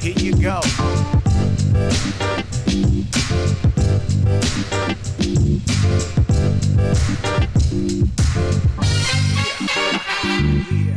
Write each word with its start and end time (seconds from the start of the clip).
Here 0.00 0.14
you 0.16 0.34
go. 0.40 0.60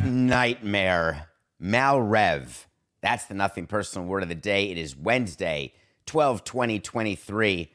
Nightmare. 0.05 1.27
Malrev. 1.61 2.65
That's 3.01 3.25
the 3.25 3.33
nothing 3.33 3.67
personal 3.67 4.07
word 4.07 4.23
of 4.23 4.29
the 4.29 4.35
day. 4.35 4.71
It 4.71 4.77
is 4.77 4.95
Wednesday, 4.95 5.73
12 6.05 6.45
20 6.45 6.79
23. 6.79 7.71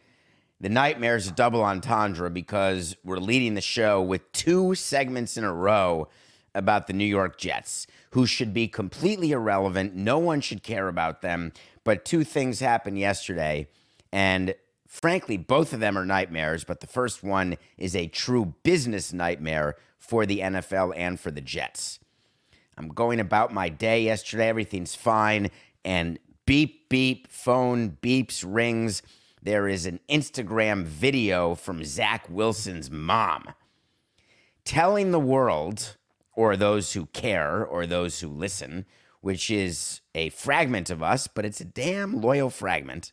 The 0.61 0.69
nightmare 0.71 1.17
is 1.17 1.29
a 1.29 1.33
double 1.33 1.63
entendre 1.63 2.31
because 2.31 2.97
we're 3.05 3.19
leading 3.19 3.53
the 3.53 3.61
show 3.61 4.01
with 4.01 4.33
two 4.33 4.75
segments 4.75 5.37
in 5.37 5.45
a 5.45 5.53
row 5.53 6.09
about 6.55 6.87
the 6.87 6.95
New 6.95 7.05
York 7.05 7.37
Jets, 7.37 7.87
who 8.11 8.27
should 8.27 8.55
be 8.55 8.69
completely 8.69 9.33
irrelevant. 9.33 9.95
No 9.95 10.19
one 10.19 10.41
should 10.41 10.63
care 10.63 10.89
about 10.89 11.23
them. 11.23 11.53
But 11.85 12.05
two 12.05 12.25
things 12.25 12.61
happened 12.61 12.99
yesterday. 12.99 13.69
And 14.13 14.55
frankly, 14.87 15.37
both 15.37 15.73
of 15.73 15.81
them 15.81 15.97
are 15.99 16.05
nightmares. 16.05 16.65
But 16.65 16.81
the 16.81 16.87
first 16.87 17.23
one 17.23 17.57
is 17.77 17.95
a 17.95 18.09
true 18.09 18.55
business 18.63 19.13
nightmare 19.13 19.77
for 19.99 20.27
the 20.27 20.41
NFL 20.41 20.93
and 20.97 21.19
for 21.19 21.31
the 21.31 21.41
Jets. 21.41 21.99
I'm 22.77 22.89
going 22.89 23.21
about 23.21 23.53
my 23.53 23.69
day 23.69 24.03
yesterday. 24.03 24.49
Everything's 24.49 24.95
fine. 24.95 25.51
And 25.85 26.19
beep, 26.47 26.89
beep, 26.89 27.29
phone 27.31 27.99
beeps, 28.01 28.45
rings. 28.47 29.03
There 29.43 29.69
is 29.69 29.87
an 29.87 30.01
Instagram 30.09 30.85
video 30.85 31.55
from 31.55 31.85
Zach 31.85 32.27
Wilson's 32.29 32.91
mom 32.91 33.45
telling 34.69 35.13
the 35.13 35.19
world, 35.19 35.97
or 36.39 36.57
those 36.57 36.93
who 36.93 37.07
care, 37.07 37.67
or 37.67 37.85
those 37.85 38.21
who 38.21 38.29
listen, 38.29 38.87
which 39.23 39.51
is 39.51 40.01
a 40.15 40.29
fragment 40.29 40.89
of 40.89 41.03
us, 41.03 41.27
but 41.27 41.45
it's 41.45 41.61
a 41.61 41.65
damn 41.65 42.21
loyal 42.21 42.49
fragment, 42.49 43.11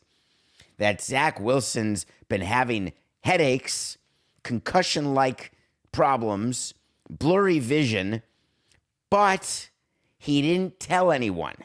that 0.76 1.00
Zach 1.00 1.40
Wilson's 1.40 2.06
been 2.28 2.42
having 2.42 2.92
headaches, 3.24 3.98
concussion 4.44 5.12
like 5.12 5.50
problems, 5.90 6.72
blurry 7.10 7.58
vision, 7.58 8.22
but 9.10 9.70
he 10.18 10.40
didn't 10.40 10.78
tell 10.78 11.10
anyone. 11.10 11.56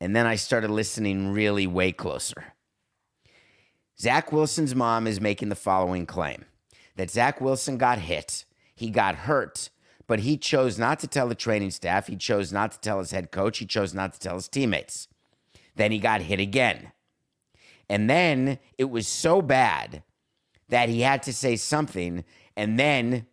And 0.00 0.16
then 0.16 0.26
I 0.26 0.36
started 0.36 0.70
listening 0.70 1.30
really 1.30 1.66
way 1.66 1.92
closer. 1.92 2.54
Zach 4.00 4.32
Wilson's 4.32 4.74
mom 4.74 5.06
is 5.06 5.20
making 5.20 5.50
the 5.50 5.54
following 5.54 6.06
claim 6.06 6.46
that 6.96 7.10
Zach 7.10 7.38
Wilson 7.38 7.76
got 7.76 7.98
hit, 7.98 8.46
he 8.74 8.90
got 8.90 9.14
hurt, 9.14 9.70
but 10.06 10.20
he 10.20 10.36
chose 10.36 10.78
not 10.78 10.98
to 11.00 11.06
tell 11.06 11.28
the 11.28 11.34
training 11.34 11.70
staff, 11.70 12.06
he 12.06 12.16
chose 12.16 12.52
not 12.52 12.72
to 12.72 12.80
tell 12.80 12.98
his 12.98 13.10
head 13.12 13.30
coach, 13.30 13.58
he 13.58 13.66
chose 13.66 13.94
not 13.94 14.12
to 14.12 14.20
tell 14.20 14.34
his 14.34 14.48
teammates. 14.48 15.08
Then 15.76 15.92
he 15.92 15.98
got 15.98 16.22
hit 16.22 16.40
again. 16.40 16.92
And 17.88 18.08
then 18.08 18.58
it 18.78 18.90
was 18.90 19.06
so 19.06 19.42
bad 19.42 20.02
that 20.68 20.88
he 20.88 21.02
had 21.02 21.22
to 21.24 21.32
say 21.32 21.56
something, 21.56 22.24
and 22.56 22.78
then 22.78 23.26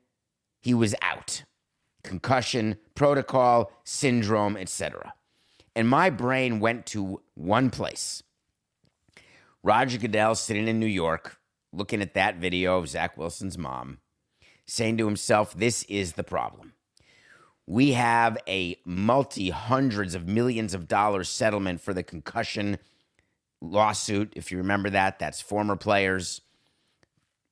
he 0.61 0.73
was 0.73 0.95
out. 1.01 1.43
Concussion, 2.03 2.77
protocol, 2.95 3.71
syndrome, 3.83 4.57
etc. 4.57 5.13
And 5.75 5.87
my 5.87 6.09
brain 6.09 6.59
went 6.59 6.85
to 6.87 7.21
one 7.35 7.69
place. 7.69 8.23
Roger 9.63 9.97
Goodell 9.97 10.35
sitting 10.35 10.67
in 10.67 10.79
New 10.79 10.85
York, 10.85 11.37
looking 11.71 12.01
at 12.01 12.13
that 12.13 12.37
video 12.37 12.77
of 12.77 12.89
Zach 12.89 13.17
Wilson's 13.17 13.57
mom, 13.57 13.99
saying 14.69 14.97
to 14.97 15.05
himself, 15.05 15.53
This 15.53 15.83
is 15.83 16.13
the 16.13 16.23
problem. 16.23 16.73
We 17.65 17.91
have 17.91 18.37
a 18.47 18.77
multi 18.85 19.49
hundreds 19.49 20.15
of 20.15 20.27
millions 20.27 20.73
of 20.73 20.87
dollars 20.87 21.29
settlement 21.29 21.81
for 21.81 21.93
the 21.93 22.03
concussion 22.03 22.77
lawsuit. 23.61 24.33
If 24.35 24.51
you 24.51 24.57
remember 24.57 24.89
that, 24.91 25.19
that's 25.19 25.41
former 25.41 25.75
players 25.75 26.41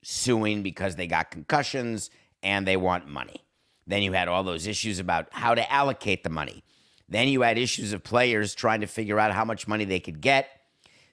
suing 0.03 0.63
because 0.63 0.95
they 0.95 1.07
got 1.07 1.31
concussions 1.31 2.09
and 2.41 2.67
they 2.67 2.78
want 2.78 3.07
money. 3.07 3.44
Then 3.85 4.01
you 4.01 4.13
had 4.13 4.28
all 4.28 4.44
those 4.44 4.67
issues 4.67 4.99
about 4.99 5.28
how 5.31 5.55
to 5.55 5.72
allocate 5.72 6.23
the 6.23 6.29
money. 6.29 6.63
Then 7.09 7.28
you 7.28 7.41
had 7.41 7.57
issues 7.57 7.94
of 7.94 8.03
players 8.03 8.53
trying 8.53 8.81
to 8.81 8.88
figure 8.88 9.19
out 9.19 9.34
how 9.34 9.45
much 9.45 9.67
money 9.67 9.85
they 9.85 9.99
could 9.99 10.19
get. 10.19 10.49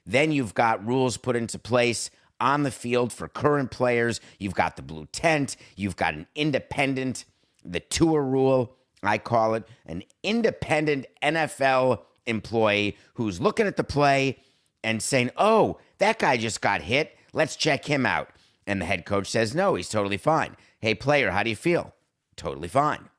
Then 0.05 0.31
you've 0.31 0.53
got 0.53 0.85
rules 0.85 1.17
put 1.17 1.35
into 1.35 1.57
place 1.57 2.09
on 2.39 2.63
the 2.63 2.71
field 2.71 3.13
for 3.13 3.27
current 3.27 3.71
players. 3.71 4.19
You've 4.39 4.55
got 4.55 4.75
the 4.75 4.81
blue 4.81 5.05
tent. 5.07 5.55
You've 5.75 5.95
got 5.95 6.13
an 6.13 6.27
independent, 6.35 7.25
the 7.63 7.79
tour 7.79 8.23
rule, 8.23 8.75
I 9.03 9.17
call 9.17 9.53
it, 9.55 9.67
an 9.85 10.03
independent 10.23 11.05
NFL 11.21 12.01
employee 12.25 12.97
who's 13.15 13.39
looking 13.39 13.67
at 13.67 13.77
the 13.77 13.83
play 13.83 14.37
and 14.83 15.01
saying, 15.01 15.31
oh, 15.37 15.79
that 15.97 16.19
guy 16.19 16.37
just 16.37 16.61
got 16.61 16.81
hit. 16.81 17.15
Let's 17.33 17.55
check 17.55 17.85
him 17.85 18.05
out. 18.05 18.29
And 18.67 18.81
the 18.81 18.85
head 18.85 19.05
coach 19.05 19.29
says, 19.29 19.53
no, 19.53 19.75
he's 19.75 19.89
totally 19.89 20.17
fine. 20.17 20.55
Hey, 20.79 20.95
player, 20.95 21.31
how 21.31 21.43
do 21.43 21.49
you 21.49 21.55
feel? 21.55 21.93
Totally 22.35 22.67
fine. 22.67 23.09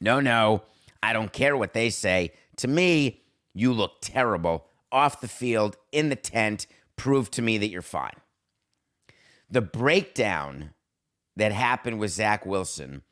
No, 0.00 0.20
no, 0.20 0.62
I 1.02 1.12
don't 1.12 1.32
care 1.32 1.56
what 1.56 1.72
they 1.72 1.90
say. 1.90 2.32
To 2.56 2.68
me, 2.68 3.22
you 3.54 3.72
look 3.72 3.96
terrible 4.00 4.66
off 4.90 5.20
the 5.20 5.28
field, 5.28 5.76
in 5.92 6.08
the 6.08 6.16
tent. 6.16 6.66
Prove 6.96 7.30
to 7.32 7.42
me 7.42 7.58
that 7.58 7.68
you're 7.68 7.82
fine. 7.82 8.14
The 9.50 9.62
breakdown 9.62 10.74
that 11.36 11.52
happened 11.52 11.98
with 11.98 12.10
Zach 12.10 12.44
Wilson, 12.44 13.02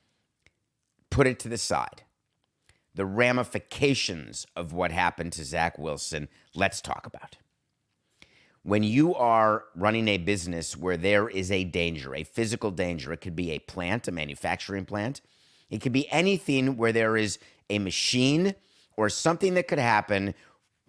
put 1.11 1.27
it 1.27 1.39
to 1.41 1.49
the 1.49 1.57
side. 1.57 2.03
The 2.95 3.07
ramifications 3.07 4.47
of 4.55 4.73
what 4.73 4.91
happened 4.91 5.33
to 5.35 5.45
Zach 5.45 5.79
Wilson, 5.79 6.29
let's 6.55 6.83
talk 6.83 7.07
about. 7.07 7.37
When 8.63 8.83
you 8.83 9.15
are 9.15 9.65
running 9.75 10.09
a 10.09 10.19
business 10.19 10.77
where 10.77 10.99
there 10.99 11.29
is 11.29 11.51
a 11.51 11.65
danger, 11.65 12.15
a 12.15 12.25
physical 12.25 12.71
danger, 12.71 13.13
it 13.13 13.21
could 13.23 13.37
be 13.37 13.53
a 13.53 13.61
plant, 13.61 14.09
a 14.09 14.13
manufacturing 14.13 14.85
plant, 14.85 15.23
it 15.71 15.81
could 15.81 15.93
be 15.93 16.11
anything 16.11 16.77
where 16.77 16.93
there 16.93 17.17
is 17.17 17.39
a 17.71 17.79
machine 17.79 18.55
or 18.97 19.09
something 19.09 19.55
that 19.55 19.69
could 19.69 19.79
happen. 19.79 20.35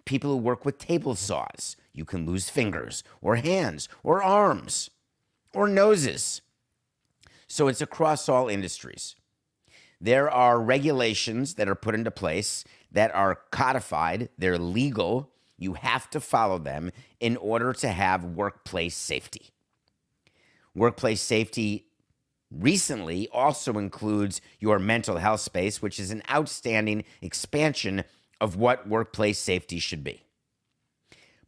People 0.04 0.30
who 0.30 0.36
work 0.36 0.64
with 0.64 0.78
table 0.78 1.14
saws, 1.14 1.76
you 1.92 2.04
can 2.04 2.26
lose 2.26 2.50
fingers 2.50 3.02
or 3.22 3.36
hands 3.36 3.88
or 4.02 4.22
arms 4.22 4.90
or 5.54 5.68
noses. 5.68 6.42
So 7.46 7.68
it's 7.68 7.80
across 7.80 8.28
all 8.28 8.48
industries. 8.48 9.16
There 10.00 10.30
are 10.30 10.60
regulations 10.60 11.54
that 11.54 11.68
are 11.68 11.74
put 11.74 11.94
into 11.94 12.10
place 12.10 12.64
that 12.92 13.14
are 13.14 13.40
codified, 13.50 14.28
they're 14.38 14.58
legal. 14.58 15.30
You 15.58 15.74
have 15.74 16.08
to 16.10 16.20
follow 16.20 16.58
them 16.58 16.92
in 17.18 17.36
order 17.36 17.72
to 17.72 17.88
have 17.88 18.24
workplace 18.24 18.96
safety. 18.96 19.50
Workplace 20.74 21.20
safety 21.20 21.86
recently 22.50 23.28
also 23.32 23.76
includes 23.76 24.40
your 24.60 24.78
mental 24.78 25.16
health 25.16 25.40
space, 25.40 25.82
which 25.82 25.98
is 25.98 26.12
an 26.12 26.22
outstanding 26.30 27.04
expansion 27.20 28.04
of 28.40 28.56
what 28.56 28.88
workplace 28.88 29.38
safety 29.38 29.80
should 29.80 30.04
be. 30.04 30.22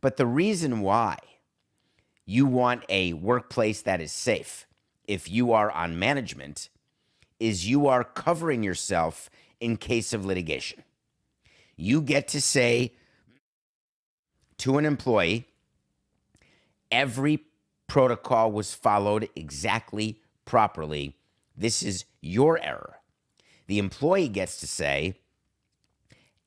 But 0.01 0.17
the 0.17 0.27
reason 0.27 0.81
why 0.81 1.19
you 2.31 2.47
want 2.47 2.85
a 2.89 3.13
workplace 3.13 3.83
that 3.83 4.01
is 4.01 4.13
safe, 4.13 4.69
if 5.09 5.29
you 5.29 5.53
are 5.53 5.69
on 5.73 5.99
management, 5.99 6.69
is 7.41 7.69
you 7.69 7.89
are 7.89 8.05
covering 8.05 8.63
yourself 8.63 9.29
in 9.59 9.77
case 9.77 10.13
of 10.13 10.25
litigation. 10.25 10.85
You 11.77 12.01
get 12.01 12.29
to 12.29 12.41
say 12.41 12.93
to 14.59 14.79
an 14.79 14.87
employee, 14.87 15.49
every 16.93 17.47
protocol 17.89 18.53
was 18.53 18.75
followed 18.75 19.29
exactly 19.35 20.21
properly. 20.45 21.17
This 21.57 21.83
is 21.83 22.05
your 22.21 22.61
error. 22.63 23.01
The 23.67 23.81
employee 23.81 24.29
gets 24.29 24.61
to 24.61 24.69
say, 24.69 25.19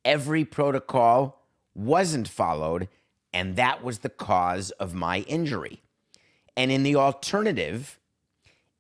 every 0.06 0.46
protocol 0.46 1.42
wasn't 1.76 2.30
followed, 2.30 2.88
and 3.34 3.56
that 3.56 3.84
was 3.84 4.00
the 4.00 4.10
cause 4.10 4.72
of 4.72 4.94
my 4.94 5.20
injury. 5.22 5.82
And 6.56 6.72
in 6.72 6.84
the 6.84 6.96
alternative, 6.96 8.00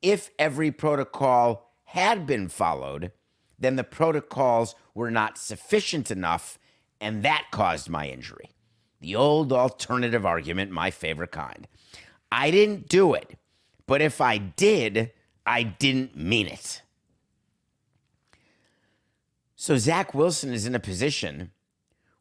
if 0.01 0.29
every 0.37 0.71
protocol 0.71 1.71
had 1.85 2.27
been 2.27 2.49
followed, 2.49 3.11
then 3.57 3.75
the 3.75 3.83
protocols 3.83 4.75
were 4.93 5.11
not 5.11 5.37
sufficient 5.37 6.11
enough, 6.11 6.59
and 7.01 7.23
that 7.23 7.45
caused 7.51 7.89
my 7.89 8.07
injury. 8.07 8.49
The 9.01 9.15
old 9.15 9.51
alternative 9.51 10.25
argument, 10.25 10.71
my 10.71 10.91
favorite 10.91 11.31
kind. 11.31 11.67
I 12.31 12.51
didn't 12.51 12.89
do 12.89 13.13
it, 13.13 13.37
but 13.85 14.01
if 14.01 14.21
I 14.21 14.37
did, 14.37 15.11
I 15.45 15.63
didn't 15.63 16.15
mean 16.15 16.47
it. 16.47 16.81
So 19.55 19.77
Zach 19.77 20.13
Wilson 20.13 20.51
is 20.51 20.65
in 20.65 20.75
a 20.75 20.79
position 20.79 21.51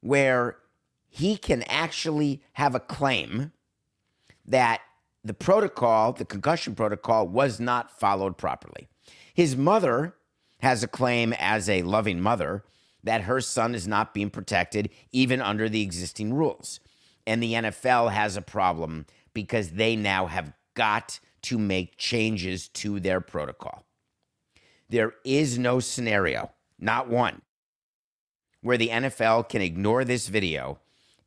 where 0.00 0.58
he 1.14 1.36
can 1.36 1.62
actually 1.64 2.40
have 2.54 2.74
a 2.74 2.80
claim 2.80 3.52
that 4.46 4.80
the 5.22 5.34
protocol, 5.34 6.14
the 6.14 6.24
concussion 6.24 6.74
protocol, 6.74 7.28
was 7.28 7.60
not 7.60 8.00
followed 8.00 8.38
properly. 8.38 8.88
His 9.34 9.54
mother 9.54 10.14
has 10.62 10.82
a 10.82 10.88
claim 10.88 11.34
as 11.34 11.68
a 11.68 11.82
loving 11.82 12.18
mother 12.18 12.64
that 13.04 13.24
her 13.24 13.42
son 13.42 13.74
is 13.74 13.86
not 13.86 14.14
being 14.14 14.30
protected 14.30 14.88
even 15.12 15.42
under 15.42 15.68
the 15.68 15.82
existing 15.82 16.32
rules. 16.32 16.80
And 17.26 17.42
the 17.42 17.52
NFL 17.52 18.10
has 18.10 18.38
a 18.38 18.42
problem 18.42 19.04
because 19.34 19.72
they 19.72 19.96
now 19.96 20.26
have 20.26 20.54
got 20.74 21.20
to 21.42 21.58
make 21.58 21.98
changes 21.98 22.68
to 22.68 23.00
their 23.00 23.20
protocol. 23.20 23.84
There 24.88 25.12
is 25.26 25.58
no 25.58 25.78
scenario, 25.78 26.52
not 26.78 27.10
one, 27.10 27.42
where 28.62 28.78
the 28.78 28.88
NFL 28.88 29.50
can 29.50 29.60
ignore 29.60 30.04
this 30.04 30.28
video 30.28 30.78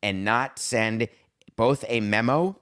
and 0.02 0.24
not 0.24 0.58
send 0.58 1.08
both 1.56 1.84
a 1.88 2.00
memo 2.00 2.58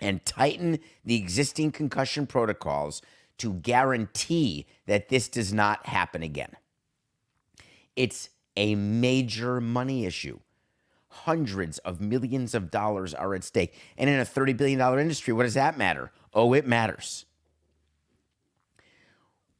and 0.00 0.24
tighten 0.24 0.78
the 1.04 1.16
existing 1.16 1.72
concussion 1.72 2.26
protocols 2.26 3.02
to 3.38 3.54
guarantee 3.54 4.66
that 4.86 5.08
this 5.08 5.28
does 5.28 5.52
not 5.52 5.86
happen 5.86 6.22
again. 6.22 6.56
It's 7.96 8.30
a 8.56 8.74
major 8.74 9.60
money 9.60 10.04
issue. 10.06 10.40
Hundreds 11.08 11.78
of 11.78 12.00
millions 12.00 12.54
of 12.54 12.70
dollars 12.70 13.14
are 13.14 13.34
at 13.34 13.44
stake. 13.44 13.74
And 13.98 14.08
in 14.08 14.18
a 14.18 14.24
$30 14.24 14.56
billion 14.56 14.80
industry, 14.98 15.32
what 15.32 15.44
does 15.44 15.54
that 15.54 15.76
matter? 15.76 16.10
Oh, 16.32 16.52
it 16.52 16.66
matters. 16.66 17.26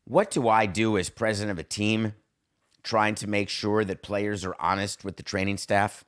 What 0.04 0.30
do 0.30 0.48
I 0.48 0.66
do 0.66 0.98
as 0.98 1.10
president 1.10 1.52
of 1.52 1.58
a 1.58 1.68
team 1.68 2.14
trying 2.82 3.14
to 3.16 3.26
make 3.26 3.48
sure 3.48 3.84
that 3.84 4.02
players 4.02 4.44
are 4.44 4.56
honest 4.58 5.04
with 5.04 5.16
the 5.16 5.22
training 5.22 5.58
staff? 5.58 6.04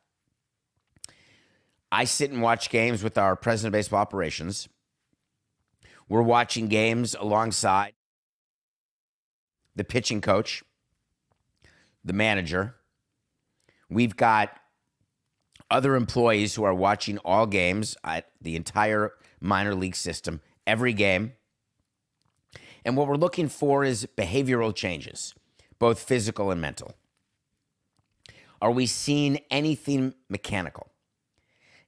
I 1.93 2.05
sit 2.05 2.31
and 2.31 2.43
watch 2.43 2.71
games 2.71 3.03
with 3.03 3.17
our 3.17 3.37
president 3.37 3.75
of 3.75 3.79
baseball 3.79 4.01
operations. 4.01 4.69
We're 6.09 6.23
watching 6.23 6.69
games 6.69 7.15
alongside 7.19 7.95
the 9.77 9.85
pitching 9.85 10.21
coach, 10.21 10.63
the 12.05 12.13
manager. 12.13 12.77
We've 13.89 14.17
got 14.17 14.51
other 15.71 15.97
employees 15.97 16.55
who 16.55 16.65
are 16.65 16.75
watching 16.75 17.19
all 17.19 17.47
games 17.47 17.97
at 18.05 18.27
the 18.41 18.57
entire 18.57 19.13
minor 19.41 19.75
league 19.75 19.97
system, 19.97 20.41
every 20.67 20.93
game. 20.93 21.33
And 22.85 22.97
what 22.97 23.09
we're 23.09 23.17
looking 23.17 23.49
for 23.49 23.83
is 23.85 24.07
behavioral 24.17 24.75
changes, 24.75 25.35
both 25.79 25.99
physical 25.99 26.51
and 26.51 26.61
mental. 26.61 26.95
Are 28.61 28.71
we 28.71 28.87
seeing 28.87 29.41
anything 29.51 30.15
mechanical? 30.29 30.89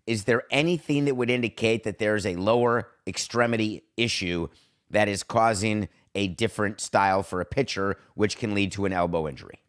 Is 0.07 0.25
there 0.25 0.45
anything 0.51 1.05
that 1.07 1.17
would 1.17 1.31
indicate 1.31 1.85
that 1.85 1.99
there's 1.99 2.25
a 2.27 2.37
lower 2.37 2.89
extremity 3.07 3.83
issue 3.97 4.49
that 4.91 5.09
is 5.09 5.23
causing 5.23 5.89
a 6.15 6.29
different 6.29 6.81
style 6.81 7.23
for 7.23 7.41
a 7.41 7.45
pitcher, 7.45 7.97
which 8.15 8.39
can 8.39 8.55
lead 8.55 8.73
to 8.73 8.87
an 8.87 8.93
elbow 8.93 9.29
injury? 9.29 9.61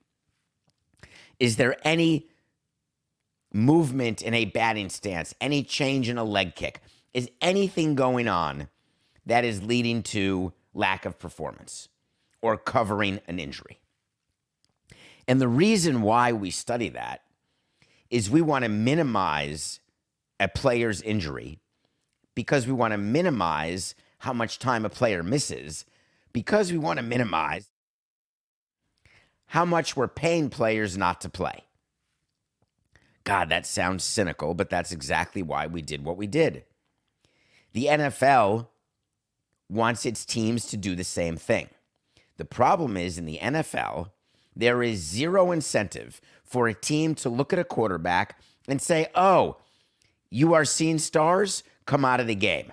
Is 1.40 1.58
there 1.58 1.76
any 1.84 2.28
movement 3.54 4.22
in 4.22 4.34
a 4.34 4.46
batting 4.46 4.90
stance, 4.90 5.34
any 5.42 5.64
change 5.64 6.08
in 6.10 6.18
a 6.18 6.24
leg 6.24 6.56
kick? 6.56 6.82
Is 7.14 7.30
anything 7.42 7.96
going 7.96 8.28
on 8.28 8.70
that 9.26 9.44
is 9.44 9.64
leading 9.64 10.04
to 10.04 10.54
lack 10.74 11.06
of 11.06 11.18
performance 11.18 11.90
or 12.42 12.58
covering 12.58 13.20
an 13.28 13.40
injury? 13.40 13.80
And 15.28 15.42
the 15.42 15.48
reason 15.48 16.02
why 16.02 16.32
we 16.32 16.52
study 16.52 16.90
that 16.90 17.22
is 18.10 18.30
we 18.30 18.42
want 18.42 18.64
to 18.64 18.70
minimize 18.70 19.80
a 20.40 20.48
player's 20.48 21.02
injury 21.02 21.60
because 22.36 22.68
we 22.68 22.74
want 22.74 22.92
to 22.92 22.98
minimize 22.98 23.96
how 24.20 24.34
much 24.34 24.60
time 24.60 24.86
a 24.86 24.90
player 24.90 25.24
misses, 25.24 25.86
because 26.34 26.72
we 26.72 26.78
want 26.78 26.98
to 26.98 27.04
minimize 27.04 27.70
how 29.48 29.66
much 29.66 29.96
we're 29.96 30.08
paying 30.08 30.50
players 30.50 30.98
not 30.98 31.22
to 31.22 31.30
play. 31.30 31.64
God, 33.24 33.50
that 33.50 33.66
sounds 33.66 34.04
cynical, 34.04 34.54
but 34.54 34.70
that's 34.70 34.92
exactly 34.92 35.42
why 35.42 35.68
we 35.68 35.82
did 35.82 36.04
what 36.06 36.18
we 36.18 36.28
did. 36.28 36.64
The 37.74 37.86
NFL 37.86 38.68
wants 39.70 40.06
its 40.06 40.26
teams 40.26 40.66
to 40.68 40.78
do 40.78 40.96
the 40.96 41.04
same 41.04 41.36
thing. 41.38 41.70
The 42.38 42.46
problem 42.46 42.96
is 42.98 43.18
in 43.18 43.26
the 43.26 43.40
NFL, 43.40 44.12
there 44.56 44.82
is 44.82 45.00
zero 45.00 45.52
incentive 45.52 46.22
for 46.44 46.68
a 46.68 46.74
team 46.74 47.16
to 47.16 47.30
look 47.30 47.52
at 47.52 47.60
a 47.60 47.64
quarterback 47.64 48.40
and 48.68 48.82
say, 48.82 49.08
oh, 49.14 49.58
you 50.30 50.54
are 50.54 50.66
seeing 50.66 51.00
stars 51.00 51.64
come 51.86 52.06
out 52.06 52.20
of 52.20 52.28
the 52.28 52.36
game. 52.36 52.72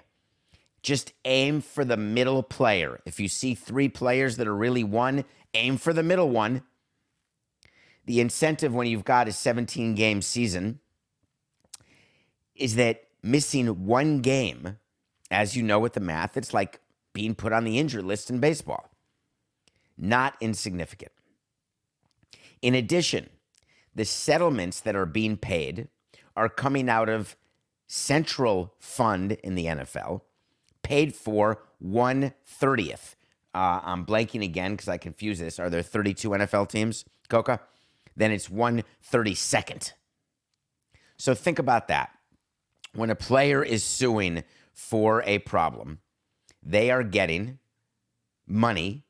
Just 0.83 1.13
aim 1.25 1.61
for 1.61 1.85
the 1.85 1.97
middle 1.97 2.43
player. 2.43 3.01
If 3.07 3.19
you 3.19 3.29
see 3.29 3.55
three 3.55 3.89
players 3.89 4.37
that 4.37 4.47
are 4.47 4.55
really 4.55 4.85
one, 4.85 5.25
aim 5.55 5.79
for 5.79 5.93
the 5.93 6.03
middle 6.03 6.29
one. 6.29 6.63
The 8.05 8.21
incentive 8.21 8.75
when 8.75 8.87
you've 8.87 9.05
got 9.05 9.29
a 9.29 9.33
17 9.33 9.95
game 9.95 10.21
season 10.21 10.81
is 12.55 12.77
that 12.77 13.05
missing 13.23 13.87
one 13.87 14.21
game, 14.21 14.79
as 15.31 15.57
you 15.57 15.63
know 15.63 15.79
with 15.79 15.95
the 15.95 16.01
math, 16.01 16.37
it's 16.37 16.53
like 16.53 16.81
being 17.15 17.35
put 17.35 17.53
on 17.53 17.65
the 17.65 17.79
injured 17.79 18.05
list 18.05 18.29
in 18.29 18.41
baseball. 18.41 18.91
Not 19.97 20.35
insignificant. 20.41 21.13
In 22.61 22.75
addition, 22.75 23.31
the 23.95 24.05
settlements 24.05 24.81
that 24.81 24.97
are 24.97 25.07
being 25.07 25.37
paid 25.37 25.89
are 26.37 26.49
coming 26.49 26.89
out 26.89 27.09
of 27.09 27.37
central 27.87 28.75
fund 28.79 29.33
in 29.33 29.55
the 29.55 29.67
NFL 29.67 30.23
paid 30.83 31.15
for 31.15 31.63
130th. 31.83 33.15
Uh, 33.55 33.81
I'm 33.83 34.05
blanking 34.05 34.43
again 34.43 34.73
because 34.73 34.89
I 34.89 34.99
confuse 34.99 35.39
this. 35.39 35.59
Are 35.59 35.71
there 35.71 35.83
32 35.83 36.31
NFL 36.31 36.69
teams, 36.69 37.05
Coca? 37.29 37.61
Then 38.17 38.31
it's 38.31 38.49
132nd. 38.49 39.93
So 41.17 41.35
think 41.35 41.59
about 41.59 41.89
that. 41.89 42.11
When 42.95 43.11
a 43.11 43.17
player 43.17 43.63
is 43.63 43.83
suing 43.83 44.45
for 44.73 45.23
a 45.25 45.39
problem, 45.41 46.01
they 46.63 46.91
are 46.91 47.03
getting 47.03 47.59
money, 48.47 49.05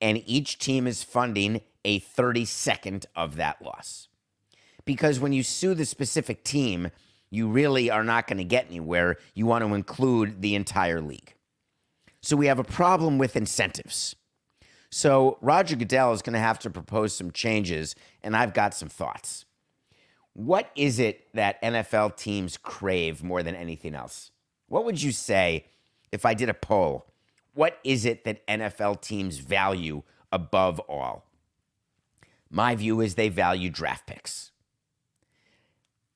and 0.00 0.22
each 0.26 0.58
team 0.58 0.86
is 0.86 1.02
funding 1.02 1.60
a 1.84 2.00
32nd 2.00 3.06
of 3.16 3.36
that 3.36 3.62
loss. 3.62 4.08
Because 4.84 5.20
when 5.20 5.32
you 5.32 5.42
sue 5.42 5.74
the 5.74 5.84
specific 5.84 6.44
team, 6.44 6.90
you 7.30 7.48
really 7.48 7.90
are 7.90 8.04
not 8.04 8.26
going 8.26 8.38
to 8.38 8.44
get 8.44 8.66
anywhere. 8.68 9.16
You 9.34 9.46
want 9.46 9.64
to 9.64 9.74
include 9.74 10.40
the 10.40 10.54
entire 10.54 11.00
league. 11.00 11.34
So 12.20 12.36
we 12.36 12.46
have 12.46 12.58
a 12.58 12.64
problem 12.64 13.18
with 13.18 13.36
incentives. 13.36 14.16
So 14.90 15.38
Roger 15.40 15.76
Goodell 15.76 16.12
is 16.12 16.22
going 16.22 16.32
to 16.32 16.38
have 16.38 16.58
to 16.60 16.70
propose 16.70 17.14
some 17.14 17.30
changes, 17.30 17.94
and 18.22 18.34
I've 18.34 18.54
got 18.54 18.74
some 18.74 18.88
thoughts. 18.88 19.44
What 20.32 20.70
is 20.74 20.98
it 20.98 21.26
that 21.34 21.60
NFL 21.62 22.16
teams 22.16 22.56
crave 22.56 23.22
more 23.22 23.42
than 23.42 23.54
anything 23.54 23.94
else? 23.94 24.30
What 24.68 24.84
would 24.84 25.02
you 25.02 25.12
say 25.12 25.66
if 26.12 26.24
I 26.24 26.34
did 26.34 26.48
a 26.48 26.54
poll? 26.54 27.06
What 27.54 27.78
is 27.82 28.04
it 28.04 28.24
that 28.24 28.46
NFL 28.46 29.00
teams 29.02 29.38
value 29.38 30.02
above 30.30 30.78
all? 30.80 31.24
My 32.50 32.74
view 32.74 33.00
is 33.00 33.14
they 33.14 33.28
value 33.28 33.68
draft 33.68 34.06
picks 34.06 34.52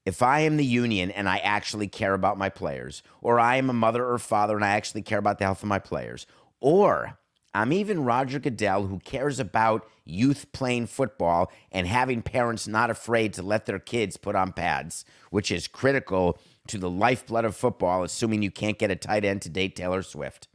if 0.04 0.22
I 0.22 0.40
am 0.40 0.56
the 0.56 0.64
union 0.64 1.10
and 1.10 1.28
I 1.28 1.38
actually 1.38 1.88
care 1.88 2.14
about 2.14 2.38
my 2.38 2.48
players, 2.48 3.02
or 3.20 3.38
I 3.38 3.56
am 3.56 3.70
a 3.70 3.74
mother 3.74 4.06
or 4.06 4.18
father 4.18 4.56
and 4.56 4.64
I 4.64 4.70
actually 4.70 5.02
care 5.02 5.18
about 5.18 5.38
the 5.38 5.44
health 5.44 5.62
of 5.62 5.68
my 5.68 5.78
players, 5.78 6.26
or 6.60 7.18
I'm 7.54 7.72
even 7.72 8.04
Roger 8.04 8.38
Goodell 8.38 8.86
who 8.86 8.98
cares 9.00 9.38
about 9.38 9.86
youth 10.04 10.50
playing 10.52 10.86
football 10.86 11.52
and 11.70 11.86
having 11.86 12.22
parents 12.22 12.66
not 12.66 12.90
afraid 12.90 13.34
to 13.34 13.42
let 13.42 13.66
their 13.66 13.78
kids 13.78 14.16
put 14.16 14.34
on 14.34 14.52
pads, 14.52 15.04
which 15.30 15.50
is 15.50 15.68
critical 15.68 16.38
to 16.68 16.78
the 16.78 16.90
lifeblood 16.90 17.44
of 17.44 17.56
football, 17.56 18.02
assuming 18.02 18.42
you 18.42 18.50
can't 18.50 18.78
get 18.78 18.90
a 18.90 18.96
tight 18.96 19.24
end 19.24 19.42
to 19.42 19.48
date 19.48 19.76
Taylor 19.76 20.02
Swift. 20.02 20.48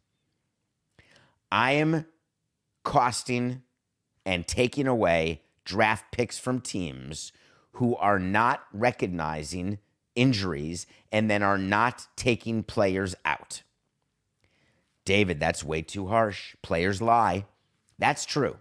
I 1.52 1.74
am 1.74 2.06
costing 2.84 3.62
and 4.26 4.48
taking 4.48 4.88
away 4.88 5.42
draft 5.66 6.12
picks 6.12 6.40
from 6.40 6.62
teams 6.62 7.32
who 7.78 7.96
are 7.98 8.18
not 8.18 8.64
recognizing 8.74 9.78
injuries 10.16 10.88
and 11.12 11.30
then 11.30 11.44
are 11.44 11.60
not 11.60 12.08
taking 12.16 12.64
players 12.64 13.14
out. 13.24 13.62
David, 15.06 15.40
that's 15.40 15.64
way 15.64 15.84
too 15.84 16.08
harsh. 16.08 16.56
Players 16.64 17.04
lie. 17.04 17.46
That's 18.00 18.26
true. 18.26 18.58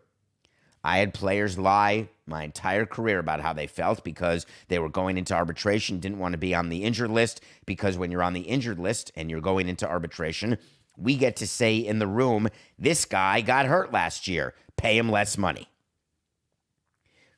I 0.84 0.98
had 0.98 1.14
players 1.14 1.58
lie 1.58 2.10
my 2.26 2.44
entire 2.44 2.84
career 2.84 3.18
about 3.18 3.40
how 3.40 3.54
they 3.54 3.66
felt 3.66 4.04
because 4.04 4.44
they 4.68 4.78
were 4.78 4.90
going 4.90 5.16
into 5.16 5.34
arbitration, 5.34 5.98
didn't 5.98 6.18
want 6.18 6.32
to 6.32 6.38
be 6.38 6.54
on 6.54 6.68
the 6.68 6.84
injured 6.84 7.10
list. 7.10 7.40
Because 7.64 7.96
when 7.96 8.10
you're 8.10 8.22
on 8.22 8.34
the 8.34 8.42
injured 8.42 8.78
list 8.78 9.12
and 9.16 9.30
you're 9.30 9.40
going 9.40 9.66
into 9.66 9.88
arbitration, 9.88 10.58
we 10.94 11.16
get 11.16 11.36
to 11.36 11.46
say 11.46 11.78
in 11.78 12.00
the 12.00 12.06
room, 12.06 12.48
this 12.78 13.06
guy 13.06 13.40
got 13.40 13.64
hurt 13.64 13.94
last 13.94 14.28
year, 14.28 14.52
pay 14.76 14.98
him 14.98 15.08
less 15.08 15.38
money. 15.38 15.68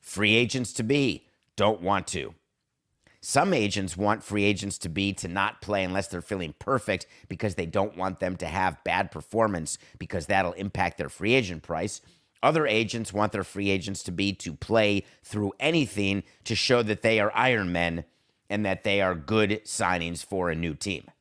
Free 0.01 0.35
agents 0.35 0.73
to 0.73 0.83
be 0.83 1.25
don't 1.59 1.81
want 1.81 2.07
to. 2.07 2.33
Some 3.19 3.53
agents 3.53 3.97
want 3.97 4.23
free 4.23 4.45
agents 4.45 4.77
to 4.77 4.87
be 4.87 5.11
to 5.15 5.27
not 5.27 5.59
play 5.59 5.83
unless 5.83 6.07
they're 6.07 6.21
feeling 6.21 6.55
perfect 6.57 7.05
because 7.27 7.55
they 7.55 7.65
don't 7.65 7.97
want 7.97 8.21
them 8.21 8.37
to 8.37 8.45
have 8.45 8.81
bad 8.85 9.11
performance 9.11 9.77
because 9.97 10.27
that'll 10.27 10.53
impact 10.53 10.97
their 10.97 11.09
free 11.09 11.33
agent 11.33 11.61
price. 11.61 11.99
Other 12.41 12.65
agents 12.65 13.11
want 13.11 13.33
their 13.33 13.43
free 13.43 13.69
agents 13.69 14.03
to 14.03 14.13
be 14.13 14.31
to 14.35 14.53
play 14.53 15.03
through 15.21 15.51
anything 15.59 16.23
to 16.45 16.55
show 16.55 16.81
that 16.81 17.01
they 17.01 17.19
are 17.19 17.33
Iron 17.35 17.73
Men 17.73 18.05
and 18.49 18.65
that 18.65 18.85
they 18.85 19.01
are 19.01 19.13
good 19.13 19.65
signings 19.65 20.23
for 20.23 20.49
a 20.49 20.55
new 20.55 20.73
team. 20.73 21.11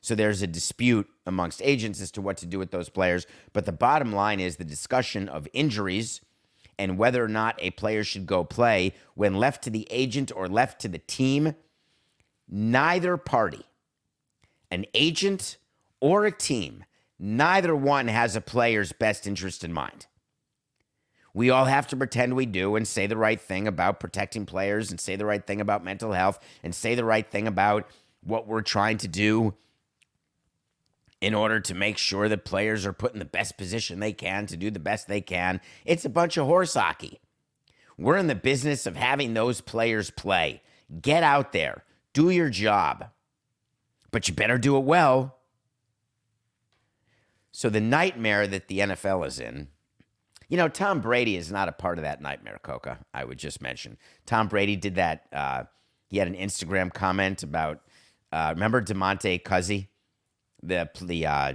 So 0.00 0.14
there's 0.14 0.40
a 0.40 0.46
dispute 0.46 1.06
amongst 1.26 1.60
agents 1.62 2.00
as 2.00 2.10
to 2.12 2.22
what 2.22 2.38
to 2.38 2.46
do 2.46 2.58
with 2.58 2.70
those 2.70 2.88
players. 2.88 3.26
But 3.52 3.66
the 3.66 3.72
bottom 3.72 4.10
line 4.10 4.40
is 4.40 4.56
the 4.56 4.64
discussion 4.64 5.28
of 5.28 5.46
injuries 5.52 6.22
and 6.78 6.98
whether 6.98 7.24
or 7.24 7.28
not 7.28 7.56
a 7.58 7.70
player 7.70 8.04
should 8.04 8.26
go 8.26 8.44
play 8.44 8.94
when 9.14 9.34
left 9.34 9.62
to 9.64 9.70
the 9.70 9.86
agent 9.90 10.32
or 10.34 10.48
left 10.48 10.80
to 10.80 10.88
the 10.88 10.98
team. 10.98 11.54
Neither 12.48 13.16
party, 13.16 13.64
an 14.70 14.84
agent 14.94 15.56
or 16.00 16.26
a 16.26 16.32
team, 16.32 16.84
neither 17.18 17.74
one 17.74 18.08
has 18.08 18.36
a 18.36 18.40
player's 18.40 18.92
best 18.92 19.26
interest 19.26 19.64
in 19.64 19.72
mind. 19.72 20.06
We 21.34 21.48
all 21.48 21.64
have 21.64 21.86
to 21.88 21.96
pretend 21.96 22.36
we 22.36 22.46
do 22.46 22.76
and 22.76 22.86
say 22.86 23.06
the 23.06 23.16
right 23.16 23.40
thing 23.40 23.66
about 23.66 24.00
protecting 24.00 24.44
players 24.44 24.90
and 24.90 25.00
say 25.00 25.16
the 25.16 25.24
right 25.24 25.46
thing 25.46 25.60
about 25.60 25.84
mental 25.84 26.12
health 26.12 26.38
and 26.62 26.74
say 26.74 26.94
the 26.94 27.04
right 27.04 27.26
thing 27.26 27.46
about 27.48 27.88
what 28.22 28.46
we're 28.46 28.60
trying 28.62 28.98
to 28.98 29.08
do 29.08 29.54
in 31.22 31.34
order 31.34 31.60
to 31.60 31.72
make 31.72 31.96
sure 31.96 32.28
that 32.28 32.44
players 32.44 32.84
are 32.84 32.92
put 32.92 33.12
in 33.12 33.20
the 33.20 33.24
best 33.24 33.56
position 33.56 34.00
they 34.00 34.12
can 34.12 34.44
to 34.44 34.56
do 34.56 34.72
the 34.72 34.80
best 34.80 35.06
they 35.06 35.20
can. 35.20 35.60
It's 35.84 36.04
a 36.04 36.10
bunch 36.10 36.36
of 36.36 36.46
horse 36.46 36.74
hockey. 36.74 37.20
We're 37.96 38.16
in 38.16 38.26
the 38.26 38.34
business 38.34 38.86
of 38.86 38.96
having 38.96 39.32
those 39.32 39.60
players 39.60 40.10
play. 40.10 40.62
Get 41.00 41.22
out 41.22 41.52
there, 41.52 41.84
do 42.12 42.28
your 42.30 42.50
job, 42.50 43.06
but 44.10 44.26
you 44.26 44.34
better 44.34 44.58
do 44.58 44.76
it 44.76 44.82
well. 44.82 45.36
So, 47.52 47.70
the 47.70 47.80
nightmare 47.80 48.48
that 48.48 48.66
the 48.66 48.80
NFL 48.80 49.26
is 49.26 49.38
in, 49.38 49.68
you 50.48 50.56
know, 50.56 50.68
Tom 50.68 51.00
Brady 51.00 51.36
is 51.36 51.52
not 51.52 51.68
a 51.68 51.72
part 51.72 51.98
of 51.98 52.02
that 52.04 52.20
nightmare, 52.20 52.58
Coca. 52.62 52.98
I 53.14 53.24
would 53.24 53.38
just 53.38 53.62
mention. 53.62 53.96
Tom 54.26 54.48
Brady 54.48 54.74
did 54.74 54.96
that. 54.96 55.26
Uh, 55.32 55.64
he 56.08 56.18
had 56.18 56.26
an 56.26 56.34
Instagram 56.34 56.92
comment 56.92 57.42
about, 57.42 57.80
uh, 58.32 58.52
remember 58.54 58.82
DeMonte 58.82 59.42
Kazee? 59.42 59.86
The 60.62 60.88
the 61.00 61.26
uh, 61.26 61.54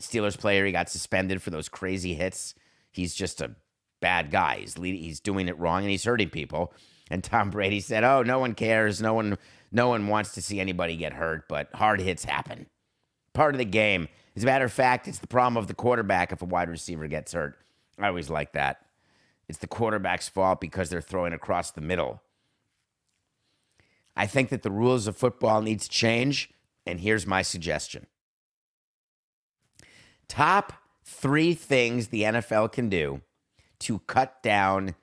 Steelers 0.00 0.38
player. 0.38 0.66
He 0.66 0.72
got 0.72 0.88
suspended 0.88 1.42
for 1.42 1.50
those 1.50 1.68
crazy 1.68 2.14
hits. 2.14 2.54
He's 2.90 3.14
just 3.14 3.40
a 3.40 3.56
bad 4.00 4.30
guy. 4.30 4.58
He's 4.60 4.78
lead, 4.78 5.00
he's 5.00 5.20
doing 5.20 5.48
it 5.48 5.58
wrong 5.58 5.82
and 5.82 5.90
he's 5.90 6.04
hurting 6.04 6.30
people. 6.30 6.72
And 7.10 7.22
Tom 7.22 7.50
Brady 7.50 7.80
said, 7.80 8.04
"Oh, 8.04 8.22
no 8.22 8.38
one 8.38 8.54
cares. 8.54 9.00
No 9.00 9.14
one 9.14 9.38
no 9.72 9.88
one 9.88 10.06
wants 10.06 10.32
to 10.34 10.42
see 10.42 10.60
anybody 10.60 10.96
get 10.96 11.14
hurt, 11.14 11.48
but 11.48 11.68
hard 11.74 12.00
hits 12.00 12.24
happen. 12.24 12.66
Part 13.32 13.54
of 13.54 13.58
the 13.58 13.64
game. 13.64 14.08
As 14.36 14.42
a 14.42 14.46
matter 14.46 14.64
of 14.64 14.72
fact, 14.72 15.08
it's 15.08 15.18
the 15.18 15.26
problem 15.26 15.56
of 15.56 15.66
the 15.66 15.74
quarterback 15.74 16.32
if 16.32 16.42
a 16.42 16.46
wide 16.46 16.68
receiver 16.68 17.08
gets 17.08 17.32
hurt. 17.32 17.56
I 17.98 18.08
always 18.08 18.30
like 18.30 18.52
that. 18.52 18.78
It's 19.48 19.58
the 19.58 19.66
quarterback's 19.66 20.28
fault 20.28 20.60
because 20.60 20.90
they're 20.90 21.00
throwing 21.00 21.32
across 21.32 21.70
the 21.70 21.80
middle. 21.80 22.22
I 24.16 24.26
think 24.26 24.48
that 24.50 24.62
the 24.62 24.70
rules 24.70 25.06
of 25.06 25.16
football 25.16 25.60
need 25.60 25.80
to 25.80 25.88
change, 25.88 26.50
and 26.86 27.00
here's 27.00 27.26
my 27.26 27.42
suggestion. 27.42 28.06
Top 30.28 30.72
three 31.04 31.54
things 31.54 32.08
the 32.08 32.22
NFL 32.22 32.72
can 32.72 32.88
do 32.88 33.20
to 33.80 33.98
cut 34.00 34.42
down 34.42 34.94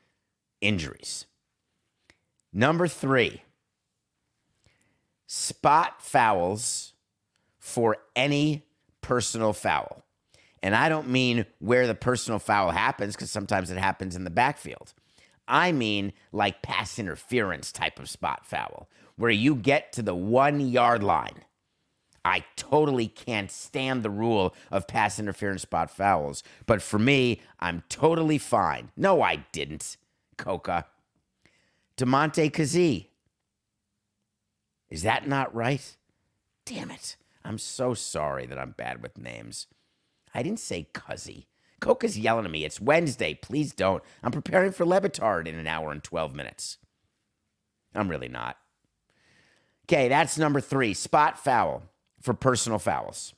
injuries. 0.60 1.26
Number 2.54 2.88
three, 2.88 3.44
spot 5.28 6.02
fouls 6.02 6.94
for 7.60 7.98
any 8.16 8.66
personal 9.02 9.54
foul. 9.54 10.04
And 10.64 10.76
I 10.76 10.90
don't 10.90 11.10
mean 11.10 11.46
where 11.60 11.88
the 11.88 11.96
personal 11.96 12.40
foul 12.40 12.72
happens, 12.72 13.16
because 13.16 13.32
sometimes 13.32 13.72
it 13.72 13.78
happens 13.78 14.16
in 14.16 14.24
the 14.24 14.30
backfield. 14.30 14.94
I 15.48 15.72
mean 15.72 16.14
like 16.32 16.62
pass 16.62 17.00
interference 17.00 17.72
type 17.72 18.00
of 18.00 18.10
spot 18.10 18.46
foul, 18.46 18.90
where 19.16 19.32
you 19.32 19.56
get 19.56 19.94
to 19.94 20.02
the 20.02 20.16
one 20.16 20.60
yard 20.60 21.04
line 21.04 21.44
I 22.24 22.46
totally 22.56 23.08
can't 23.08 23.50
stand 23.50 24.04
the 24.04 24.10
rule 24.10 24.56
of 24.70 24.88
pass 24.88 25.20
interference 25.20 25.64
spot 25.64 25.90
fouls. 25.90 26.44
But 26.66 26.82
for 26.82 27.00
me, 27.00 27.42
I'm 27.60 27.84
totally 27.90 28.38
fine. 28.38 28.92
No, 28.96 29.22
I 29.22 29.38
didn't, 29.52 29.98
Coca. 30.38 30.86
Damontae 31.98 32.52
Kazee. 32.52 33.08
Is 34.90 35.04
that 35.04 35.28
not 35.28 35.54
right? 35.56 35.98
Damn 36.66 36.92
it. 36.92 37.16
I'm 37.44 37.58
so 37.58 37.94
sorry 37.94 38.46
that 38.46 38.60
I'm 38.60 38.72
bad 38.72 39.02
with 39.02 39.18
names. 39.18 39.68
I 40.34 40.44
didn't 40.44 40.60
say 40.60 40.88
Cuzzy. 40.94 41.46
Coca's 41.80 42.20
yelling 42.20 42.46
at 42.46 42.52
me. 42.52 42.64
It's 42.64 42.80
Wednesday. 42.80 43.34
Please 43.34 43.74
don't. 43.74 44.04
I'm 44.22 44.32
preparing 44.32 44.72
for 44.72 44.86
Le 44.86 45.02
Batard 45.02 45.48
in 45.48 45.56
an 45.56 45.66
hour 45.66 45.92
and 45.92 46.04
12 46.04 46.36
minutes. 46.36 46.78
I'm 47.96 48.10
really 48.10 48.30
not. 48.30 48.58
Okay, 49.86 50.08
that's 50.08 50.38
number 50.38 50.62
three. 50.62 50.94
Spot 50.94 51.38
foul 51.38 51.84
for 52.22 52.34
personal 52.34 52.80
fouls 52.80 53.34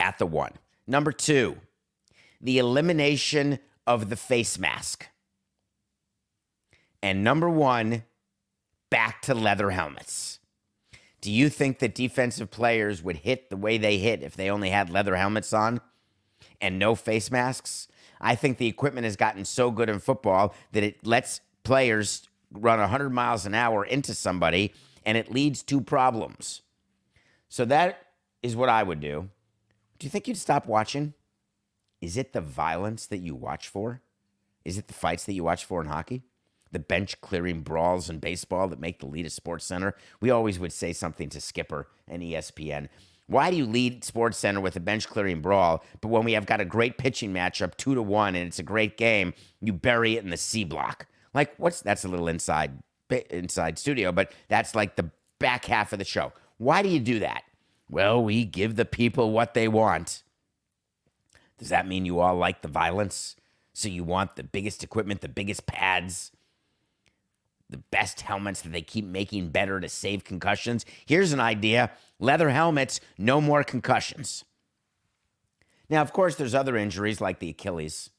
at 0.00 0.18
the 0.18 0.26
one. 0.26 0.52
Number 0.86 1.12
two, 1.12 1.58
the 2.40 2.58
elimination 2.58 3.58
of 3.86 4.08
the 4.08 4.16
face 4.16 4.58
mask. 4.58 5.06
And 7.02 7.22
number 7.22 7.48
one, 7.48 8.04
back 8.90 9.22
to 9.22 9.34
leather 9.34 9.70
helmets. 9.70 10.38
Do 11.20 11.30
you 11.30 11.48
think 11.48 11.78
that 11.80 11.94
defensive 11.94 12.50
players 12.50 13.02
would 13.02 13.18
hit 13.18 13.50
the 13.50 13.56
way 13.56 13.78
they 13.78 13.98
hit 13.98 14.22
if 14.22 14.36
they 14.36 14.50
only 14.50 14.70
had 14.70 14.90
leather 14.90 15.16
helmets 15.16 15.52
on 15.52 15.80
and 16.60 16.78
no 16.78 16.94
face 16.94 17.30
masks? 17.30 17.88
I 18.20 18.34
think 18.34 18.58
the 18.58 18.68
equipment 18.68 19.04
has 19.04 19.16
gotten 19.16 19.44
so 19.44 19.70
good 19.70 19.88
in 19.88 19.98
football 19.98 20.54
that 20.72 20.82
it 20.82 21.06
lets 21.06 21.40
players 21.64 22.28
run 22.52 22.78
100 22.78 23.10
miles 23.10 23.44
an 23.44 23.54
hour 23.54 23.84
into 23.84 24.14
somebody 24.14 24.72
and 25.04 25.18
it 25.18 25.30
leads 25.32 25.62
to 25.64 25.80
problems. 25.80 26.62
So 27.48 27.64
that 27.66 27.98
is 28.42 28.56
what 28.56 28.68
I 28.68 28.82
would 28.82 29.00
do. 29.00 29.28
Do 29.98 30.06
you 30.06 30.10
think 30.10 30.28
you'd 30.28 30.36
stop 30.36 30.66
watching? 30.66 31.14
Is 32.00 32.16
it 32.16 32.32
the 32.32 32.40
violence 32.40 33.06
that 33.06 33.18
you 33.18 33.34
watch 33.34 33.68
for? 33.68 34.02
Is 34.64 34.78
it 34.78 34.88
the 34.88 34.94
fights 34.94 35.24
that 35.24 35.32
you 35.32 35.44
watch 35.44 35.64
for 35.64 35.80
in 35.80 35.86
hockey? 35.86 36.22
The 36.72 36.78
bench 36.78 37.20
clearing 37.20 37.62
brawls 37.62 38.10
in 38.10 38.18
baseball 38.18 38.68
that 38.68 38.80
make 38.80 39.00
the 39.00 39.06
lead 39.06 39.26
a 39.26 39.30
sports 39.30 39.64
center? 39.64 39.94
We 40.20 40.30
always 40.30 40.58
would 40.58 40.72
say 40.72 40.92
something 40.92 41.28
to 41.30 41.40
Skipper 41.40 41.88
and 42.06 42.22
ESPN. 42.22 42.88
Why 43.28 43.50
do 43.50 43.56
you 43.56 43.66
lead 43.66 44.02
SportsCenter 44.02 44.62
with 44.62 44.76
a 44.76 44.80
bench 44.80 45.08
clearing 45.08 45.40
brawl, 45.40 45.84
but 46.00 46.08
when 46.08 46.24
we 46.24 46.32
have 46.32 46.46
got 46.46 46.60
a 46.60 46.64
great 46.64 46.96
pitching 46.96 47.32
matchup, 47.32 47.76
two 47.76 47.94
to 47.94 48.02
one, 48.02 48.36
and 48.36 48.46
it's 48.46 48.60
a 48.60 48.64
great 48.64 48.96
game, 48.96 49.34
you 49.60 49.72
bury 49.72 50.16
it 50.16 50.22
in 50.22 50.30
the 50.30 50.36
C 50.36 50.62
block? 50.62 51.06
Like, 51.34 51.54
what's 51.56 51.80
that's 51.80 52.04
a 52.04 52.08
little 52.08 52.28
inside 52.28 52.82
inside 53.30 53.78
studio, 53.78 54.12
but 54.12 54.32
that's 54.48 54.74
like 54.74 54.96
the 54.96 55.10
back 55.38 55.64
half 55.64 55.92
of 55.92 55.98
the 55.98 56.04
show. 56.04 56.32
Why 56.58 56.82
do 56.82 56.88
you 56.88 57.00
do 57.00 57.20
that? 57.20 57.42
Well, 57.88 58.22
we 58.22 58.44
give 58.44 58.76
the 58.76 58.84
people 58.84 59.30
what 59.30 59.54
they 59.54 59.68
want. 59.68 60.22
Does 61.58 61.68
that 61.68 61.86
mean 61.86 62.04
you 62.04 62.20
all 62.20 62.36
like 62.36 62.62
the 62.62 62.68
violence? 62.68 63.36
So 63.72 63.88
you 63.88 64.04
want 64.04 64.36
the 64.36 64.42
biggest 64.42 64.82
equipment, 64.82 65.20
the 65.20 65.28
biggest 65.28 65.66
pads, 65.66 66.32
the 67.68 67.76
best 67.76 68.22
helmets 68.22 68.62
that 68.62 68.72
they 68.72 68.82
keep 68.82 69.04
making 69.04 69.50
better 69.50 69.80
to 69.80 69.88
save 69.88 70.24
concussions? 70.24 70.84
Here's 71.04 71.32
an 71.32 71.40
idea 71.40 71.90
leather 72.18 72.50
helmets, 72.50 73.00
no 73.18 73.40
more 73.40 73.62
concussions. 73.62 74.44
Now, 75.88 76.02
of 76.02 76.12
course, 76.12 76.36
there's 76.36 76.54
other 76.54 76.76
injuries 76.76 77.20
like 77.20 77.38
the 77.38 77.50
Achilles, 77.50 78.10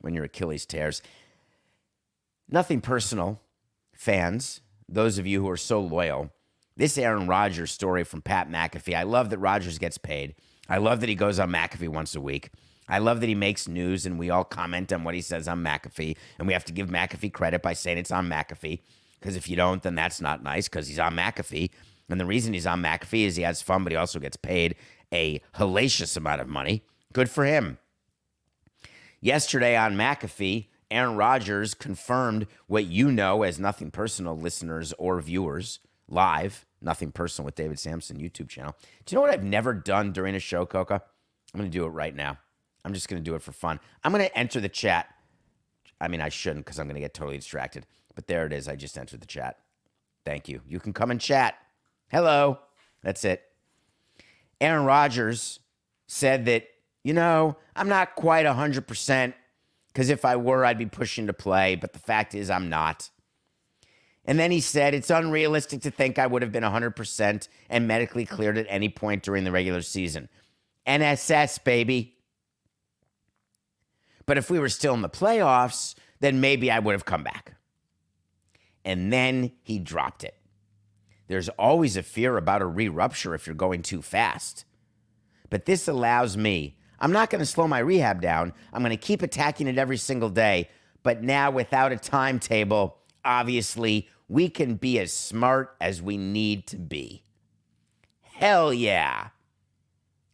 when 0.00 0.14
your 0.14 0.24
Achilles 0.24 0.66
tears. 0.66 1.02
Nothing 2.48 2.80
personal, 2.80 3.40
fans, 3.94 4.60
those 4.88 5.18
of 5.18 5.26
you 5.26 5.40
who 5.40 5.48
are 5.48 5.56
so 5.56 5.80
loyal. 5.80 6.30
This 6.76 6.96
Aaron 6.96 7.26
Rodgers 7.26 7.70
story 7.70 8.02
from 8.04 8.22
Pat 8.22 8.50
McAfee. 8.50 8.96
I 8.96 9.02
love 9.02 9.30
that 9.30 9.38
Rodgers 9.38 9.78
gets 9.78 9.98
paid. 9.98 10.34
I 10.68 10.78
love 10.78 11.00
that 11.00 11.08
he 11.08 11.14
goes 11.14 11.38
on 11.38 11.50
McAfee 11.50 11.88
once 11.88 12.14
a 12.14 12.20
week. 12.20 12.50
I 12.88 12.98
love 12.98 13.20
that 13.20 13.28
he 13.28 13.34
makes 13.34 13.68
news 13.68 14.06
and 14.06 14.18
we 14.18 14.30
all 14.30 14.44
comment 14.44 14.92
on 14.92 15.04
what 15.04 15.14
he 15.14 15.20
says 15.20 15.48
on 15.48 15.62
McAfee. 15.62 16.16
And 16.38 16.46
we 16.46 16.54
have 16.54 16.64
to 16.64 16.72
give 16.72 16.88
McAfee 16.88 17.32
credit 17.32 17.62
by 17.62 17.74
saying 17.74 17.98
it's 17.98 18.10
on 18.10 18.28
McAfee. 18.28 18.80
Because 19.20 19.36
if 19.36 19.48
you 19.48 19.56
don't, 19.56 19.82
then 19.82 19.94
that's 19.94 20.20
not 20.20 20.42
nice 20.42 20.68
because 20.68 20.88
he's 20.88 20.98
on 20.98 21.14
McAfee. 21.14 21.70
And 22.08 22.20
the 22.20 22.26
reason 22.26 22.54
he's 22.54 22.66
on 22.66 22.82
McAfee 22.82 23.26
is 23.26 23.36
he 23.36 23.42
has 23.42 23.62
fun, 23.62 23.84
but 23.84 23.92
he 23.92 23.96
also 23.96 24.18
gets 24.18 24.36
paid 24.36 24.74
a 25.12 25.40
hellacious 25.54 26.16
amount 26.16 26.40
of 26.40 26.48
money. 26.48 26.84
Good 27.12 27.30
for 27.30 27.44
him. 27.44 27.78
Yesterday 29.20 29.76
on 29.76 29.94
McAfee, 29.94 30.68
Aaron 30.90 31.16
Rodgers 31.16 31.74
confirmed 31.74 32.46
what 32.66 32.86
you 32.86 33.12
know 33.12 33.42
as 33.42 33.60
nothing 33.60 33.90
personal 33.90 34.36
listeners 34.36 34.92
or 34.98 35.20
viewers 35.20 35.78
live, 36.08 36.66
nothing 36.80 37.12
personal 37.12 37.46
with 37.46 37.54
David 37.54 37.78
Samson 37.78 38.18
YouTube 38.18 38.48
channel. 38.48 38.76
Do 39.04 39.12
you 39.12 39.16
know 39.16 39.22
what 39.22 39.30
I've 39.30 39.44
never 39.44 39.72
done 39.72 40.12
during 40.12 40.34
a 40.34 40.40
show, 40.40 40.66
Coca? 40.66 41.02
I'm 41.52 41.58
going 41.58 41.70
to 41.70 41.76
do 41.76 41.84
it 41.84 41.90
right 41.90 42.14
now. 42.14 42.38
I'm 42.84 42.94
just 42.94 43.08
going 43.08 43.22
to 43.22 43.30
do 43.30 43.34
it 43.34 43.42
for 43.42 43.52
fun. 43.52 43.78
I'm 44.02 44.12
going 44.12 44.24
to 44.24 44.38
enter 44.38 44.60
the 44.60 44.68
chat. 44.68 45.08
I 46.00 46.08
mean, 46.08 46.20
I 46.20 46.28
shouldn't 46.28 46.64
because 46.64 46.78
I'm 46.78 46.86
going 46.86 46.96
to 46.96 47.00
get 47.00 47.14
totally 47.14 47.36
distracted. 47.36 47.86
But 48.14 48.26
there 48.26 48.44
it 48.46 48.52
is. 48.52 48.68
I 48.68 48.76
just 48.76 48.98
entered 48.98 49.20
the 49.20 49.26
chat. 49.26 49.58
Thank 50.24 50.48
you. 50.48 50.60
You 50.66 50.80
can 50.80 50.92
come 50.92 51.10
and 51.10 51.20
chat. 51.20 51.54
Hello. 52.10 52.58
That's 53.02 53.24
it. 53.24 53.42
Aaron 54.60 54.84
Rodgers 54.84 55.60
said 56.06 56.44
that, 56.46 56.66
you 57.02 57.12
know, 57.12 57.56
I'm 57.74 57.88
not 57.88 58.14
quite 58.14 58.46
100% 58.46 59.34
because 59.88 60.10
if 60.10 60.24
I 60.24 60.36
were, 60.36 60.64
I'd 60.64 60.78
be 60.78 60.86
pushing 60.86 61.26
to 61.26 61.32
play. 61.32 61.74
But 61.74 61.92
the 61.92 61.98
fact 61.98 62.34
is, 62.34 62.50
I'm 62.50 62.68
not. 62.68 63.10
And 64.24 64.38
then 64.38 64.50
he 64.50 64.60
said, 64.60 64.94
it's 64.94 65.10
unrealistic 65.10 65.82
to 65.82 65.90
think 65.90 66.18
I 66.18 66.26
would 66.26 66.42
have 66.42 66.52
been 66.52 66.62
100% 66.62 67.48
and 67.68 67.88
medically 67.88 68.24
cleared 68.24 68.56
at 68.56 68.66
any 68.68 68.88
point 68.88 69.22
during 69.22 69.44
the 69.44 69.50
regular 69.50 69.82
season. 69.82 70.28
NSS, 70.86 71.62
baby. 71.64 72.16
But 74.26 74.38
if 74.38 74.48
we 74.50 74.58
were 74.58 74.68
still 74.68 74.94
in 74.94 75.02
the 75.02 75.08
playoffs, 75.08 75.94
then 76.20 76.40
maybe 76.40 76.70
I 76.70 76.78
would 76.78 76.92
have 76.92 77.04
come 77.04 77.24
back. 77.24 77.54
And 78.84 79.12
then 79.12 79.52
he 79.62 79.78
dropped 79.78 80.22
it. 80.22 80.36
There's 81.28 81.48
always 81.50 81.96
a 81.96 82.02
fear 82.02 82.36
about 82.36 82.62
a 82.62 82.66
re 82.66 82.88
rupture 82.88 83.34
if 83.34 83.46
you're 83.46 83.54
going 83.54 83.82
too 83.82 84.02
fast. 84.02 84.64
But 85.50 85.66
this 85.66 85.88
allows 85.88 86.36
me, 86.36 86.78
I'm 87.00 87.12
not 87.12 87.30
going 87.30 87.40
to 87.40 87.46
slow 87.46 87.66
my 87.66 87.78
rehab 87.78 88.20
down. 88.20 88.52
I'm 88.72 88.82
going 88.82 88.90
to 88.90 88.96
keep 88.96 89.22
attacking 89.22 89.66
it 89.66 89.78
every 89.78 89.96
single 89.96 90.30
day. 90.30 90.68
But 91.02 91.22
now, 91.22 91.50
without 91.50 91.90
a 91.90 91.96
timetable, 91.96 92.98
obviously, 93.24 94.08
we 94.28 94.48
can 94.48 94.76
be 94.76 94.98
as 94.98 95.12
smart 95.12 95.76
as 95.80 96.00
we 96.00 96.16
need 96.16 96.66
to 96.68 96.76
be. 96.76 97.22
Hell 98.20 98.72
yeah. 98.72 99.28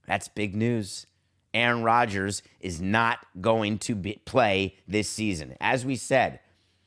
That's 0.07 0.29
big 0.29 0.55
news. 0.55 1.07
Aaron 1.53 1.83
Rodgers 1.83 2.43
is 2.61 2.81
not 2.81 3.19
going 3.41 3.79
to 3.79 3.95
be, 3.95 4.21
play 4.25 4.77
this 4.87 5.09
season. 5.09 5.57
As 5.61 5.85
we 5.85 5.97
said, 5.97 6.41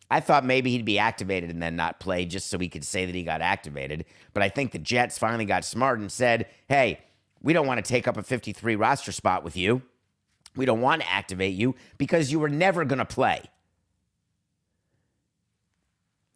I 0.09 0.19
thought 0.19 0.45
maybe 0.45 0.71
he'd 0.71 0.85
be 0.85 0.99
activated 0.99 1.49
and 1.49 1.61
then 1.61 1.75
not 1.75 1.99
play 1.99 2.25
just 2.25 2.49
so 2.49 2.57
we 2.57 2.69
could 2.69 2.83
say 2.83 3.05
that 3.05 3.15
he 3.15 3.23
got 3.23 3.41
activated. 3.41 4.05
But 4.33 4.43
I 4.43 4.49
think 4.49 4.71
the 4.71 4.79
Jets 4.79 5.17
finally 5.17 5.45
got 5.45 5.63
smart 5.65 5.99
and 5.99 6.11
said, 6.11 6.47
hey, 6.67 6.99
we 7.41 7.53
don't 7.53 7.67
want 7.67 7.83
to 7.83 7.89
take 7.89 8.07
up 8.07 8.17
a 8.17 8.23
53 8.23 8.75
roster 8.75 9.11
spot 9.11 9.43
with 9.43 9.55
you. 9.55 9.81
We 10.55 10.65
don't 10.65 10.81
want 10.81 11.01
to 11.01 11.09
activate 11.09 11.53
you 11.53 11.75
because 11.97 12.31
you 12.31 12.39
were 12.39 12.49
never 12.49 12.83
going 12.83 12.99
to 12.99 13.05
play. 13.05 13.41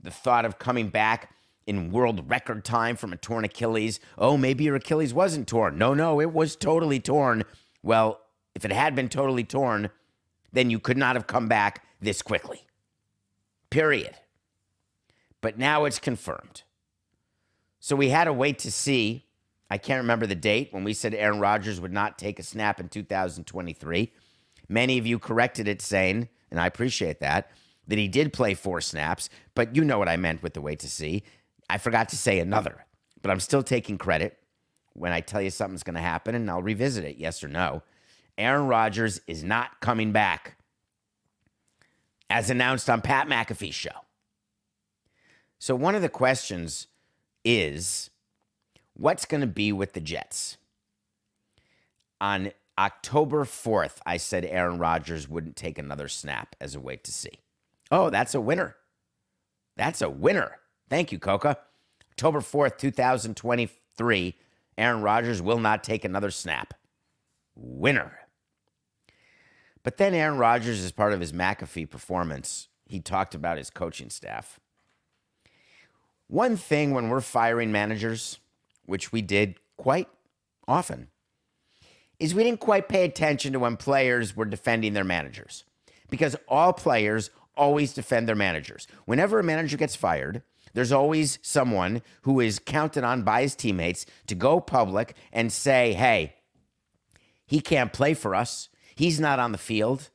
The 0.06 0.12
thought 0.12 0.46
of 0.46 0.60
coming 0.60 0.90
back 0.90 1.32
in 1.66 1.92
world 1.92 2.30
record 2.30 2.64
time 2.64 2.96
from 2.96 3.12
a 3.12 3.18
torn 3.18 3.44
Achilles. 3.44 4.00
Oh, 4.20 4.38
maybe 4.38 4.66
your 4.66 4.76
Achilles 4.76 5.16
wasn't 5.16 5.48
torn. 5.48 5.80
No, 5.80 5.96
no, 5.96 6.22
it 6.22 6.32
was 6.32 6.56
totally 6.56 7.00
torn. 7.00 7.44
Well, 7.82 8.22
if 8.54 8.64
it 8.64 8.72
had 8.72 8.96
been 8.96 9.10
totally 9.10 9.44
torn, 9.44 9.90
then 10.54 10.70
you 10.70 10.80
could 10.80 10.96
not 10.96 11.16
have 11.16 11.26
come 11.26 11.48
back 11.48 11.88
this 12.00 12.22
quickly. 12.22 12.62
Period. 13.72 14.14
But 15.42 15.58
now 15.58 15.86
it's 15.86 15.98
confirmed. 15.98 16.62
So 17.80 17.96
we 17.96 18.10
had 18.10 18.26
to 18.26 18.34
wait 18.34 18.60
to 18.60 18.72
see. 18.72 19.26
I 19.72 19.80
can't 19.80 20.02
remember 20.04 20.28
the 20.28 20.36
date 20.36 20.70
when 20.72 20.84
we 20.84 20.94
said 20.94 21.16
Aaron 21.16 21.40
Rodgers 21.40 21.82
would 21.82 21.92
not 21.92 22.20
take 22.20 22.38
a 22.38 22.44
snap 22.44 22.80
in 22.80 22.90
2023. 22.90 24.14
Many 24.70 25.00
of 25.00 25.08
you 25.08 25.18
corrected 25.18 25.68
it 25.68 25.82
saying, 25.82 26.30
and 26.52 26.60
I 26.60 26.68
appreciate 26.68 27.22
that, 27.22 27.50
that 27.88 27.98
he 27.98 28.08
did 28.08 28.34
play 28.34 28.54
four 28.54 28.82
snaps, 28.82 29.30
but 29.54 29.76
you 29.76 29.84
know 29.84 30.00
what 30.00 30.10
I 30.10 30.18
meant 30.18 30.44
with 30.44 30.54
the 30.54 30.62
wait 30.62 30.80
to 30.80 30.90
see. 30.90 31.24
I 31.70 31.78
forgot 31.78 32.10
to 32.10 32.18
say 32.18 32.40
another, 32.40 32.86
but 33.22 33.32
I'm 33.32 33.40
still 33.40 33.64
taking 33.64 33.98
credit 33.98 34.38
when 34.94 35.12
I 35.12 35.22
tell 35.22 35.42
you 35.42 35.50
something's 35.50 35.84
going 35.84 35.96
to 35.96 36.02
happen 36.02 36.36
and 36.36 36.50
I'll 36.50 36.62
revisit 36.62 37.04
it, 37.04 37.18
yes 37.18 37.44
or 37.44 37.48
no. 37.48 37.84
Aaron 38.38 38.68
Rodgers 38.68 39.22
is 39.28 39.44
not 39.44 39.80
coming 39.80 40.12
back 40.12 40.58
as 42.30 42.50
announced 42.50 42.90
on 42.90 43.02
Pat 43.02 43.28
McAfee's 43.28 43.76
show. 43.76 43.90
So, 45.60 45.76
one 45.76 45.96
of 45.96 46.02
the 46.02 46.10
questions 46.10 46.88
is 47.44 48.10
what's 48.94 49.26
going 49.26 49.42
to 49.42 49.48
be 49.48 49.72
with 49.72 49.94
the 49.94 50.02
Jets? 50.02 50.58
On 52.20 52.52
October 52.78 53.46
4th, 53.46 53.98
I 54.06 54.18
said 54.18 54.46
Aaron 54.46 54.80
Rodgers 54.80 55.30
wouldn't 55.30 55.56
take 55.56 55.78
another 55.78 56.08
snap 56.08 56.56
as 56.60 56.76
a 56.76 56.80
wait 56.80 57.04
to 57.06 57.12
see. 57.12 57.40
Oh, 57.92 58.10
that's 58.10 58.36
a 58.36 58.42
winner. 58.42 58.76
That's 59.78 60.02
a 60.02 60.10
winner. 60.10 60.60
Thank 60.90 61.12
you, 61.12 61.20
Coca. 61.20 61.58
October 62.12 62.40
4th, 62.40 62.78
2023, 62.78 64.36
Aaron 64.78 65.02
Rodgers 65.02 65.42
will 65.42 65.60
not 65.60 65.84
take 65.84 66.06
another 66.06 66.32
snap. 66.32 66.74
Winner. 67.56 68.20
But 69.84 69.98
then 69.98 70.14
Aaron 70.14 70.38
Rodgers, 70.38 70.84
as 70.84 70.92
part 70.92 71.14
of 71.14 71.20
his 71.20 71.32
McAfee 71.32 71.90
performance, 71.90 72.70
he 72.86 73.00
talked 73.00 73.36
about 73.36 73.58
his 73.58 73.70
coaching 73.70 74.10
staff. 74.10 74.60
One 76.28 76.58
thing 76.58 76.92
when 76.92 77.10
we're 77.10 77.22
firing 77.22 77.72
managers, 77.72 78.40
which 78.86 79.12
we 79.12 79.22
did 79.22 79.56
quite 79.78 80.08
often, 80.68 81.10
is 82.20 82.34
we 82.34 82.44
didn't 82.44 82.62
quite 82.62 82.90
pay 82.90 83.04
attention 83.04 83.54
to 83.54 83.60
when 83.60 83.78
players 83.78 84.36
were 84.36 84.46
defending 84.46 84.94
their 84.94 85.04
managers. 85.04 85.66
Because 86.10 86.36
all 86.48 86.74
players 86.74 87.30
always 87.56 87.94
defend 87.94 88.28
their 88.28 88.36
managers. 88.36 88.88
Whenever 89.06 89.40
a 89.40 89.44
manager 89.44 89.78
gets 89.78 89.96
fired, 89.96 90.42
there's 90.74 90.92
always 90.92 91.40
someone 91.42 92.02
who 92.24 92.40
is 92.40 92.60
counted 92.60 93.04
on 93.04 93.24
by 93.24 93.44
his 93.44 93.56
teammates 93.56 94.06
to 94.28 94.36
go 94.36 94.60
public 94.60 95.16
and 95.32 95.52
say, 95.52 95.94
hey, 95.94 96.36
he 97.46 97.62
can't 97.62 97.94
play 97.94 98.14
for 98.14 98.36
us. 98.36 98.70
He's 98.96 99.20
not 99.20 99.40
on 99.40 99.52
the 99.52 99.58
field. 99.58 100.10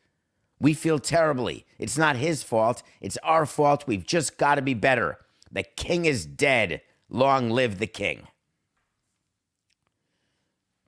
We 0.61 0.75
feel 0.75 0.99
terribly. 0.99 1.65
It's 1.79 1.97
not 1.97 2.17
his 2.17 2.43
fault. 2.43 2.83
It's 3.01 3.17
our 3.23 3.47
fault. 3.47 3.85
We've 3.87 4.05
just 4.05 4.37
got 4.37 4.57
to 4.57 4.63
be 4.63 4.75
better. 4.75 5.19
The 5.51 5.63
king 5.63 6.05
is 6.05 6.27
dead. 6.27 6.83
Long 7.09 7.51
live 7.51 7.79
the 7.79 7.87
king. 7.87 8.27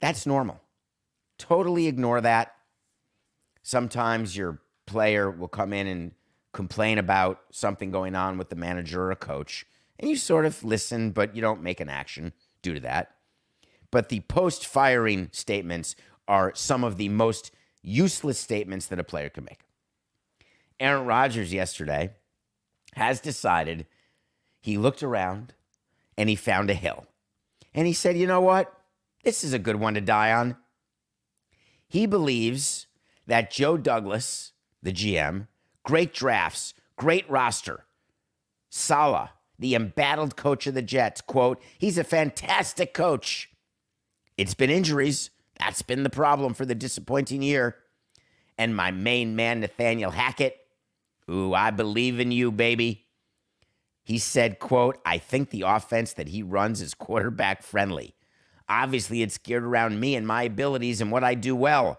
That's 0.01 0.27
normal. 0.27 0.61
Totally 1.39 1.87
ignore 1.87 2.21
that. 2.21 2.55
Sometimes 3.63 4.37
your 4.37 4.61
player 4.87 5.31
will 5.31 5.49
come 5.49 5.73
in 5.73 5.87
and 5.87 6.13
complain 6.53 6.99
about 6.99 7.41
something 7.51 7.91
going 7.91 8.15
on 8.15 8.39
with 8.39 8.51
the 8.51 8.57
manager 8.57 9.03
or 9.05 9.11
a 9.11 9.17
coach, 9.17 9.67
and 9.99 10.09
you 10.09 10.17
sort 10.17 10.47
of 10.47 10.63
listen, 10.65 11.11
but 11.11 11.35
you 11.35 11.41
don't 11.41 11.63
make 11.63 11.81
an 11.81 11.89
action 11.89 12.33
due 12.61 12.75
to 12.75 12.81
that. 12.81 13.15
But 13.91 14.09
the 14.09 14.21
post 14.21 14.67
firing 14.67 15.29
statements 15.33 15.95
are 16.27 16.53
some 16.55 16.85
of 16.85 16.97
the 16.97 17.09
most 17.09 17.51
useless 17.83 18.39
statements 18.39 18.87
that 18.87 18.99
a 18.99 19.05
player 19.05 19.29
can 19.29 19.45
make. 19.45 19.61
Aaron 20.81 21.07
Rodgers 21.07 21.53
yesterday 21.53 22.11
has 22.95 23.21
decided 23.21 23.87
he 24.61 24.79
looked 24.79 25.03
around 25.03 25.55
and 26.17 26.29
he 26.29 26.37
found 26.37 26.71
a 26.71 26.75
hill. 26.75 27.07
And 27.75 27.87
he 27.87 27.93
said, 27.93 28.17
you 28.17 28.27
know 28.27 28.41
what? 28.41 28.73
This 29.25 29.45
is 29.45 29.53
a 29.53 29.59
good 29.59 29.77
one 29.77 29.95
to 29.95 30.01
die 30.01 30.33
on. 30.33 30.57
He 31.89 32.07
believes 32.07 32.87
that 33.27 33.51
Joe 33.51 33.77
Douglas, 33.77 34.53
the 34.83 34.93
GM, 34.93 35.47
great 35.85 36.13
drafts, 36.15 36.75
great 36.97 37.29
roster, 37.31 37.85
Saleh, 38.75 39.29
the 39.59 39.75
embattled 39.75 40.35
coach 40.35 40.67
of 40.67 40.73
the 40.73 40.81
Jets, 40.81 41.21
quote, 41.21 41.63
he's 41.79 41.99
a 41.99 42.05
fantastic 42.05 42.95
coach. 42.95 43.51
It's 44.39 44.55
been 44.55 44.71
injuries. 44.71 45.29
That's 45.59 45.83
been 45.83 46.05
the 46.05 46.11
problem 46.11 46.55
for 46.55 46.65
the 46.65 46.75
disappointing 46.75 47.43
year. 47.43 47.77
And 48.57 48.75
my 48.75 48.91
main 48.91 49.37
man, 49.37 49.61
Nathaniel 49.61 50.11
Hackett, 50.11 50.57
ooh, 51.31 51.53
I 51.53 51.71
believe 51.71 52.19
in 52.19 52.33
you, 52.33 52.51
baby. 52.51 53.05
He 54.03 54.19
said, 54.19 54.59
quote, 54.59 54.99
I 55.05 55.19
think 55.19 55.51
the 55.51 55.63
offense 55.63 56.15
that 56.15 56.29
he 56.29 56.43
runs 56.43 56.81
is 56.81 56.95
quarterback 56.95 57.63
friendly. 57.63 58.15
Obviously, 58.71 59.23
it's 59.23 59.37
geared 59.37 59.65
around 59.65 60.01
me 60.01 60.17
and 60.17 60.27
my 60.27 60.45
abilities 60.45 61.03
and 61.03 61.13
what 61.13 61.25
I 61.25 61.35
do 61.35 61.55
well. 61.55 61.99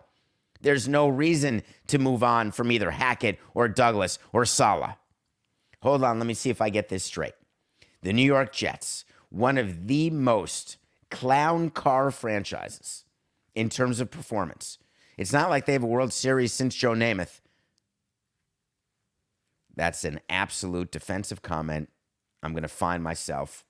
There's 0.64 0.88
no 0.88 1.08
reason 1.10 1.62
to 1.88 2.00
move 2.00 2.24
on 2.24 2.52
from 2.52 2.72
either 2.72 2.92
Hackett 2.92 3.38
or 3.54 3.68
Douglas 3.68 4.18
or 4.32 4.46
Saleh. 4.46 4.96
Hold 5.82 6.04
on, 6.04 6.18
let 6.18 6.26
me 6.26 6.34
see 6.34 6.50
if 6.50 6.62
I 6.62 6.70
get 6.70 6.88
this 6.88 7.04
straight. 7.04 7.34
The 8.02 8.14
New 8.14 8.26
York 8.26 8.54
Jets, 8.54 9.04
one 9.30 9.58
of 9.58 9.88
the 9.88 10.10
most 10.10 10.78
clown 11.12 11.70
car 11.70 12.12
franchises 12.12 13.04
in 13.54 13.70
terms 13.70 14.00
of 14.00 14.10
performance. 14.10 14.80
It's 15.18 15.34
not 15.34 15.50
like 15.50 15.66
they 15.66 15.74
have 15.74 15.84
a 15.84 15.88
World 15.88 16.14
Series 16.14 16.54
since 16.54 16.74
Joe 16.74 16.94
Namath. 16.94 17.42
That's 19.76 20.06
an 20.06 20.22
absolute 20.30 20.92
defensive 20.92 21.42
comment. 21.42 21.90
I'm 22.42 22.54
going 22.54 22.64
to 22.64 22.70
find 22.70 23.04
myself 23.04 23.66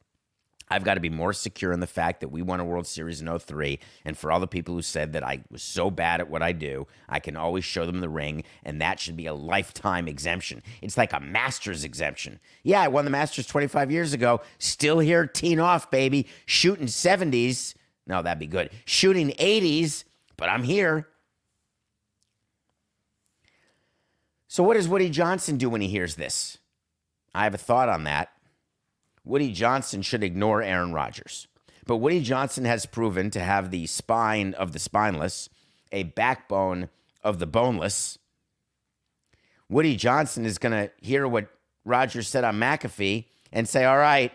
I've 0.69 0.83
got 0.83 0.95
to 0.95 0.99
be 0.99 1.09
more 1.09 1.33
secure 1.33 1.71
in 1.71 1.79
the 1.79 1.87
fact 1.87 2.21
that 2.21 2.29
we 2.29 2.41
won 2.41 2.59
a 2.59 2.65
World 2.65 2.87
Series 2.87 3.21
in 3.21 3.39
03. 3.39 3.79
And 4.05 4.17
for 4.17 4.31
all 4.31 4.39
the 4.39 4.47
people 4.47 4.73
who 4.73 4.81
said 4.81 5.13
that 5.13 5.23
I 5.23 5.43
was 5.51 5.61
so 5.61 5.91
bad 5.91 6.19
at 6.19 6.29
what 6.29 6.41
I 6.41 6.51
do, 6.51 6.87
I 7.07 7.19
can 7.19 7.35
always 7.35 7.63
show 7.63 7.85
them 7.85 8.01
the 8.01 8.09
ring. 8.09 8.43
And 8.63 8.81
that 8.81 8.99
should 8.99 9.17
be 9.17 9.27
a 9.27 9.33
lifetime 9.33 10.07
exemption. 10.07 10.63
It's 10.81 10.97
like 10.97 11.13
a 11.13 11.19
master's 11.19 11.83
exemption. 11.83 12.39
Yeah, 12.63 12.81
I 12.81 12.87
won 12.87 13.05
the 13.05 13.11
Masters 13.11 13.47
25 13.47 13.91
years 13.91 14.13
ago. 14.13 14.41
Still 14.57 14.99
here, 14.99 15.27
teen 15.27 15.59
off, 15.59 15.91
baby. 15.91 16.27
Shooting 16.45 16.87
70s. 16.87 17.75
No, 18.07 18.21
that'd 18.21 18.39
be 18.39 18.47
good. 18.47 18.69
Shooting 18.85 19.29
80s, 19.31 20.03
but 20.37 20.49
I'm 20.49 20.63
here. 20.63 21.07
So, 24.47 24.61
what 24.61 24.75
does 24.75 24.87
Woody 24.87 25.09
Johnson 25.09 25.57
do 25.57 25.69
when 25.69 25.81
he 25.81 25.87
hears 25.87 26.15
this? 26.15 26.59
I 27.33 27.45
have 27.45 27.55
a 27.55 27.57
thought 27.57 27.89
on 27.89 28.03
that. 28.03 28.29
Woody 29.25 29.51
Johnson 29.51 30.01
should 30.01 30.23
ignore 30.23 30.61
Aaron 30.61 30.93
Rodgers. 30.93 31.47
But 31.85 31.97
Woody 31.97 32.21
Johnson 32.21 32.65
has 32.65 32.85
proven 32.85 33.29
to 33.31 33.39
have 33.39 33.71
the 33.71 33.87
spine 33.87 34.53
of 34.53 34.71
the 34.71 34.79
spineless, 34.79 35.49
a 35.91 36.03
backbone 36.03 36.89
of 37.23 37.39
the 37.39 37.45
boneless. 37.45 38.17
Woody 39.69 39.95
Johnson 39.95 40.45
is 40.45 40.57
going 40.57 40.71
to 40.71 40.91
hear 41.01 41.27
what 41.27 41.47
Rodgers 41.85 42.27
said 42.27 42.43
on 42.43 42.55
McAfee 42.55 43.25
and 43.51 43.67
say, 43.67 43.85
All 43.85 43.97
right, 43.97 44.31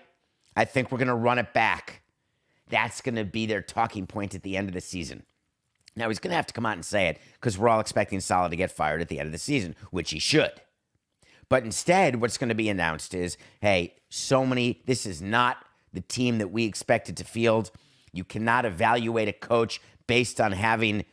I 0.56 0.64
think 0.64 0.90
we're 0.90 0.98
going 0.98 1.08
to 1.08 1.14
run 1.14 1.38
it 1.38 1.52
back. 1.52 2.02
That's 2.68 3.00
going 3.00 3.14
to 3.14 3.24
be 3.24 3.46
their 3.46 3.62
talking 3.62 4.06
point 4.06 4.34
at 4.34 4.42
the 4.42 4.56
end 4.56 4.68
of 4.68 4.74
the 4.74 4.80
season. 4.80 5.22
Now, 5.96 6.08
he's 6.08 6.18
going 6.18 6.30
to 6.30 6.36
have 6.36 6.46
to 6.46 6.54
come 6.54 6.66
out 6.66 6.74
and 6.74 6.84
say 6.84 7.08
it 7.08 7.18
because 7.34 7.58
we're 7.58 7.68
all 7.68 7.80
expecting 7.80 8.20
Saleh 8.20 8.50
to 8.50 8.56
get 8.56 8.70
fired 8.70 9.00
at 9.00 9.08
the 9.08 9.18
end 9.18 9.26
of 9.26 9.32
the 9.32 9.38
season, 9.38 9.74
which 9.90 10.10
he 10.10 10.18
should. 10.18 10.52
But 11.48 11.64
instead, 11.64 12.16
what's 12.16 12.38
going 12.38 12.50
to 12.50 12.54
be 12.54 12.68
announced 12.68 13.14
is 13.14 13.36
hey, 13.60 13.94
so 14.08 14.46
many, 14.46 14.82
this 14.86 15.06
is 15.06 15.20
not 15.20 15.58
the 15.92 16.00
team 16.00 16.38
that 16.38 16.50
we 16.50 16.64
expected 16.64 17.16
to 17.18 17.24
field. 17.24 17.70
You 18.12 18.24
cannot 18.24 18.64
evaluate 18.64 19.28
a 19.28 19.32
coach 19.32 19.80
based 20.06 20.40
on 20.40 20.52
having 20.52 21.04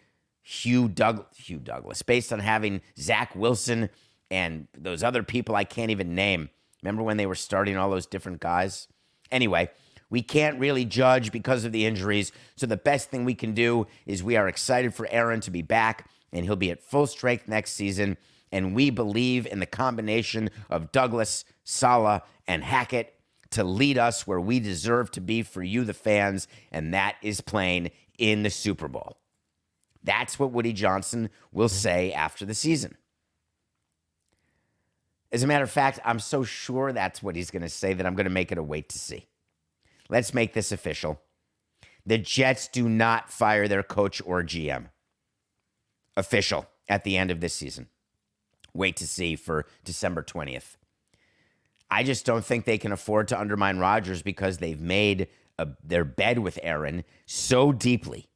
Hugh, 0.41 0.87
Doug, 0.87 1.25
Hugh 1.35 1.59
Douglas, 1.59 2.01
based 2.01 2.31
on 2.31 2.39
having 2.39 2.81
Zach 2.97 3.35
Wilson 3.35 3.89
and 4.29 4.67
those 4.77 5.03
other 5.03 5.23
people 5.23 5.55
I 5.55 5.63
can't 5.63 5.91
even 5.91 6.15
name. 6.15 6.49
Remember 6.83 7.03
when 7.03 7.17
they 7.17 7.25
were 7.25 7.35
starting 7.35 7.77
all 7.77 7.89
those 7.89 8.05
different 8.05 8.39
guys? 8.39 8.87
Anyway, 9.31 9.69
we 10.09 10.21
can't 10.21 10.59
really 10.59 10.85
judge 10.85 11.31
because 11.31 11.65
of 11.65 11.71
the 11.71 11.85
injuries. 11.85 12.31
So 12.55 12.67
the 12.67 12.77
best 12.77 13.09
thing 13.09 13.25
we 13.25 13.33
can 13.33 13.53
do 13.53 13.87
is 14.05 14.23
we 14.23 14.37
are 14.37 14.47
excited 14.47 14.93
for 14.93 15.07
Aaron 15.09 15.41
to 15.41 15.51
be 15.51 15.63
back, 15.63 16.07
and 16.31 16.45
he'll 16.45 16.55
be 16.55 16.71
at 16.71 16.83
full 16.83 17.07
strength 17.07 17.47
next 17.47 17.71
season. 17.71 18.17
And 18.51 18.75
we 18.75 18.89
believe 18.91 19.47
in 19.47 19.59
the 19.59 19.65
combination 19.65 20.49
of 20.69 20.91
Douglas, 20.91 21.43
Saleh, 21.65 22.21
and 22.47 22.63
Hackett 22.63 23.13
to 23.51 23.63
lead 23.63 23.97
us 23.97 24.25
where 24.25 24.39
we 24.39 24.59
deserve 24.59 25.11
to 25.11 25.21
be 25.21 25.41
for 25.41 25.61
you, 25.61 25.83
the 25.83 25.93
fans, 25.93 26.47
and 26.71 26.93
that 26.93 27.15
is 27.21 27.41
playing 27.41 27.91
in 28.17 28.43
the 28.43 28.49
Super 28.49 28.87
Bowl. 28.87 29.17
That's 30.03 30.39
what 30.39 30.51
Woody 30.51 30.71
Johnson 30.71 31.29
will 31.51 31.69
say 31.69 32.13
after 32.13 32.45
the 32.45 32.53
season. 32.53 32.95
As 35.31 35.43
a 35.43 35.47
matter 35.47 35.63
of 35.63 35.71
fact, 35.71 35.99
I'm 36.05 36.19
so 36.19 36.43
sure 36.43 36.93
that's 36.93 37.21
what 37.21 37.35
he's 37.35 37.51
going 37.51 37.63
to 37.63 37.69
say 37.69 37.93
that 37.93 38.05
I'm 38.05 38.15
going 38.15 38.25
to 38.25 38.29
make 38.29 38.51
it 38.51 38.57
a 38.57 38.63
wait 38.63 38.89
to 38.89 38.99
see. 38.99 39.25
Let's 40.07 40.33
make 40.33 40.53
this 40.53 40.71
official. 40.71 41.19
The 42.05 42.19
Jets 42.19 42.67
do 42.67 42.87
not 42.87 43.31
fire 43.31 43.67
their 43.67 43.83
coach 43.83 44.21
or 44.25 44.43
GM. 44.43 44.89
Official 46.15 46.67
at 46.87 47.03
the 47.03 47.17
end 47.17 47.31
of 47.31 47.41
this 47.41 47.55
season. 47.55 47.87
Wait 48.73 48.95
to 48.97 49.07
see 49.07 49.35
for 49.35 49.65
December 49.83 50.21
20th. 50.21 50.75
I 51.89 52.03
just 52.03 52.25
don't 52.25 52.43
think 52.43 52.65
they 52.65 52.77
can 52.77 52.91
afford 52.91 53.27
to 53.29 53.39
undermine 53.39 53.77
Rodgers 53.77 54.21
because 54.21 54.57
they've 54.57 54.79
made 54.79 55.27
a, 55.57 55.67
their 55.83 56.03
bed 56.03 56.39
with 56.39 56.59
Aaron 56.63 57.03
so 57.25 57.71
deeply, 57.71 58.27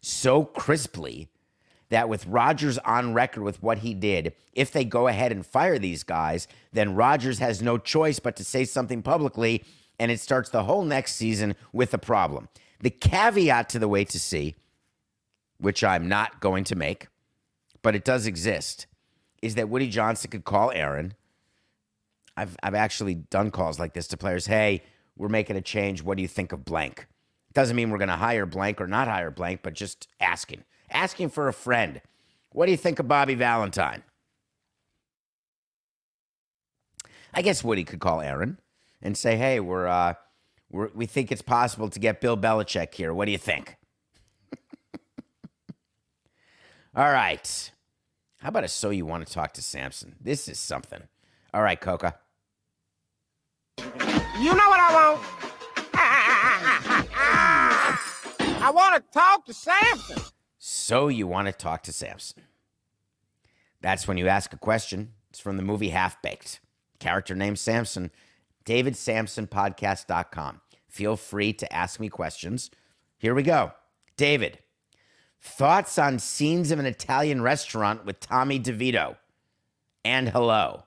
so 0.00 0.44
crisply, 0.44 1.28
that 1.88 2.08
with 2.08 2.26
Rodgers 2.26 2.78
on 2.78 3.14
record 3.14 3.42
with 3.42 3.62
what 3.62 3.78
he 3.78 3.94
did, 3.94 4.34
if 4.52 4.72
they 4.72 4.84
go 4.84 5.06
ahead 5.06 5.30
and 5.30 5.46
fire 5.46 5.78
these 5.78 6.02
guys, 6.02 6.48
then 6.72 6.94
Rodgers 6.96 7.38
has 7.38 7.62
no 7.62 7.78
choice 7.78 8.18
but 8.18 8.36
to 8.36 8.44
say 8.44 8.64
something 8.64 9.02
publicly, 9.02 9.64
and 9.98 10.10
it 10.10 10.20
starts 10.20 10.50
the 10.50 10.64
whole 10.64 10.84
next 10.84 11.14
season 11.14 11.54
with 11.72 11.94
a 11.94 11.98
problem. 11.98 12.48
The 12.80 12.90
caveat 12.90 13.68
to 13.70 13.78
the 13.78 13.88
wait 13.88 14.08
to 14.10 14.20
see, 14.20 14.56
which 15.58 15.84
I'm 15.84 16.08
not 16.08 16.40
going 16.40 16.64
to 16.64 16.76
make, 16.76 17.08
but 17.82 17.94
it 17.94 18.04
does 18.04 18.26
exist, 18.26 18.86
is 19.40 19.54
that 19.54 19.68
Woody 19.68 19.88
Johnson 19.88 20.30
could 20.30 20.44
call 20.44 20.72
Aaron. 20.72 21.14
I've, 22.36 22.56
I've 22.62 22.74
actually 22.74 23.14
done 23.14 23.50
calls 23.50 23.78
like 23.78 23.94
this 23.94 24.08
to 24.08 24.16
players. 24.16 24.46
Hey, 24.46 24.82
we're 25.16 25.28
making 25.28 25.56
a 25.56 25.62
change. 25.62 26.02
What 26.02 26.16
do 26.16 26.22
you 26.22 26.28
think 26.28 26.52
of 26.52 26.64
blank? 26.64 27.06
Doesn't 27.54 27.76
mean 27.76 27.90
we're 27.90 27.98
going 27.98 28.08
to 28.08 28.16
hire 28.16 28.44
blank 28.44 28.80
or 28.80 28.86
not 28.86 29.08
hire 29.08 29.30
blank, 29.30 29.60
but 29.62 29.72
just 29.72 30.08
asking. 30.20 30.64
Asking 30.90 31.30
for 31.30 31.48
a 31.48 31.52
friend. 31.52 32.02
What 32.52 32.66
do 32.66 32.72
you 32.72 32.76
think 32.76 32.98
of 32.98 33.08
Bobby 33.08 33.34
Valentine? 33.34 34.02
I 37.32 37.42
guess 37.42 37.64
Woody 37.64 37.84
could 37.84 38.00
call 38.00 38.20
Aaron 38.20 38.58
and 39.02 39.16
say, 39.16 39.36
"Hey, 39.36 39.60
we're, 39.60 39.86
uh, 39.86 40.14
we're 40.70 40.90
we 40.94 41.04
think 41.06 41.30
it's 41.30 41.42
possible 41.42 41.90
to 41.90 41.98
get 41.98 42.20
Bill 42.20 42.36
Belichick 42.36 42.94
here. 42.94 43.12
What 43.12 43.26
do 43.26 43.32
you 43.32 43.38
think?" 43.38 43.76
All 46.96 47.10
right. 47.12 47.70
How 48.38 48.48
about 48.48 48.64
a 48.64 48.68
so 48.68 48.90
you 48.90 49.04
want 49.04 49.26
to 49.26 49.32
talk 49.32 49.52
to 49.54 49.62
Samson? 49.62 50.16
This 50.20 50.48
is 50.48 50.58
something. 50.58 51.02
All 51.52 51.62
right, 51.62 51.80
Coca. 51.80 52.14
You 53.78 54.54
know 54.54 54.68
what 54.68 54.80
I 54.80 54.92
want? 54.94 55.22
I 58.62 58.70
want 58.74 58.96
to 58.96 59.02
talk 59.12 59.46
to 59.46 59.54
Samson. 59.54 60.22
So 60.58 61.08
you 61.08 61.26
want 61.26 61.46
to 61.46 61.52
talk 61.52 61.82
to 61.84 61.92
Samson. 61.92 62.42
That's 63.80 64.06
when 64.08 64.18
you 64.18 64.28
ask 64.28 64.52
a 64.52 64.58
question. 64.58 65.12
It's 65.30 65.40
from 65.40 65.56
the 65.56 65.62
movie 65.62 65.90
Half 65.90 66.20
Baked. 66.22 66.60
Character 66.98 67.34
named 67.34 67.58
Samson. 67.58 68.10
DavidSamsonPodcast.com. 68.64 70.60
Feel 70.88 71.16
free 71.16 71.52
to 71.52 71.72
ask 71.72 72.00
me 72.00 72.08
questions. 72.08 72.70
Here 73.18 73.34
we 73.34 73.42
go. 73.42 73.72
David, 74.16 74.58
thoughts 75.40 75.98
on 75.98 76.18
scenes 76.18 76.70
of 76.70 76.78
an 76.78 76.86
Italian 76.86 77.42
restaurant 77.42 78.04
with 78.04 78.20
Tommy 78.20 78.58
DeVito? 78.58 79.16
And 80.04 80.28
hello. 80.30 80.84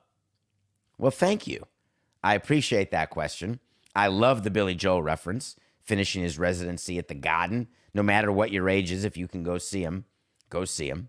Well, 0.98 1.10
thank 1.10 1.46
you. 1.46 1.64
I 2.22 2.34
appreciate 2.34 2.90
that 2.90 3.10
question. 3.10 3.60
I 3.94 4.08
love 4.08 4.42
the 4.42 4.50
Billy 4.50 4.74
Joel 4.74 5.02
reference, 5.02 5.56
finishing 5.82 6.22
his 6.22 6.38
residency 6.38 6.98
at 6.98 7.08
the 7.08 7.14
Garden. 7.14 7.68
No 7.92 8.02
matter 8.02 8.30
what 8.30 8.52
your 8.52 8.68
age 8.68 8.92
is, 8.92 9.04
if 9.04 9.16
you 9.16 9.26
can 9.26 9.42
go 9.42 9.58
see 9.58 9.82
him, 9.82 10.04
go 10.48 10.64
see 10.64 10.88
him. 10.88 11.08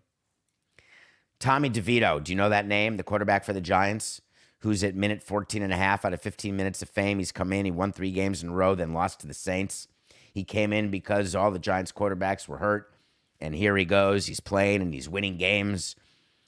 Tommy 1.40 1.70
DeVito, 1.70 2.24
do 2.24 2.32
you 2.32 2.36
know 2.36 2.50
that 2.50 2.68
name? 2.68 2.98
The 2.98 3.04
quarterback 3.04 3.44
for 3.44 3.54
the 3.54 3.62
Giants, 3.62 4.22
who's 4.60 4.84
at 4.84 4.96
minute 4.96 5.22
14 5.22 5.64
and 5.64 5.74
a 5.74 5.78
half 5.78 6.06
out 6.06 6.14
of 6.14 6.22
15 6.22 6.56
minutes 6.56 6.82
of 6.82 6.90
fame. 6.90 7.20
He's 7.20 7.32
come 7.32 7.52
in, 7.52 7.66
he 7.66 7.72
won 7.72 7.92
three 7.92 8.12
games 8.12 8.44
in 8.44 8.50
a 8.50 8.54
row, 8.54 8.76
then 8.76 8.94
lost 8.94 9.20
to 9.22 9.28
the 9.28 9.34
Saints. 9.34 9.88
He 10.32 10.44
came 10.44 10.72
in 10.72 10.90
because 10.90 11.36
all 11.36 11.52
the 11.52 11.60
Giants 11.60 11.92
quarterbacks 11.92 12.48
were 12.48 12.58
hurt. 12.58 12.94
And 13.40 13.56
here 13.56 13.76
he 13.76 13.86
goes. 13.86 14.28
He's 14.28 14.40
playing 14.40 14.82
and 14.82 14.94
he's 14.94 15.10
winning 15.10 15.38
games. 15.38 15.96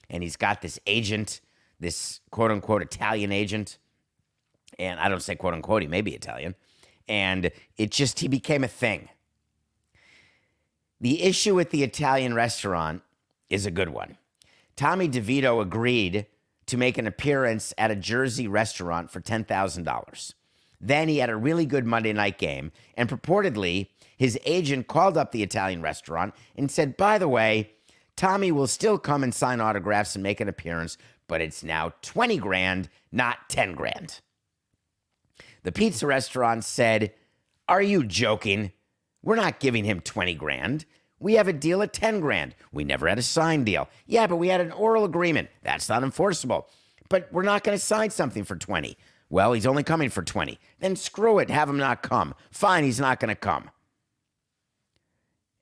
And 0.08 0.22
he's 0.22 0.36
got 0.36 0.62
this 0.62 0.78
agent, 0.86 1.40
this 1.80 2.20
quote 2.30 2.50
unquote 2.50 2.82
Italian 2.82 3.32
agent. 3.32 3.78
And 4.78 4.98
I 5.00 5.08
don't 5.08 5.22
say 5.22 5.34
quote 5.34 5.54
unquote, 5.54 5.82
he 5.82 5.88
may 5.88 6.00
be 6.00 6.14
Italian. 6.14 6.54
And 7.08 7.50
it 7.76 7.90
just, 7.90 8.20
he 8.20 8.28
became 8.28 8.64
a 8.64 8.68
thing. 8.68 9.08
The 11.00 11.22
issue 11.22 11.54
with 11.54 11.70
the 11.70 11.82
Italian 11.82 12.34
restaurant 12.34 13.02
is 13.50 13.66
a 13.66 13.70
good 13.70 13.90
one. 13.90 14.16
Tommy 14.76 15.08
DeVito 15.08 15.60
agreed 15.60 16.26
to 16.66 16.76
make 16.76 16.98
an 16.98 17.06
appearance 17.06 17.74
at 17.76 17.90
a 17.90 17.96
Jersey 17.96 18.48
restaurant 18.48 19.10
for 19.10 19.20
$10,000. 19.20 20.34
Then 20.80 21.08
he 21.08 21.18
had 21.18 21.30
a 21.30 21.36
really 21.36 21.66
good 21.66 21.86
Monday 21.86 22.12
night 22.12 22.38
game, 22.38 22.72
and 22.96 23.08
purportedly, 23.08 23.88
his 24.16 24.38
agent 24.44 24.86
called 24.86 25.16
up 25.16 25.32
the 25.32 25.42
Italian 25.42 25.82
restaurant 25.82 26.34
and 26.56 26.70
said, 26.70 26.96
By 26.96 27.18
the 27.18 27.28
way, 27.28 27.70
Tommy 28.16 28.52
will 28.52 28.66
still 28.66 28.98
come 28.98 29.22
and 29.22 29.34
sign 29.34 29.60
autographs 29.60 30.14
and 30.14 30.22
make 30.22 30.40
an 30.40 30.48
appearance, 30.48 30.96
but 31.26 31.40
it's 31.40 31.64
now 31.64 31.92
20 32.02 32.36
grand, 32.38 32.88
not 33.10 33.48
10 33.48 33.74
grand. 33.74 34.20
The 35.64 35.72
pizza 35.72 36.06
restaurant 36.06 36.62
said, 36.64 37.12
Are 37.68 37.82
you 37.82 38.04
joking? 38.04 38.72
We're 39.22 39.36
not 39.36 39.60
giving 39.60 39.84
him 39.84 40.00
20 40.00 40.34
grand. 40.34 40.84
We 41.18 41.34
have 41.34 41.48
a 41.48 41.54
deal 41.54 41.82
at 41.82 41.94
10 41.94 42.20
grand. 42.20 42.54
We 42.70 42.84
never 42.84 43.08
had 43.08 43.18
a 43.18 43.22
signed 43.22 43.64
deal. 43.66 43.88
Yeah, 44.06 44.26
but 44.26 44.36
we 44.36 44.48
had 44.48 44.60
an 44.60 44.72
oral 44.72 45.04
agreement. 45.04 45.48
That's 45.62 45.88
not 45.88 46.02
enforceable. 46.02 46.68
But 47.08 47.28
we're 47.32 47.42
not 47.42 47.64
going 47.64 47.76
to 47.76 47.82
sign 47.82 48.10
something 48.10 48.44
for 48.44 48.56
20. 48.56 48.96
Well, 49.30 49.54
he's 49.54 49.66
only 49.66 49.82
coming 49.82 50.10
for 50.10 50.22
20. 50.22 50.58
Then 50.80 50.96
screw 50.96 51.38
it. 51.38 51.48
Have 51.48 51.68
him 51.68 51.78
not 51.78 52.02
come. 52.02 52.34
Fine, 52.50 52.84
he's 52.84 53.00
not 53.00 53.20
going 53.20 53.30
to 53.30 53.34
come. 53.34 53.70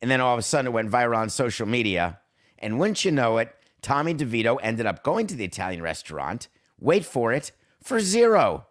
And 0.00 0.10
then 0.10 0.20
all 0.20 0.34
of 0.34 0.38
a 0.40 0.42
sudden 0.42 0.66
it 0.66 0.74
went 0.74 0.90
viral 0.90 1.18
on 1.18 1.30
social 1.30 1.66
media. 1.66 2.18
And 2.58 2.80
wouldn't 2.80 3.04
you 3.04 3.12
know 3.12 3.38
it, 3.38 3.54
Tommy 3.82 4.14
DeVito 4.14 4.58
ended 4.62 4.86
up 4.86 5.04
going 5.04 5.28
to 5.28 5.36
the 5.36 5.44
Italian 5.44 5.80
restaurant. 5.80 6.48
Wait 6.80 7.04
for 7.04 7.32
it, 7.32 7.52
for 7.80 8.00
zero. 8.00 8.66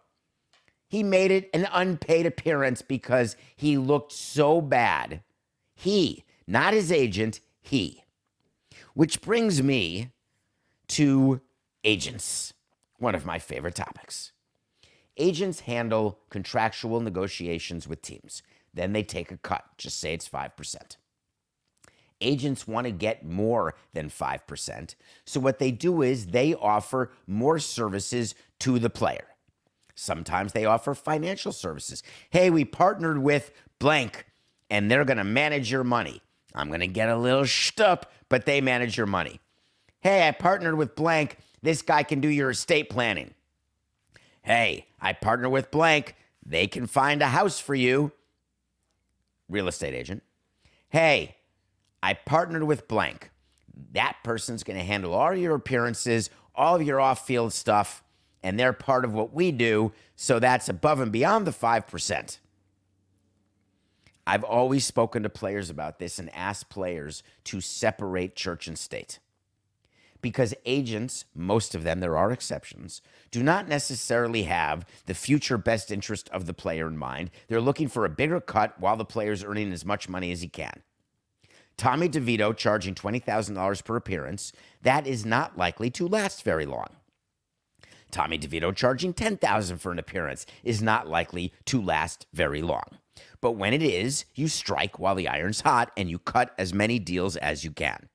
He 0.92 1.02
made 1.02 1.30
it 1.30 1.48
an 1.54 1.66
unpaid 1.72 2.26
appearance 2.26 2.82
because 2.82 3.34
he 3.56 3.78
looked 3.78 4.12
so 4.12 4.60
bad. 4.60 5.22
He, 5.74 6.22
not 6.46 6.74
his 6.74 6.92
agent, 6.92 7.40
he. 7.62 8.04
Which 8.92 9.22
brings 9.22 9.62
me 9.62 10.10
to 10.88 11.40
agents, 11.82 12.52
one 12.98 13.14
of 13.14 13.24
my 13.24 13.38
favorite 13.38 13.74
topics. 13.74 14.32
Agents 15.16 15.60
handle 15.60 16.18
contractual 16.28 17.00
negotiations 17.00 17.88
with 17.88 18.02
teams. 18.02 18.42
Then 18.74 18.92
they 18.92 19.02
take 19.02 19.32
a 19.32 19.38
cut. 19.38 19.64
Just 19.78 19.98
say 19.98 20.12
it's 20.12 20.28
5%. 20.28 20.96
Agents 22.20 22.68
want 22.68 22.84
to 22.86 22.92
get 22.92 23.24
more 23.24 23.76
than 23.94 24.10
5%. 24.10 24.94
So 25.24 25.40
what 25.40 25.58
they 25.58 25.70
do 25.70 26.02
is 26.02 26.26
they 26.26 26.52
offer 26.52 27.12
more 27.26 27.58
services 27.58 28.34
to 28.58 28.78
the 28.78 28.90
player. 28.90 29.24
Sometimes 29.94 30.52
they 30.52 30.64
offer 30.64 30.94
financial 30.94 31.52
services. 31.52 32.02
Hey, 32.30 32.50
we 32.50 32.64
partnered 32.64 33.18
with 33.18 33.52
blank 33.78 34.26
and 34.70 34.90
they're 34.90 35.04
going 35.04 35.18
to 35.18 35.24
manage 35.24 35.70
your 35.70 35.84
money. 35.84 36.22
I'm 36.54 36.68
going 36.68 36.80
to 36.80 36.86
get 36.86 37.08
a 37.08 37.16
little 37.16 37.42
shtup, 37.42 38.04
but 38.28 38.46
they 38.46 38.60
manage 38.60 38.96
your 38.96 39.06
money. 39.06 39.40
Hey, 40.00 40.26
I 40.26 40.32
partnered 40.32 40.76
with 40.76 40.96
blank. 40.96 41.36
This 41.62 41.82
guy 41.82 42.02
can 42.02 42.20
do 42.20 42.28
your 42.28 42.50
estate 42.50 42.90
planning. 42.90 43.34
Hey, 44.42 44.86
I 45.00 45.12
partner 45.12 45.48
with 45.48 45.70
blank. 45.70 46.16
They 46.44 46.66
can 46.66 46.86
find 46.86 47.22
a 47.22 47.28
house 47.28 47.60
for 47.60 47.74
you. 47.74 48.12
Real 49.48 49.68
estate 49.68 49.94
agent. 49.94 50.22
Hey, 50.88 51.36
I 52.02 52.14
partnered 52.14 52.64
with 52.64 52.88
blank. 52.88 53.30
That 53.92 54.16
person's 54.24 54.64
going 54.64 54.78
to 54.78 54.84
handle 54.84 55.14
all 55.14 55.34
your 55.34 55.54
appearances, 55.54 56.30
all 56.54 56.76
of 56.76 56.82
your 56.82 57.00
off 57.00 57.26
field 57.26 57.52
stuff, 57.52 58.01
and 58.42 58.58
they're 58.58 58.72
part 58.72 59.04
of 59.04 59.12
what 59.12 59.32
we 59.32 59.52
do. 59.52 59.92
So 60.16 60.38
that's 60.38 60.68
above 60.68 61.00
and 61.00 61.12
beyond 61.12 61.46
the 61.46 61.52
5%. 61.52 62.38
I've 64.26 64.44
always 64.44 64.84
spoken 64.84 65.22
to 65.22 65.28
players 65.28 65.68
about 65.68 65.98
this 65.98 66.18
and 66.18 66.34
asked 66.34 66.68
players 66.68 67.22
to 67.44 67.60
separate 67.60 68.36
church 68.36 68.68
and 68.68 68.78
state. 68.78 69.18
Because 70.20 70.54
agents, 70.64 71.24
most 71.34 71.74
of 71.74 71.82
them, 71.82 71.98
there 71.98 72.16
are 72.16 72.30
exceptions, 72.30 73.02
do 73.32 73.42
not 73.42 73.66
necessarily 73.66 74.44
have 74.44 74.86
the 75.06 75.14
future 75.14 75.58
best 75.58 75.90
interest 75.90 76.28
of 76.28 76.46
the 76.46 76.54
player 76.54 76.86
in 76.86 76.96
mind. 76.96 77.32
They're 77.48 77.60
looking 77.60 77.88
for 77.88 78.04
a 78.04 78.10
bigger 78.10 78.40
cut 78.40 78.78
while 78.78 78.96
the 78.96 79.04
player's 79.04 79.42
earning 79.42 79.72
as 79.72 79.84
much 79.84 80.08
money 80.08 80.30
as 80.30 80.40
he 80.40 80.48
can. 80.48 80.82
Tommy 81.76 82.08
DeVito 82.08 82.56
charging 82.56 82.94
$20,000 82.94 83.84
per 83.84 83.96
appearance, 83.96 84.52
that 84.82 85.04
is 85.04 85.26
not 85.26 85.58
likely 85.58 85.90
to 85.90 86.06
last 86.06 86.44
very 86.44 86.66
long. 86.66 86.86
Tommy 88.12 88.38
DeVito 88.38 88.74
charging 88.76 89.12
10,000 89.12 89.78
for 89.78 89.90
an 89.90 89.98
appearance 89.98 90.46
is 90.62 90.80
not 90.80 91.08
likely 91.08 91.52
to 91.64 91.82
last 91.82 92.26
very 92.32 92.62
long. 92.62 92.84
But 93.40 93.52
when 93.52 93.72
it 93.72 93.82
is, 93.82 94.24
you 94.34 94.46
strike 94.48 94.98
while 94.98 95.14
the 95.14 95.28
iron's 95.28 95.62
hot 95.62 95.90
and 95.96 96.08
you 96.08 96.18
cut 96.18 96.54
as 96.58 96.72
many 96.72 96.98
deals 96.98 97.36
as 97.36 97.64
you 97.64 97.72
can. 97.72 98.08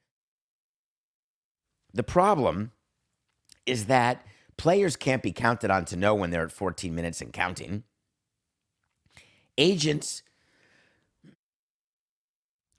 The 1.94 2.04
problem 2.04 2.72
is 3.66 3.86
that 3.86 4.24
players 4.56 4.96
can't 4.96 5.24
be 5.24 5.34
counted 5.34 5.72
on 5.72 5.86
to 5.86 5.96
know 5.96 6.16
when 6.16 6.30
they're 6.30 6.46
at 6.46 6.52
14 6.52 6.94
minutes 6.94 7.22
and 7.22 7.34
counting. 7.34 7.84
Agents 9.58 10.24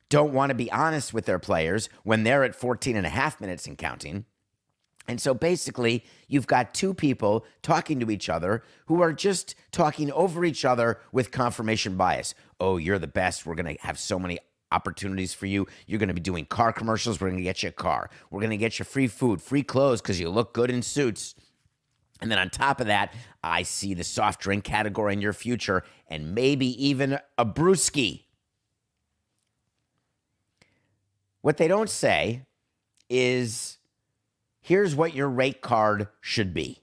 don't 0.08 0.32
want 0.32 0.50
to 0.50 0.54
be 0.54 0.72
honest 0.72 1.12
with 1.12 1.26
their 1.26 1.38
players 1.38 1.88
when 2.02 2.22
they're 2.22 2.44
at 2.44 2.54
14 2.54 2.96
and 2.96 3.06
a 3.06 3.10
half 3.10 3.40
minutes 3.40 3.66
and 3.66 3.76
counting. 3.76 4.24
And 5.08 5.18
so 5.20 5.32
basically, 5.32 6.04
you've 6.28 6.46
got 6.46 6.74
two 6.74 6.92
people 6.92 7.46
talking 7.62 7.98
to 8.00 8.10
each 8.10 8.28
other 8.28 8.62
who 8.86 9.00
are 9.00 9.14
just 9.14 9.54
talking 9.72 10.12
over 10.12 10.44
each 10.44 10.66
other 10.66 11.00
with 11.12 11.30
confirmation 11.30 11.96
bias. 11.96 12.34
Oh, 12.60 12.76
you're 12.76 12.98
the 12.98 13.06
best. 13.06 13.46
We're 13.46 13.54
going 13.54 13.74
to 13.74 13.82
have 13.82 13.98
so 13.98 14.18
many 14.18 14.38
opportunities 14.70 15.32
for 15.32 15.46
you. 15.46 15.66
You're 15.86 15.98
going 15.98 16.08
to 16.08 16.14
be 16.14 16.20
doing 16.20 16.44
car 16.44 16.74
commercials. 16.74 17.20
We're 17.20 17.28
going 17.28 17.38
to 17.38 17.42
get 17.42 17.62
you 17.62 17.70
a 17.70 17.72
car. 17.72 18.10
We're 18.30 18.40
going 18.40 18.50
to 18.50 18.58
get 18.58 18.78
you 18.78 18.84
free 18.84 19.06
food, 19.06 19.40
free 19.40 19.62
clothes 19.62 20.02
because 20.02 20.20
you 20.20 20.28
look 20.28 20.52
good 20.52 20.70
in 20.70 20.82
suits. 20.82 21.34
And 22.20 22.30
then 22.30 22.38
on 22.38 22.50
top 22.50 22.78
of 22.80 22.88
that, 22.88 23.14
I 23.42 23.62
see 23.62 23.94
the 23.94 24.04
soft 24.04 24.40
drink 24.40 24.64
category 24.64 25.14
in 25.14 25.22
your 25.22 25.32
future 25.32 25.84
and 26.08 26.34
maybe 26.34 26.66
even 26.86 27.18
a 27.38 27.46
brewski. 27.46 28.24
What 31.40 31.56
they 31.56 31.68
don't 31.68 31.88
say 31.88 32.42
is 33.08 33.77
here's 34.68 34.94
what 34.94 35.14
your 35.14 35.30
rate 35.30 35.62
card 35.62 36.08
should 36.20 36.52
be. 36.52 36.78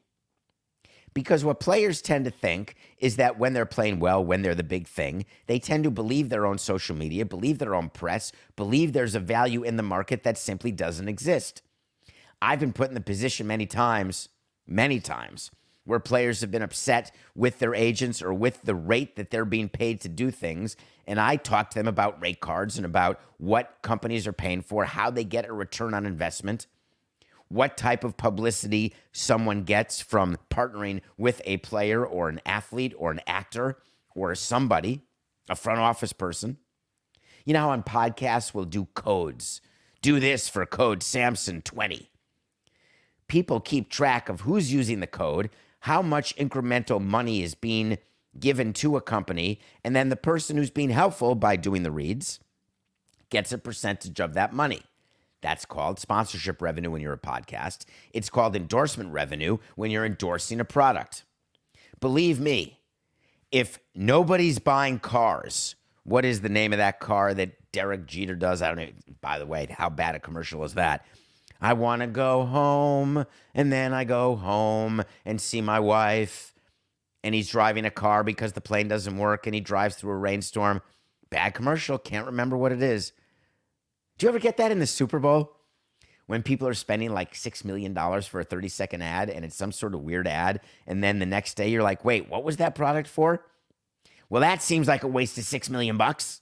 Because 1.13 1.45
what 1.45 1.59
players 1.59 2.01
tend 2.01 2.25
to 2.25 2.31
think 2.31 2.75
is 2.97 3.17
that 3.17 3.37
when 3.37 3.53
they're 3.53 3.63
playing 3.67 3.99
well, 3.99 4.25
when 4.25 4.41
they're 4.41 4.55
the 4.55 4.63
big 4.63 4.87
thing, 4.87 5.23
they 5.45 5.59
tend 5.59 5.83
to 5.83 5.91
believe 5.91 6.29
their 6.29 6.47
own 6.47 6.57
social 6.57 6.95
media, 6.95 7.25
believe 7.25 7.59
their 7.59 7.75
own 7.75 7.89
press, 7.89 8.31
believe 8.55 8.91
there's 8.91 9.13
a 9.13 9.19
value 9.19 9.61
in 9.61 9.77
the 9.77 9.83
market 9.83 10.23
that 10.23 10.35
simply 10.39 10.71
doesn't 10.71 11.07
exist. 11.07 11.61
I've 12.41 12.59
been 12.59 12.73
put 12.73 12.89
in 12.89 12.95
the 12.95 13.01
position 13.01 13.45
many 13.45 13.67
times, 13.67 14.29
many 14.65 14.99
times, 14.99 15.51
where 15.83 15.99
players 15.99 16.41
have 16.41 16.49
been 16.49 16.63
upset 16.63 17.15
with 17.35 17.59
their 17.59 17.75
agents 17.75 18.19
or 18.19 18.33
with 18.33 18.63
the 18.63 18.73
rate 18.73 19.15
that 19.15 19.29
they're 19.29 19.45
being 19.45 19.69
paid 19.69 20.01
to 20.01 20.09
do 20.09 20.31
things. 20.31 20.75
And 21.05 21.19
I 21.19 21.35
talk 21.35 21.69
to 21.69 21.79
them 21.79 21.87
about 21.87 22.19
rate 22.19 22.39
cards 22.39 22.77
and 22.77 22.85
about 22.85 23.19
what 23.37 23.77
companies 23.83 24.25
are 24.25 24.33
paying 24.33 24.63
for, 24.63 24.85
how 24.85 25.11
they 25.11 25.23
get 25.23 25.47
a 25.47 25.53
return 25.53 25.93
on 25.93 26.07
investment 26.07 26.65
what 27.49 27.77
type 27.77 28.03
of 28.03 28.17
publicity 28.17 28.93
someone 29.11 29.63
gets 29.63 30.01
from 30.01 30.37
partnering 30.49 31.01
with 31.17 31.41
a 31.45 31.57
player 31.57 32.05
or 32.05 32.29
an 32.29 32.41
athlete 32.45 32.93
or 32.97 33.11
an 33.11 33.21
actor 33.27 33.77
or 34.15 34.33
somebody, 34.35 35.01
a 35.49 35.55
front 35.55 35.79
office 35.79 36.13
person. 36.13 36.57
You 37.45 37.53
know 37.53 37.61
how 37.61 37.69
on 37.69 37.83
podcasts 37.83 38.53
we'll 38.53 38.65
do 38.65 38.87
codes. 38.95 39.61
Do 40.01 40.19
this 40.19 40.49
for 40.49 40.65
code 40.65 41.03
Samson 41.03 41.61
20. 41.61 42.09
People 43.27 43.59
keep 43.59 43.89
track 43.89 44.29
of 44.29 44.41
who's 44.41 44.73
using 44.73 44.99
the 44.99 45.07
code, 45.07 45.49
how 45.81 46.01
much 46.01 46.35
incremental 46.37 47.03
money 47.03 47.43
is 47.43 47.55
being 47.55 47.97
given 48.39 48.73
to 48.73 48.97
a 48.97 49.01
company, 49.01 49.59
and 49.83 49.95
then 49.95 50.09
the 50.09 50.15
person 50.15 50.57
who's 50.57 50.69
being 50.69 50.89
helpful 50.89 51.35
by 51.35 51.55
doing 51.55 51.83
the 51.83 51.91
reads 51.91 52.39
gets 53.29 53.51
a 53.51 53.57
percentage 53.57 54.19
of 54.19 54.33
that 54.33 54.53
money. 54.53 54.81
That's 55.45 55.63
called 55.63 55.99
sponsorship 55.99 56.59
revenue 56.59 56.89
when 56.89 57.03
you're 57.03 57.13
a 57.13 57.19
podcast. 57.19 57.85
It's 58.11 58.31
called 58.31 58.55
endorsement 58.55 59.11
revenue 59.11 59.59
when 59.75 59.91
you're 59.91 60.03
endorsing 60.03 60.59
a 60.59 60.65
product. 60.65 61.23
Believe 61.99 62.39
me, 62.39 62.79
if 63.51 63.77
nobody's 63.93 64.57
buying 64.57 64.97
cars, 64.97 65.75
what 66.03 66.25
is 66.25 66.41
the 66.41 66.49
name 66.49 66.73
of 66.73 66.79
that 66.79 66.99
car 66.99 67.35
that 67.35 67.71
Derek 67.71 68.07
Jeter 68.07 68.33
does? 68.33 68.63
I 68.63 68.69
don't 68.69 68.77
know. 68.77 68.89
By 69.21 69.37
the 69.37 69.45
way, 69.45 69.67
how 69.69 69.87
bad 69.87 70.15
a 70.15 70.19
commercial 70.19 70.63
is 70.63 70.73
that? 70.73 71.05
I 71.61 71.73
want 71.73 72.01
to 72.01 72.07
go 72.07 72.47
home, 72.47 73.23
and 73.53 73.71
then 73.71 73.93
I 73.93 74.03
go 74.03 74.35
home 74.35 75.03
and 75.25 75.39
see 75.39 75.61
my 75.61 75.79
wife, 75.79 76.55
and 77.23 77.35
he's 77.35 77.51
driving 77.51 77.85
a 77.85 77.91
car 77.91 78.23
because 78.23 78.53
the 78.53 78.61
plane 78.61 78.87
doesn't 78.87 79.15
work, 79.15 79.45
and 79.45 79.53
he 79.53 79.61
drives 79.61 79.95
through 79.95 80.13
a 80.13 80.17
rainstorm. 80.17 80.81
Bad 81.29 81.53
commercial. 81.53 81.99
Can't 81.99 82.25
remember 82.25 82.57
what 82.57 82.71
it 82.71 82.81
is. 82.81 83.13
Do 84.17 84.25
you 84.25 84.29
ever 84.29 84.39
get 84.39 84.57
that 84.57 84.71
in 84.71 84.79
the 84.79 84.87
Super 84.87 85.19
Bowl? 85.19 85.51
When 86.27 86.41
people 86.41 86.67
are 86.67 86.73
spending 86.73 87.13
like 87.13 87.33
$6 87.33 87.63
million 87.65 87.93
for 88.21 88.39
a 88.39 88.43
30 88.43 88.67
second 88.69 89.03
ad 89.03 89.29
and 89.29 89.45
it's 89.45 89.55
some 89.55 89.71
sort 89.71 89.93
of 89.93 90.01
weird 90.01 90.27
ad. 90.27 90.61
And 90.87 91.03
then 91.03 91.19
the 91.19 91.25
next 91.25 91.53
day 91.53 91.69
you're 91.69 91.83
like, 91.83 92.03
wait, 92.03 92.29
what 92.29 92.43
was 92.43 92.57
that 92.57 92.73
product 92.73 93.07
for? 93.07 93.45
Well, 94.29 94.41
that 94.41 94.63
seems 94.63 94.87
like 94.87 95.03
a 95.03 95.07
waste 95.07 95.37
of 95.37 95.43
6 95.43 95.69
million 95.69 95.97
bucks. 95.97 96.41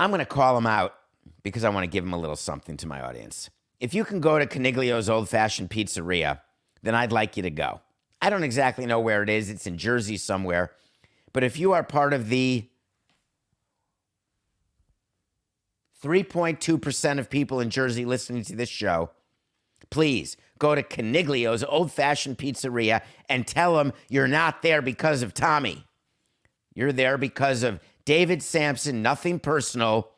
I'm 0.00 0.10
going 0.10 0.18
to 0.18 0.24
call 0.24 0.54
them 0.54 0.66
out 0.66 0.94
because 1.42 1.62
I 1.62 1.68
want 1.68 1.84
to 1.84 1.90
give 1.90 2.02
them 2.02 2.12
a 2.12 2.18
little 2.18 2.34
something 2.34 2.76
to 2.78 2.88
my 2.88 3.00
audience. 3.02 3.50
If 3.78 3.94
you 3.94 4.04
can 4.04 4.20
go 4.20 4.38
to 4.38 4.46
Caniglio's 4.46 5.08
Old 5.08 5.28
Fashioned 5.28 5.70
Pizzeria, 5.70 6.40
then 6.82 6.94
I'd 6.94 7.12
like 7.12 7.36
you 7.36 7.42
to 7.44 7.50
go. 7.50 7.82
I 8.20 8.30
don't 8.30 8.42
exactly 8.42 8.84
know 8.84 8.98
where 8.98 9.22
it 9.22 9.28
is, 9.28 9.48
it's 9.48 9.66
in 9.66 9.78
Jersey 9.78 10.16
somewhere. 10.16 10.72
But 11.32 11.44
if 11.44 11.58
you 11.58 11.72
are 11.72 11.84
part 11.84 12.12
of 12.12 12.30
the 12.30 12.69
3.2% 16.02 17.18
of 17.18 17.30
people 17.30 17.60
in 17.60 17.70
Jersey 17.70 18.04
listening 18.04 18.42
to 18.44 18.56
this 18.56 18.68
show, 18.68 19.10
please 19.90 20.36
go 20.58 20.74
to 20.74 20.82
Caniglio's 20.82 21.64
Old 21.64 21.92
Fashioned 21.92 22.38
Pizzeria 22.38 23.02
and 23.28 23.46
tell 23.46 23.76
them 23.76 23.92
you're 24.08 24.28
not 24.28 24.62
there 24.62 24.82
because 24.82 25.22
of 25.22 25.34
Tommy. 25.34 25.84
You're 26.74 26.92
there 26.92 27.18
because 27.18 27.62
of 27.62 27.80
David 28.04 28.42
Samson, 28.42 29.02
nothing 29.02 29.38
personal, 29.38 30.10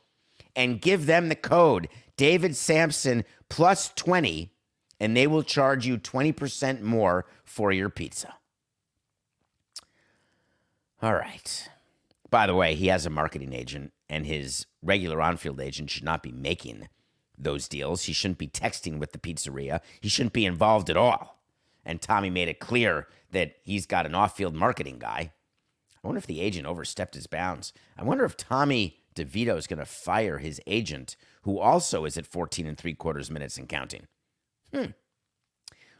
and 0.54 0.80
give 0.80 1.06
them 1.06 1.28
the 1.28 1.34
code 1.34 1.88
David 2.16 2.54
Samson 2.54 3.24
plus 3.48 3.90
20, 3.96 4.52
and 5.00 5.16
they 5.16 5.26
will 5.26 5.42
charge 5.42 5.86
you 5.86 5.98
20% 5.98 6.82
more 6.82 7.26
for 7.44 7.72
your 7.72 7.88
pizza. 7.88 8.34
All 11.00 11.14
right. 11.14 11.68
By 12.30 12.46
the 12.46 12.54
way, 12.54 12.74
he 12.74 12.86
has 12.86 13.06
a 13.06 13.10
marketing 13.10 13.52
agent, 13.52 13.92
and 14.12 14.26
his 14.26 14.66
regular 14.82 15.22
on 15.22 15.38
field 15.38 15.58
agent 15.58 15.88
should 15.88 16.04
not 16.04 16.22
be 16.22 16.30
making 16.30 16.88
those 17.38 17.66
deals. 17.66 18.04
He 18.04 18.12
shouldn't 18.12 18.36
be 18.36 18.46
texting 18.46 18.98
with 18.98 19.12
the 19.12 19.18
pizzeria. 19.18 19.80
He 20.02 20.10
shouldn't 20.10 20.34
be 20.34 20.44
involved 20.44 20.90
at 20.90 20.98
all. 20.98 21.40
and 21.84 22.00
Tommy 22.00 22.30
made 22.30 22.46
it 22.46 22.60
clear 22.60 23.08
that 23.32 23.56
he's 23.64 23.86
got 23.86 24.06
an 24.06 24.14
off 24.14 24.36
field 24.36 24.54
marketing 24.54 24.98
guy. 24.98 25.32
I 25.96 26.06
wonder 26.06 26.18
if 26.18 26.26
the 26.26 26.40
agent 26.40 26.66
overstepped 26.66 27.14
his 27.14 27.26
bounds. 27.26 27.72
I 27.96 28.04
wonder 28.04 28.24
if 28.24 28.36
Tommy 28.36 28.98
DeVito 29.16 29.56
is 29.56 29.66
going 29.66 29.78
to 29.78 29.86
fire 29.86 30.38
his 30.38 30.60
agent, 30.66 31.16
who 31.42 31.58
also 31.58 32.04
is 32.04 32.16
at 32.16 32.26
14 32.26 32.66
and 32.66 32.76
three 32.78 32.94
quarters 32.94 33.30
minutes 33.30 33.56
and 33.56 33.68
counting. 33.68 34.06
Hmm. 34.72 34.92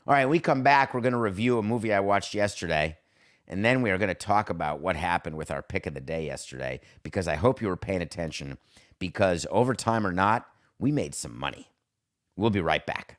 All 0.07 0.14
right, 0.14 0.29
we 0.29 0.38
come 0.38 0.62
back. 0.62 0.92
We're 0.92 1.01
going 1.01 1.12
to 1.12 1.18
review 1.18 1.59
a 1.59 1.62
movie 1.62 1.92
I 1.92 2.01
watched 2.01 2.35
yesterday. 2.35 2.98
And 3.49 3.65
then 3.65 3.83
we 3.83 3.91
are 3.91 3.99
going 3.99 4.09
to 4.09 4.15
talk 4.15 4.51
about 4.51 4.81
what 4.81 4.97
happened 4.97 5.37
with 5.37 5.51
our 5.51 5.63
pick 5.63 5.87
of 5.87 5.95
the 5.95 6.01
day 6.01 6.27
yesterday 6.27 6.81
because 7.03 7.29
I 7.29 7.35
hope 7.35 7.61
you 7.61 7.69
were 7.69 7.77
paying 7.77 8.03
attention 8.03 8.59
because 8.99 9.47
overtime 9.51 10.07
or 10.07 10.13
not, 10.13 10.47
we 10.79 10.93
made 10.93 11.15
some 11.15 11.39
money. 11.39 11.71
We'll 12.37 12.51
be 12.51 12.61
right 12.61 12.85
back. 12.87 13.19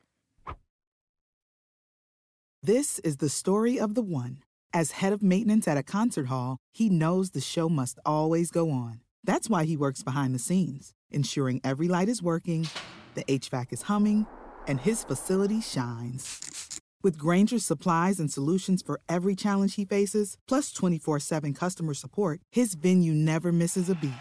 This 2.62 2.98
is 3.00 3.18
the 3.18 3.28
story 3.28 3.78
of 3.78 3.94
the 3.94 4.02
one. 4.02 4.38
As 4.72 4.92
head 4.92 5.12
of 5.12 5.22
maintenance 5.22 5.68
at 5.68 5.76
a 5.76 5.82
concert 5.82 6.26
hall, 6.26 6.56
he 6.72 6.88
knows 6.88 7.30
the 7.30 7.40
show 7.40 7.68
must 7.68 7.98
always 8.04 8.50
go 8.50 8.70
on. 8.70 9.00
That's 9.22 9.48
why 9.48 9.64
he 9.64 9.76
works 9.76 10.02
behind 10.02 10.34
the 10.34 10.38
scenes, 10.38 10.94
ensuring 11.10 11.60
every 11.62 11.88
light 11.88 12.08
is 12.08 12.22
working, 12.22 12.66
the 13.14 13.24
HVAC 13.24 13.72
is 13.72 13.82
humming, 13.82 14.26
and 14.66 14.80
his 14.80 15.04
facility 15.04 15.60
shines. 15.60 16.73
With 17.04 17.18
Grainger's 17.18 17.66
supplies 17.66 18.18
and 18.18 18.32
solutions 18.32 18.80
for 18.80 18.98
every 19.10 19.36
challenge 19.36 19.74
he 19.74 19.84
faces, 19.84 20.38
plus 20.48 20.72
24 20.72 21.20
7 21.20 21.52
customer 21.52 21.92
support, 21.92 22.40
his 22.50 22.72
venue 22.74 23.12
never 23.12 23.52
misses 23.52 23.90
a 23.90 23.94
beat. 23.94 24.12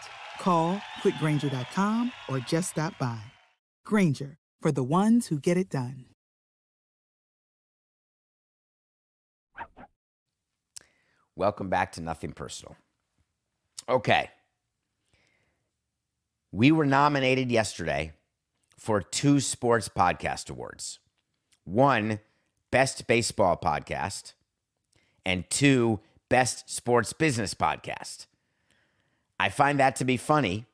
Call 0.42 0.82
quickgranger.com 1.02 2.12
or 2.28 2.40
just 2.40 2.72
stop 2.72 3.00
by. 3.00 3.22
Granger, 3.86 4.36
for 4.62 4.74
the 4.74 4.84
ones 4.84 5.28
who 5.28 5.40
get 5.40 5.56
it 5.56 5.70
done. 5.70 6.08
Welcome 11.38 11.70
back 11.70 11.94
to 11.94 12.02
Nothing 12.02 12.34
Personal. 12.34 12.76
Okay. 13.88 14.30
We 16.52 16.74
were 16.74 16.86
nominated 16.86 17.50
yesterday 17.50 18.12
for 18.78 19.02
two 19.02 19.40
sports 19.40 19.88
podcast 19.90 20.50
awards. 20.50 21.00
One, 21.64 22.20
Best 22.74 23.06
Baseball 23.06 23.56
Podcast, 23.56 24.34
and 25.24 25.48
two, 25.52 26.00
Best 26.28 26.72
Sports 26.72 27.14
Business 27.14 27.54
Podcast. 27.54 28.26
I 29.40 29.50
find 29.50 29.80
that 29.80 29.96
to 29.98 30.06
be 30.06 30.18
funny 30.18 30.66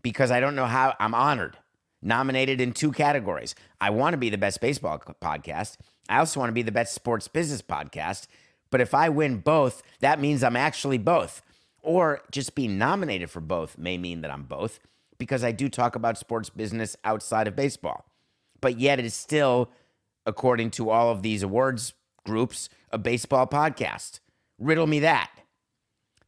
because 0.00 0.30
I 0.30 0.40
don't 0.40 0.56
know 0.56 0.64
how 0.64 0.94
I'm 0.98 1.12
honored, 1.14 1.58
nominated 2.00 2.62
in 2.62 2.72
two 2.72 2.92
categories. 2.92 3.54
I 3.78 3.90
want 3.90 4.14
to 4.14 4.16
be 4.16 4.30
the 4.30 4.38
best 4.38 4.62
baseball 4.62 5.02
podcast. 5.20 5.76
I 6.08 6.18
also 6.18 6.40
want 6.40 6.48
to 6.48 6.54
be 6.54 6.62
the 6.62 6.72
best 6.72 6.94
sports 6.94 7.28
business 7.28 7.60
podcast. 7.60 8.26
But 8.70 8.80
if 8.80 8.94
I 8.94 9.10
win 9.10 9.40
both, 9.40 9.82
that 10.00 10.22
means 10.22 10.42
I'm 10.42 10.56
actually 10.56 10.96
both. 10.96 11.42
Or 11.82 12.22
just 12.30 12.54
being 12.54 12.78
nominated 12.78 13.28
for 13.28 13.42
both 13.42 13.76
may 13.76 13.98
mean 13.98 14.22
that 14.22 14.30
I'm 14.30 14.44
both 14.44 14.80
because 15.18 15.44
I 15.44 15.52
do 15.52 15.68
talk 15.68 15.94
about 15.94 16.16
sports 16.16 16.48
business 16.48 16.96
outside 17.04 17.46
of 17.46 17.54
baseball. 17.54 18.06
But 18.62 18.80
yet 18.80 18.98
it 18.98 19.04
is 19.04 19.12
still, 19.12 19.68
according 20.28 20.70
to 20.72 20.90
all 20.90 21.10
of 21.10 21.22
these 21.22 21.42
awards 21.42 21.94
groups, 22.26 22.68
a 22.92 22.98
baseball 22.98 23.46
podcast. 23.46 24.20
Riddle 24.58 24.86
me 24.86 25.00
that. 25.00 25.30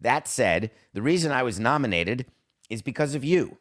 That 0.00 0.26
said, 0.26 0.70
the 0.94 1.02
reason 1.02 1.30
I 1.30 1.42
was 1.42 1.60
nominated 1.60 2.24
is 2.70 2.80
because 2.80 3.14
of 3.14 3.22
you. 3.22 3.58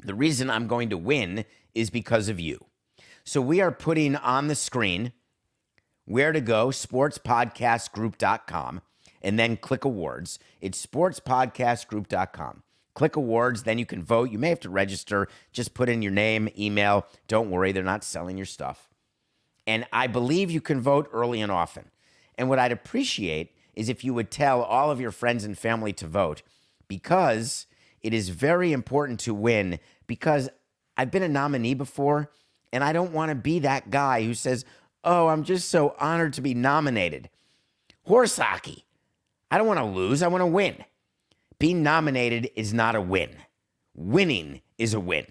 The 0.00 0.14
reason 0.14 0.50
I'm 0.50 0.66
going 0.66 0.90
to 0.90 0.98
win 0.98 1.44
is 1.72 1.90
because 1.90 2.28
of 2.28 2.40
you. 2.40 2.66
So 3.22 3.40
we 3.40 3.60
are 3.60 3.70
putting 3.70 4.16
on 4.16 4.48
the 4.48 4.56
screen 4.56 5.12
where 6.06 6.32
to 6.32 6.40
go, 6.40 6.68
sportspodcastgroup.com, 6.68 8.80
and 9.22 9.38
then 9.38 9.56
click 9.56 9.84
awards. 9.84 10.40
It's 10.60 10.84
sportspodcastgroup.com. 10.84 12.64
Click 12.94 13.14
awards, 13.14 13.62
then 13.62 13.78
you 13.78 13.86
can 13.86 14.02
vote. 14.02 14.32
You 14.32 14.40
may 14.40 14.48
have 14.48 14.58
to 14.60 14.70
register. 14.70 15.28
Just 15.52 15.74
put 15.74 15.88
in 15.88 16.02
your 16.02 16.10
name, 16.10 16.48
email. 16.58 17.06
Don't 17.28 17.50
worry, 17.50 17.70
they're 17.70 17.84
not 17.84 18.02
selling 18.02 18.36
your 18.36 18.46
stuff. 18.46 18.89
And 19.66 19.86
I 19.92 20.06
believe 20.06 20.50
you 20.50 20.60
can 20.60 20.80
vote 20.80 21.08
early 21.12 21.40
and 21.40 21.52
often. 21.52 21.90
And 22.36 22.48
what 22.48 22.58
I'd 22.58 22.72
appreciate 22.72 23.52
is 23.74 23.88
if 23.88 24.04
you 24.04 24.14
would 24.14 24.30
tell 24.30 24.62
all 24.62 24.90
of 24.90 25.00
your 25.00 25.12
friends 25.12 25.44
and 25.44 25.56
family 25.56 25.92
to 25.94 26.06
vote 26.06 26.42
because 26.88 27.66
it 28.02 28.12
is 28.14 28.30
very 28.30 28.72
important 28.72 29.20
to 29.20 29.34
win 29.34 29.78
because 30.06 30.48
I've 30.96 31.10
been 31.10 31.22
a 31.22 31.28
nominee 31.28 31.74
before 31.74 32.30
and 32.72 32.82
I 32.82 32.92
don't 32.92 33.12
want 33.12 33.30
to 33.30 33.34
be 33.34 33.60
that 33.60 33.90
guy 33.90 34.22
who 34.24 34.34
says, 34.34 34.64
Oh, 35.02 35.28
I'm 35.28 35.44
just 35.44 35.70
so 35.70 35.94
honored 35.98 36.34
to 36.34 36.42
be 36.42 36.52
nominated. 36.52 37.30
Horse 38.04 38.36
hockey. 38.36 38.84
I 39.50 39.58
don't 39.58 39.66
want 39.66 39.78
to 39.78 39.84
lose, 39.84 40.22
I 40.22 40.28
want 40.28 40.42
to 40.42 40.46
win. 40.46 40.84
Being 41.58 41.82
nominated 41.82 42.50
is 42.56 42.72
not 42.72 42.94
a 42.94 43.00
win, 43.00 43.30
winning 43.94 44.62
is 44.78 44.94
a 44.94 45.00
win. 45.00 45.26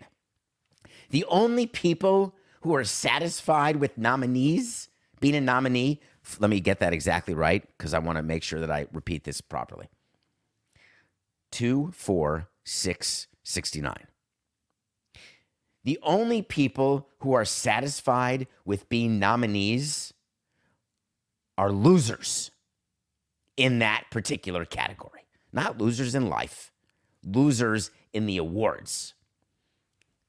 The 1.10 1.26
only 1.26 1.66
people 1.66 2.36
who 2.62 2.76
are 2.76 2.84
satisfied 2.84 3.78
with 3.78 3.98
nominees, 3.98 4.90
being 5.20 5.36
a 5.36 5.42
nominee, 5.42 6.02
let 6.40 6.50
me 6.50 6.60
get 6.60 6.80
that 6.80 6.94
exactly 6.94 7.34
right 7.34 7.64
because 7.78 7.94
I 7.94 8.00
want 8.00 8.18
to 8.18 8.24
make 8.24 8.44
sure 8.44 8.60
that 8.60 8.72
I 8.72 8.88
repeat 8.92 9.24
this 9.24 9.40
properly. 9.42 9.90
24669. 11.52 14.08
The 15.84 16.00
only 16.04 16.42
people 16.42 17.08
who 17.20 17.34
are 17.34 17.46
satisfied 17.46 18.48
with 18.66 18.90
being 18.90 19.18
nominees 19.18 20.14
are 21.58 21.72
losers 21.72 22.52
in 23.58 23.80
that 23.80 24.06
particular 24.12 24.66
category. 24.66 25.26
Not 25.52 25.80
losers 25.80 26.16
in 26.16 26.30
life, 26.30 26.72
losers 27.24 27.92
in 28.14 28.26
the 28.26 28.38
awards. 28.38 29.14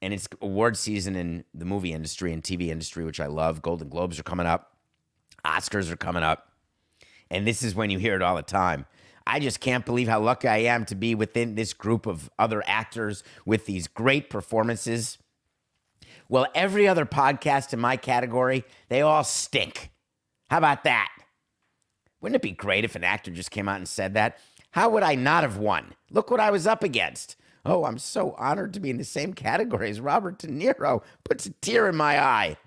And 0.01 0.13
it's 0.13 0.27
award 0.41 0.77
season 0.77 1.15
in 1.15 1.43
the 1.53 1.65
movie 1.65 1.93
industry 1.93 2.33
and 2.33 2.41
TV 2.43 2.69
industry, 2.69 3.05
which 3.05 3.19
I 3.19 3.27
love. 3.27 3.61
Golden 3.61 3.89
Globes 3.89 4.19
are 4.19 4.23
coming 4.23 4.47
up, 4.47 4.75
Oscars 5.45 5.91
are 5.91 5.97
coming 5.97 6.23
up. 6.23 6.47
And 7.29 7.47
this 7.47 7.63
is 7.63 7.75
when 7.75 7.89
you 7.89 7.99
hear 7.99 8.15
it 8.15 8.21
all 8.21 8.35
the 8.35 8.41
time. 8.41 8.85
I 9.25 9.39
just 9.39 9.59
can't 9.59 9.85
believe 9.85 10.07
how 10.07 10.19
lucky 10.19 10.47
I 10.47 10.57
am 10.57 10.85
to 10.85 10.95
be 10.95 11.15
within 11.15 11.55
this 11.55 11.73
group 11.73 12.05
of 12.05 12.29
other 12.39 12.63
actors 12.65 13.23
with 13.45 13.65
these 13.65 13.87
great 13.87 14.29
performances. 14.29 15.17
Well, 16.27 16.47
every 16.55 16.87
other 16.87 17.05
podcast 17.05 17.73
in 17.73 17.79
my 17.79 17.97
category, 17.97 18.63
they 18.89 19.01
all 19.01 19.23
stink. 19.23 19.91
How 20.49 20.57
about 20.57 20.83
that? 20.83 21.09
Wouldn't 22.19 22.35
it 22.35 22.41
be 22.41 22.51
great 22.51 22.83
if 22.83 22.95
an 22.95 23.03
actor 23.03 23.31
just 23.31 23.51
came 23.51 23.69
out 23.69 23.77
and 23.77 23.87
said 23.87 24.13
that? 24.15 24.37
How 24.71 24.89
would 24.89 25.03
I 25.03 25.15
not 25.15 25.43
have 25.43 25.57
won? 25.57 25.93
Look 26.09 26.31
what 26.31 26.39
I 26.39 26.51
was 26.51 26.65
up 26.67 26.83
against. 26.83 27.35
Oh, 27.63 27.85
I'm 27.85 27.97
so 27.97 28.35
honored 28.37 28.73
to 28.73 28.79
be 28.79 28.89
in 28.89 28.97
the 28.97 29.03
same 29.03 29.33
category 29.33 29.89
as 29.89 30.01
Robert 30.01 30.39
De 30.39 30.47
Niro. 30.47 31.03
Puts 31.23 31.45
a 31.45 31.51
tear 31.51 31.87
in 31.87 31.95
my 31.95 32.19
eye. 32.19 32.57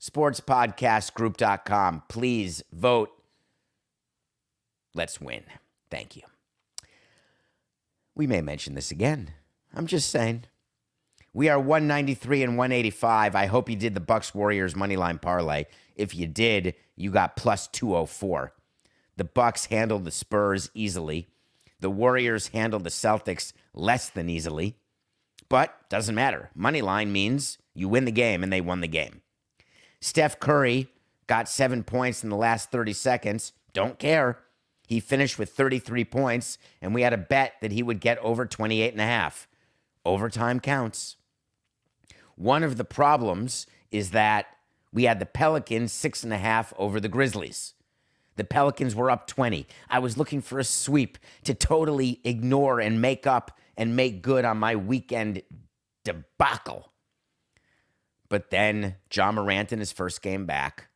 Sportspodcastgroup.com. 0.00 2.02
Please 2.08 2.62
vote. 2.72 3.10
Let's 4.94 5.20
win. 5.20 5.44
Thank 5.90 6.16
you. 6.16 6.22
We 8.14 8.26
may 8.26 8.42
mention 8.42 8.74
this 8.74 8.90
again. 8.90 9.30
I'm 9.74 9.86
just 9.86 10.10
saying. 10.10 10.44
We 11.32 11.48
are 11.48 11.58
193 11.58 12.42
and 12.42 12.58
185. 12.58 13.34
I 13.34 13.46
hope 13.46 13.70
you 13.70 13.76
did 13.76 13.94
the 13.94 14.00
Bucks 14.00 14.34
Warriors 14.34 14.76
money 14.76 14.96
line 14.96 15.18
parlay. 15.18 15.64
If 15.96 16.14
you 16.14 16.26
did, 16.26 16.74
you 16.94 17.10
got 17.10 17.36
plus 17.36 17.68
204. 17.68 18.52
The 19.16 19.24
Bucks 19.24 19.66
handled 19.66 20.04
the 20.04 20.10
Spurs 20.10 20.70
easily. 20.74 21.28
The 21.82 21.90
Warriors 21.90 22.48
handled 22.48 22.84
the 22.84 22.90
Celtics 22.90 23.52
less 23.74 24.08
than 24.08 24.28
easily. 24.30 24.76
But 25.48 25.74
doesn't 25.90 26.14
matter. 26.14 26.48
Money 26.54 26.80
line 26.80 27.12
means 27.12 27.58
you 27.74 27.88
win 27.88 28.04
the 28.04 28.12
game 28.12 28.42
and 28.42 28.52
they 28.52 28.60
won 28.60 28.80
the 28.80 28.88
game. 28.88 29.20
Steph 30.00 30.38
Curry 30.38 30.88
got 31.26 31.48
7 31.48 31.82
points 31.82 32.22
in 32.22 32.30
the 32.30 32.36
last 32.36 32.70
30 32.70 32.92
seconds. 32.92 33.52
Don't 33.72 33.98
care. 33.98 34.38
He 34.86 35.00
finished 35.00 35.38
with 35.38 35.50
33 35.50 36.04
points 36.04 36.56
and 36.80 36.94
we 36.94 37.02
had 37.02 37.12
a 37.12 37.18
bet 37.18 37.54
that 37.60 37.72
he 37.72 37.82
would 37.82 38.00
get 38.00 38.18
over 38.18 38.46
28 38.46 38.92
and 38.92 39.00
a 39.00 39.04
half. 39.04 39.48
Overtime 40.04 40.60
counts. 40.60 41.16
One 42.36 42.62
of 42.62 42.76
the 42.76 42.84
problems 42.84 43.66
is 43.90 44.12
that 44.12 44.46
we 44.92 45.04
had 45.04 45.18
the 45.18 45.26
Pelicans 45.26 45.92
six 45.92 46.22
and 46.22 46.32
a 46.32 46.38
half 46.38 46.72
over 46.76 47.00
the 47.00 47.08
Grizzlies. 47.08 47.74
The 48.36 48.44
Pelicans 48.44 48.94
were 48.94 49.10
up 49.10 49.26
20. 49.26 49.66
I 49.90 49.98
was 49.98 50.16
looking 50.16 50.40
for 50.40 50.58
a 50.58 50.64
sweep 50.64 51.18
to 51.44 51.54
totally 51.54 52.20
ignore 52.24 52.80
and 52.80 53.00
make 53.00 53.26
up 53.26 53.58
and 53.76 53.96
make 53.96 54.22
good 54.22 54.44
on 54.44 54.58
my 54.58 54.76
weekend 54.76 55.42
debacle. 56.04 56.92
But 58.28 58.50
then 58.50 58.96
Ja 59.12 59.30
Morant 59.32 59.72
in 59.72 59.78
his 59.78 59.92
first 59.92 60.22
game 60.22 60.46
back 60.46 60.88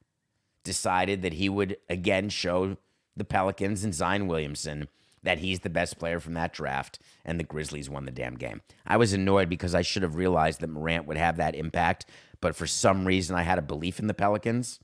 decided 0.64 1.22
that 1.22 1.34
he 1.34 1.48
would 1.48 1.76
again 1.88 2.28
show 2.28 2.76
the 3.14 3.24
Pelicans 3.24 3.84
and 3.84 3.94
Zion 3.94 4.26
Williamson 4.26 4.88
that 5.22 5.38
he's 5.38 5.60
the 5.60 5.70
best 5.70 5.98
player 5.98 6.20
from 6.20 6.34
that 6.34 6.52
draft, 6.52 7.00
and 7.24 7.38
the 7.38 7.44
Grizzlies 7.44 7.90
won 7.90 8.04
the 8.04 8.12
damn 8.12 8.36
game. 8.36 8.62
I 8.86 8.96
was 8.96 9.12
annoyed 9.12 9.48
because 9.48 9.74
I 9.74 9.82
should 9.82 10.02
have 10.02 10.14
realized 10.14 10.60
that 10.60 10.70
Morant 10.70 11.06
would 11.06 11.16
have 11.16 11.36
that 11.38 11.56
impact, 11.56 12.06
but 12.40 12.54
for 12.54 12.66
some 12.66 13.04
reason 13.04 13.34
I 13.34 13.42
had 13.42 13.58
a 13.58 13.62
belief 13.62 13.98
in 13.98 14.06
the 14.06 14.14
Pelicans. 14.14 14.78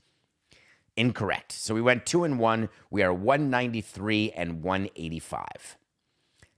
Incorrect. 0.95 1.51
So 1.51 1.73
we 1.73 1.81
went 1.81 2.05
two 2.05 2.23
and 2.23 2.39
one. 2.39 2.69
We 2.89 3.01
are 3.03 3.13
193 3.13 4.31
and 4.31 4.61
185. 4.63 5.77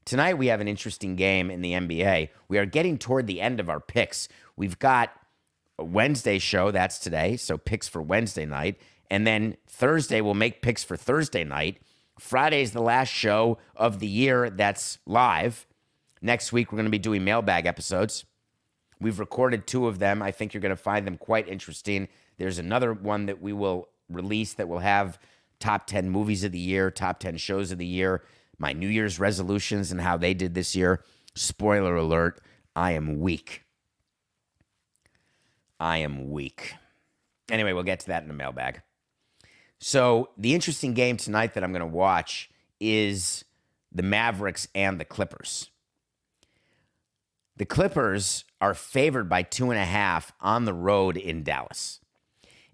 Tonight 0.03 0.37
we 0.37 0.47
have 0.47 0.61
an 0.61 0.67
interesting 0.67 1.15
game 1.15 1.49
in 1.49 1.61
the 1.61 1.71
NBA. 1.71 2.29
We 2.47 2.57
are 2.57 2.65
getting 2.65 2.97
toward 2.97 3.27
the 3.27 3.41
end 3.41 3.59
of 3.59 3.69
our 3.69 3.79
picks. 3.79 4.27
We've 4.55 4.77
got 4.77 5.11
a 5.79 5.83
Wednesday 5.83 6.37
show, 6.37 6.71
that's 6.71 6.99
today, 6.99 7.37
so 7.37 7.57
picks 7.57 7.87
for 7.87 8.01
Wednesday 8.01 8.45
night. 8.45 8.79
And 9.09 9.25
then 9.25 9.57
Thursday 9.67 10.21
we'll 10.21 10.33
make 10.33 10.61
picks 10.61 10.83
for 10.83 10.95
Thursday 10.95 11.43
night. 11.43 11.81
Friday's 12.19 12.71
the 12.71 12.81
last 12.81 13.09
show 13.09 13.57
of 13.75 13.99
the 13.99 14.07
year 14.07 14.49
that's 14.49 14.99
live. 15.05 15.65
Next 16.21 16.53
week 16.53 16.71
we're 16.71 16.77
going 16.77 16.85
to 16.85 16.91
be 16.91 16.99
doing 16.99 17.23
mailbag 17.23 17.65
episodes. 17.65 18.25
We've 18.99 19.19
recorded 19.19 19.67
two 19.67 19.87
of 19.87 19.99
them. 19.99 20.21
I 20.21 20.31
think 20.31 20.53
you're 20.53 20.61
going 20.61 20.69
to 20.69 20.75
find 20.75 21.05
them 21.05 21.17
quite 21.17 21.47
interesting. 21.47 22.07
There's 22.37 22.59
another 22.59 22.93
one 22.93 23.25
that 23.25 23.41
we 23.41 23.53
will 23.53 23.89
release 24.09 24.53
that 24.53 24.67
will 24.67 24.79
have 24.79 25.19
top 25.59 25.87
10 25.87 26.09
movies 26.09 26.43
of 26.43 26.51
the 26.51 26.59
year, 26.59 26.91
top 26.91 27.19
10 27.19 27.37
shows 27.37 27.71
of 27.71 27.77
the 27.77 27.85
year, 27.85 28.23
my 28.57 28.73
New 28.73 28.87
Year's 28.87 29.19
resolutions 29.19 29.91
and 29.91 30.01
how 30.01 30.17
they 30.17 30.33
did 30.33 30.53
this 30.53 30.75
year. 30.75 31.03
Spoiler 31.33 31.95
alert, 31.95 32.41
I 32.75 32.91
am 32.91 33.19
weak. 33.19 33.63
I 35.79 35.97
am 35.97 36.31
weak. 36.31 36.75
Anyway, 37.49 37.73
we'll 37.73 37.83
get 37.83 37.99
to 38.01 38.07
that 38.07 38.23
in 38.23 38.27
the 38.27 38.33
mailbag. 38.33 38.81
So, 39.79 40.29
the 40.37 40.55
interesting 40.55 40.93
game 40.93 41.17
tonight 41.17 41.53
that 41.53 41.63
I'm 41.63 41.71
going 41.71 41.81
to 41.81 41.85
watch 41.85 42.49
is 42.79 43.43
the 43.91 44.03
Mavericks 44.03 44.67
and 44.73 44.99
the 44.99 45.05
Clippers. 45.05 45.69
The 47.57 47.65
Clippers 47.65 48.45
are 48.59 48.73
favored 48.73 49.29
by 49.29 49.43
two 49.43 49.71
and 49.71 49.79
a 49.79 49.85
half 49.85 50.33
on 50.41 50.65
the 50.65 50.73
road 50.73 51.17
in 51.17 51.43
Dallas. 51.43 51.99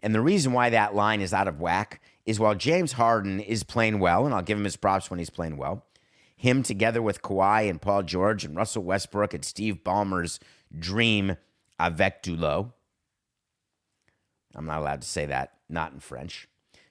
And 0.04 0.16
the 0.16 0.22
reason 0.22 0.54
why 0.54 0.70
that 0.70 0.95
line 0.95 1.22
is 1.22 1.34
out 1.34 1.47
of 1.47 1.60
whack 1.60 2.02
is 2.26 2.39
while 2.39 2.56
James 2.56 2.93
Harden 2.93 3.39
is 3.39 3.64
playing 3.64 3.99
well, 3.99 4.26
and 4.26 4.34
I'll 4.34 4.41
give 4.41 4.58
him 4.58 4.64
his 4.64 4.76
props 4.76 5.10
when 5.10 5.20
he's 5.20 5.30
playing 5.30 5.58
well, 5.58 5.86
him 6.36 6.64
together 6.64 7.02
with 7.02 7.22
Kawhi 7.22 7.70
and 7.70 7.82
Paul 7.82 8.04
George 8.04 8.43
and 8.43 8.56
Russell 8.56 8.84
Westbrook 8.84 9.34
and 9.34 9.45
Steve 9.45 9.84
Ballmer's 9.84 10.39
dream 10.78 11.38
avec 11.80 12.24
Dulo. 12.24 12.74
I'm 14.56 14.66
not 14.66 14.80
allowed 14.80 15.02
to 15.02 15.08
say 15.08 15.26
that, 15.28 15.54
not 15.70 15.93
in 15.93 15.99
French. 15.99 16.47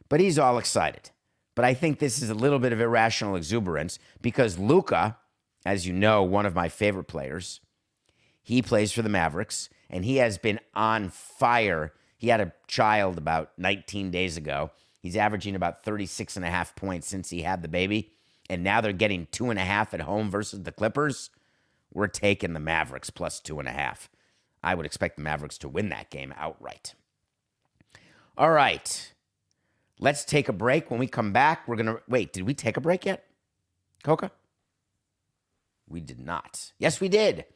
But 0.08 0.20
he's 0.20 0.38
all 0.38 0.58
excited. 0.58 1.10
But 1.54 1.64
I 1.64 1.74
think 1.74 1.98
this 1.98 2.22
is 2.22 2.30
a 2.30 2.34
little 2.34 2.58
bit 2.58 2.72
of 2.72 2.80
irrational 2.80 3.36
exuberance 3.36 3.98
because 4.22 4.58
Luka, 4.58 5.18
as 5.66 5.86
you 5.86 5.92
know, 5.92 6.22
one 6.22 6.46
of 6.46 6.54
my 6.54 6.68
favorite 6.68 7.04
players, 7.04 7.60
he 8.42 8.62
plays 8.62 8.92
for 8.92 9.02
the 9.02 9.08
Mavericks 9.08 9.68
and 9.90 10.04
he 10.04 10.16
has 10.16 10.38
been 10.38 10.60
on 10.74 11.08
fire 11.08 11.92
he 12.20 12.28
had 12.28 12.42
a 12.42 12.52
child 12.66 13.16
about 13.16 13.52
19 13.56 14.10
days 14.10 14.36
ago. 14.36 14.72
He's 15.00 15.16
averaging 15.16 15.54
about 15.54 15.82
36 15.82 16.36
and 16.36 16.44
a 16.44 16.50
half 16.50 16.76
points 16.76 17.08
since 17.08 17.30
he 17.30 17.40
had 17.40 17.62
the 17.62 17.68
baby. 17.68 18.12
And 18.50 18.62
now 18.62 18.82
they're 18.82 18.92
getting 18.92 19.26
two 19.32 19.48
and 19.48 19.58
a 19.58 19.64
half 19.64 19.94
at 19.94 20.02
home 20.02 20.30
versus 20.30 20.64
the 20.64 20.70
Clippers. 20.70 21.30
We're 21.94 22.08
taking 22.08 22.52
the 22.52 22.60
Mavericks 22.60 23.08
plus 23.08 23.40
two 23.40 23.58
and 23.58 23.66
a 23.66 23.72
half. 23.72 24.10
I 24.62 24.74
would 24.74 24.84
expect 24.84 25.16
the 25.16 25.22
Mavericks 25.22 25.56
to 25.58 25.68
win 25.70 25.88
that 25.88 26.10
game 26.10 26.34
outright. 26.36 26.92
All 28.36 28.50
right. 28.50 29.14
Let's 29.98 30.22
take 30.22 30.50
a 30.50 30.52
break. 30.52 30.90
When 30.90 31.00
we 31.00 31.06
come 31.06 31.32
back, 31.32 31.66
we're 31.66 31.76
going 31.76 31.86
to 31.86 32.02
wait. 32.06 32.34
Did 32.34 32.42
we 32.42 32.52
take 32.52 32.76
a 32.76 32.82
break 32.82 33.06
yet? 33.06 33.24
Coca? 34.04 34.30
We 35.88 36.00
did 36.00 36.20
not. 36.20 36.72
Yes, 36.78 37.00
we 37.00 37.08
did. 37.08 37.46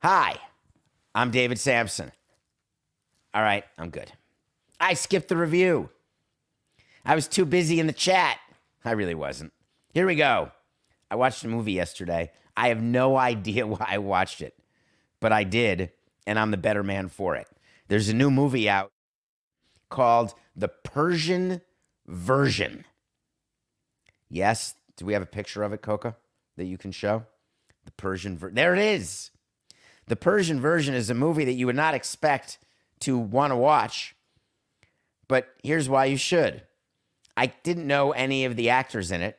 Hi, 0.00 0.38
I'm 1.12 1.32
David 1.32 1.58
Samson. 1.58 2.12
All 3.34 3.42
right, 3.42 3.64
I'm 3.76 3.90
good. 3.90 4.12
I 4.78 4.94
skipped 4.94 5.28
the 5.28 5.36
review. 5.36 5.90
I 7.04 7.16
was 7.16 7.26
too 7.26 7.44
busy 7.44 7.80
in 7.80 7.88
the 7.88 7.92
chat. 7.92 8.38
I 8.84 8.92
really 8.92 9.14
wasn't. 9.14 9.52
Here 9.92 10.06
we 10.06 10.14
go. 10.14 10.52
I 11.10 11.16
watched 11.16 11.44
a 11.44 11.48
movie 11.48 11.72
yesterday. 11.72 12.30
I 12.56 12.68
have 12.68 12.80
no 12.80 13.16
idea 13.32 13.66
why 13.66 13.86
I 13.88 13.98
watched 13.98 14.40
it, 14.40 14.56
but 15.18 15.32
I 15.32 15.42
did, 15.42 15.90
and 16.26 16.38
I'm 16.38 16.52
the 16.52 16.56
better 16.56 16.84
man 16.84 17.08
for 17.08 17.34
it. 17.34 17.48
There's 17.88 18.08
a 18.08 18.14
new 18.14 18.30
movie 18.30 18.68
out 18.68 18.92
called 19.90 20.34
The 20.54 20.68
Persian 20.68 21.60
Version. 22.06 22.84
Yes, 24.28 24.74
do 24.96 25.04
we 25.04 25.12
have 25.12 25.22
a 25.22 25.26
picture 25.26 25.62
of 25.62 25.72
it, 25.72 25.82
Coca, 25.82 26.16
that 26.56 26.64
you 26.64 26.78
can 26.78 26.92
show? 26.92 27.24
The 27.84 27.92
Persian 27.92 28.38
version. 28.38 28.54
There 28.54 28.74
it 28.74 28.80
is. 28.80 29.30
The 30.06 30.16
Persian 30.16 30.60
version 30.60 30.94
is 30.94 31.10
a 31.10 31.14
movie 31.14 31.44
that 31.44 31.52
you 31.52 31.66
would 31.66 31.76
not 31.76 31.94
expect 31.94 32.58
to 33.00 33.18
want 33.18 33.50
to 33.52 33.56
watch. 33.56 34.14
But 35.28 35.48
here's 35.62 35.88
why 35.88 36.06
you 36.06 36.16
should. 36.16 36.62
I 37.36 37.46
didn't 37.46 37.86
know 37.86 38.12
any 38.12 38.44
of 38.44 38.56
the 38.56 38.70
actors 38.70 39.10
in 39.10 39.20
it, 39.20 39.38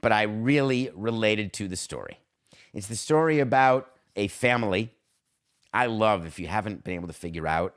but 0.00 0.12
I 0.12 0.22
really 0.22 0.90
related 0.94 1.52
to 1.54 1.68
the 1.68 1.76
story. 1.76 2.20
It's 2.72 2.88
the 2.88 2.96
story 2.96 3.38
about 3.38 3.90
a 4.16 4.28
family. 4.28 4.92
I 5.72 5.86
love, 5.86 6.26
if 6.26 6.38
you 6.38 6.46
haven't 6.46 6.84
been 6.84 6.94
able 6.94 7.08
to 7.08 7.12
figure 7.12 7.46
out 7.46 7.74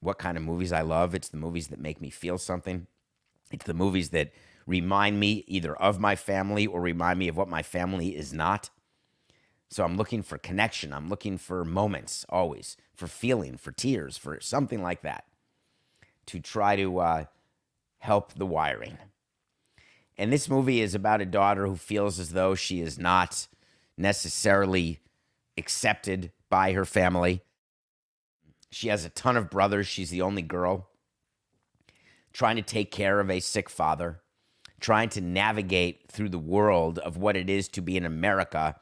what 0.00 0.18
kind 0.18 0.36
of 0.36 0.42
movies 0.42 0.72
I 0.72 0.82
love, 0.82 1.14
it's 1.14 1.28
the 1.28 1.36
movies 1.36 1.68
that 1.68 1.80
make 1.80 2.00
me 2.00 2.10
feel 2.10 2.38
something. 2.38 2.86
It's 3.50 3.64
the 3.64 3.74
movies 3.74 4.10
that 4.10 4.32
remind 4.66 5.20
me 5.20 5.44
either 5.46 5.74
of 5.76 6.00
my 6.00 6.16
family 6.16 6.66
or 6.66 6.80
remind 6.80 7.18
me 7.18 7.28
of 7.28 7.36
what 7.36 7.48
my 7.48 7.62
family 7.62 8.16
is 8.16 8.32
not. 8.32 8.70
So 9.68 9.84
I'm 9.84 9.96
looking 9.96 10.22
for 10.22 10.38
connection. 10.38 10.92
I'm 10.92 11.08
looking 11.08 11.38
for 11.38 11.64
moments 11.64 12.24
always, 12.28 12.76
for 12.94 13.06
feeling, 13.06 13.56
for 13.56 13.72
tears, 13.72 14.16
for 14.16 14.38
something 14.40 14.82
like 14.82 15.02
that 15.02 15.24
to 16.26 16.40
try 16.40 16.76
to 16.76 16.98
uh, 16.98 17.24
help 17.98 18.34
the 18.34 18.46
wiring. 18.46 18.98
And 20.18 20.32
this 20.32 20.48
movie 20.48 20.80
is 20.80 20.94
about 20.94 21.20
a 21.20 21.26
daughter 21.26 21.66
who 21.66 21.76
feels 21.76 22.18
as 22.18 22.30
though 22.30 22.54
she 22.54 22.80
is 22.80 22.98
not 22.98 23.48
necessarily 23.96 25.00
accepted 25.58 26.32
by 26.48 26.72
her 26.72 26.84
family. 26.84 27.42
She 28.70 28.88
has 28.88 29.04
a 29.04 29.10
ton 29.10 29.36
of 29.36 29.50
brothers. 29.50 29.86
She's 29.86 30.10
the 30.10 30.22
only 30.22 30.42
girl. 30.42 30.88
Trying 32.32 32.56
to 32.56 32.62
take 32.62 32.90
care 32.90 33.20
of 33.20 33.30
a 33.30 33.40
sick 33.40 33.70
father, 33.70 34.20
trying 34.80 35.08
to 35.10 35.20
navigate 35.20 36.10
through 36.10 36.28
the 36.28 36.38
world 36.38 36.98
of 36.98 37.16
what 37.16 37.36
it 37.36 37.48
is 37.48 37.68
to 37.68 37.80
be 37.80 37.96
in 37.96 38.04
America 38.04 38.76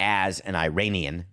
as 0.00 0.40
an 0.40 0.54
Iranian, 0.54 1.26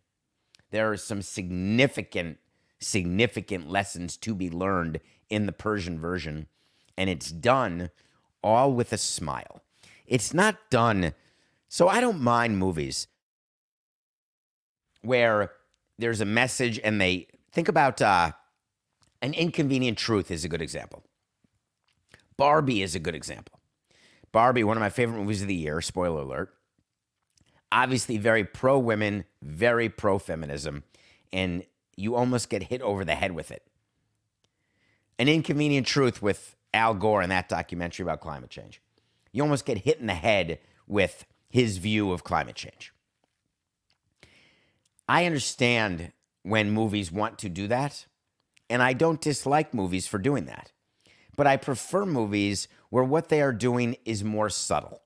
there 0.72 0.91
are 0.91 0.97
some 0.97 1.22
significant, 1.22 2.38
significant 2.80 3.70
lessons 3.70 4.18
to 4.18 4.34
be 4.34 4.49
learned 4.49 4.99
in 5.30 5.45
the 5.45 5.51
Persian 5.51 5.99
version. 5.99 6.47
And 6.97 7.09
it's 7.09 7.32
done 7.32 7.89
all 8.43 8.74
with 8.74 8.93
a 8.93 8.97
smile. 8.97 9.64
It's 10.05 10.34
not 10.34 10.70
done. 10.70 11.14
So 11.70 11.88
I 11.88 12.01
don't 12.01 12.22
mind 12.22 12.57
movies 12.57 13.07
where 15.01 15.51
there's 15.97 16.22
a 16.22 16.26
message 16.26 16.80
and 16.84 16.99
they 16.99 17.28
think 17.51 17.68
about 17.68 18.01
uh, 18.01 18.32
an 19.22 19.34
inconvenient 19.34 19.97
truth 19.97 20.32
is 20.32 20.43
a 20.43 20.49
good 20.49 20.62
example. 20.62 21.03
Barbie 22.38 22.82
is 22.82 22.95
a 22.95 22.99
good 22.99 23.16
example. 23.16 23.59
Barbie, 24.32 24.64
one 24.64 24.78
of 24.78 24.82
my 24.82 24.89
favorite 24.89 25.18
movies 25.18 25.41
of 25.41 25.47
the 25.47 25.55
year, 25.55 25.82
spoiler 25.82 26.22
alert, 26.22 26.53
obviously 27.72 28.17
very 28.17 28.43
pro 28.43 28.78
women, 28.78 29.26
very 29.41 29.89
pro 29.89 30.19
feminism, 30.19 30.84
and 31.32 31.63
you 31.95 32.15
almost 32.15 32.49
get 32.49 32.63
hit 32.63 32.82
over 32.82 33.05
the 33.05 33.15
head 33.15 33.32
with 33.32 33.51
it. 33.51 33.65
An 35.17 35.28
inconvenient 35.28 35.88
truth 35.88 36.22
with 36.22 36.55
Al 36.74 36.93
Gore 36.93 37.22
in 37.22 37.30
that 37.30 37.49
documentary 37.49 38.03
about 38.03 38.22
climate 38.22 38.49
change. 38.49 38.82
You 39.32 39.43
almost 39.43 39.65
get 39.65 39.80
hit 39.80 39.99
in 39.99 40.07
the 40.07 40.13
head 40.13 40.59
with 40.88 41.26
his 41.49 41.78
view 41.78 42.11
of 42.11 42.24
climate 42.24 42.55
change. 42.55 42.93
I 45.07 45.26
understand 45.26 46.11
when 46.43 46.72
movies 46.72 47.11
want 47.11 47.38
to 47.39 47.49
do 47.49 47.67
that, 47.67 48.05
and 48.69 48.82
I 48.82 48.93
don't 48.93 49.22
dislike 49.22 49.74
movies 49.74 50.07
for 50.07 50.17
doing 50.17 50.45
that. 50.45 50.72
But 51.36 51.47
I 51.47 51.57
prefer 51.57 52.05
movies 52.05 52.67
where 52.89 53.03
what 53.03 53.30
they 53.30 53.41
are 53.41 53.53
doing 53.53 53.97
is 54.05 54.24
more 54.24 54.49
subtle 54.49 55.01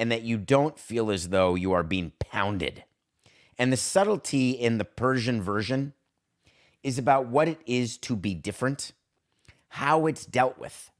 and 0.00 0.10
that 0.10 0.22
you 0.22 0.38
don't 0.38 0.78
feel 0.78 1.10
as 1.10 1.28
though 1.28 1.54
you 1.54 1.72
are 1.72 1.82
being 1.82 2.12
pounded. 2.18 2.84
And 3.58 3.70
the 3.70 3.76
subtlety 3.76 4.52
in 4.52 4.78
the 4.78 4.84
Persian 4.86 5.42
version 5.42 5.92
is 6.82 6.98
about 6.98 7.26
what 7.26 7.48
it 7.48 7.60
is 7.66 7.98
to 7.98 8.16
be 8.16 8.32
different, 8.32 8.92
how 9.68 10.06
it's 10.06 10.24
dealt 10.24 10.58
with, 10.58 10.90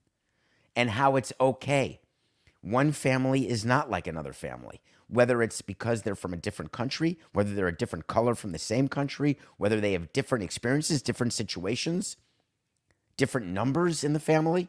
and 0.76 0.90
how 0.90 1.16
it's 1.16 1.32
okay. 1.40 2.00
One 2.60 2.92
family 2.92 3.48
is 3.48 3.64
not 3.64 3.90
like 3.90 4.06
another 4.06 4.34
family, 4.34 4.82
whether 5.08 5.42
it's 5.42 5.62
because 5.62 6.02
they're 6.02 6.14
from 6.14 6.34
a 6.34 6.36
different 6.36 6.70
country, 6.70 7.18
whether 7.32 7.54
they're 7.54 7.68
a 7.68 7.76
different 7.76 8.06
color 8.06 8.34
from 8.34 8.52
the 8.52 8.58
same 8.58 8.86
country, 8.86 9.38
whether 9.56 9.80
they 9.80 9.94
have 9.94 10.12
different 10.12 10.44
experiences, 10.44 11.00
different 11.00 11.32
situations, 11.32 12.18
different 13.16 13.46
numbers 13.46 14.04
in 14.04 14.12
the 14.12 14.20
family 14.20 14.68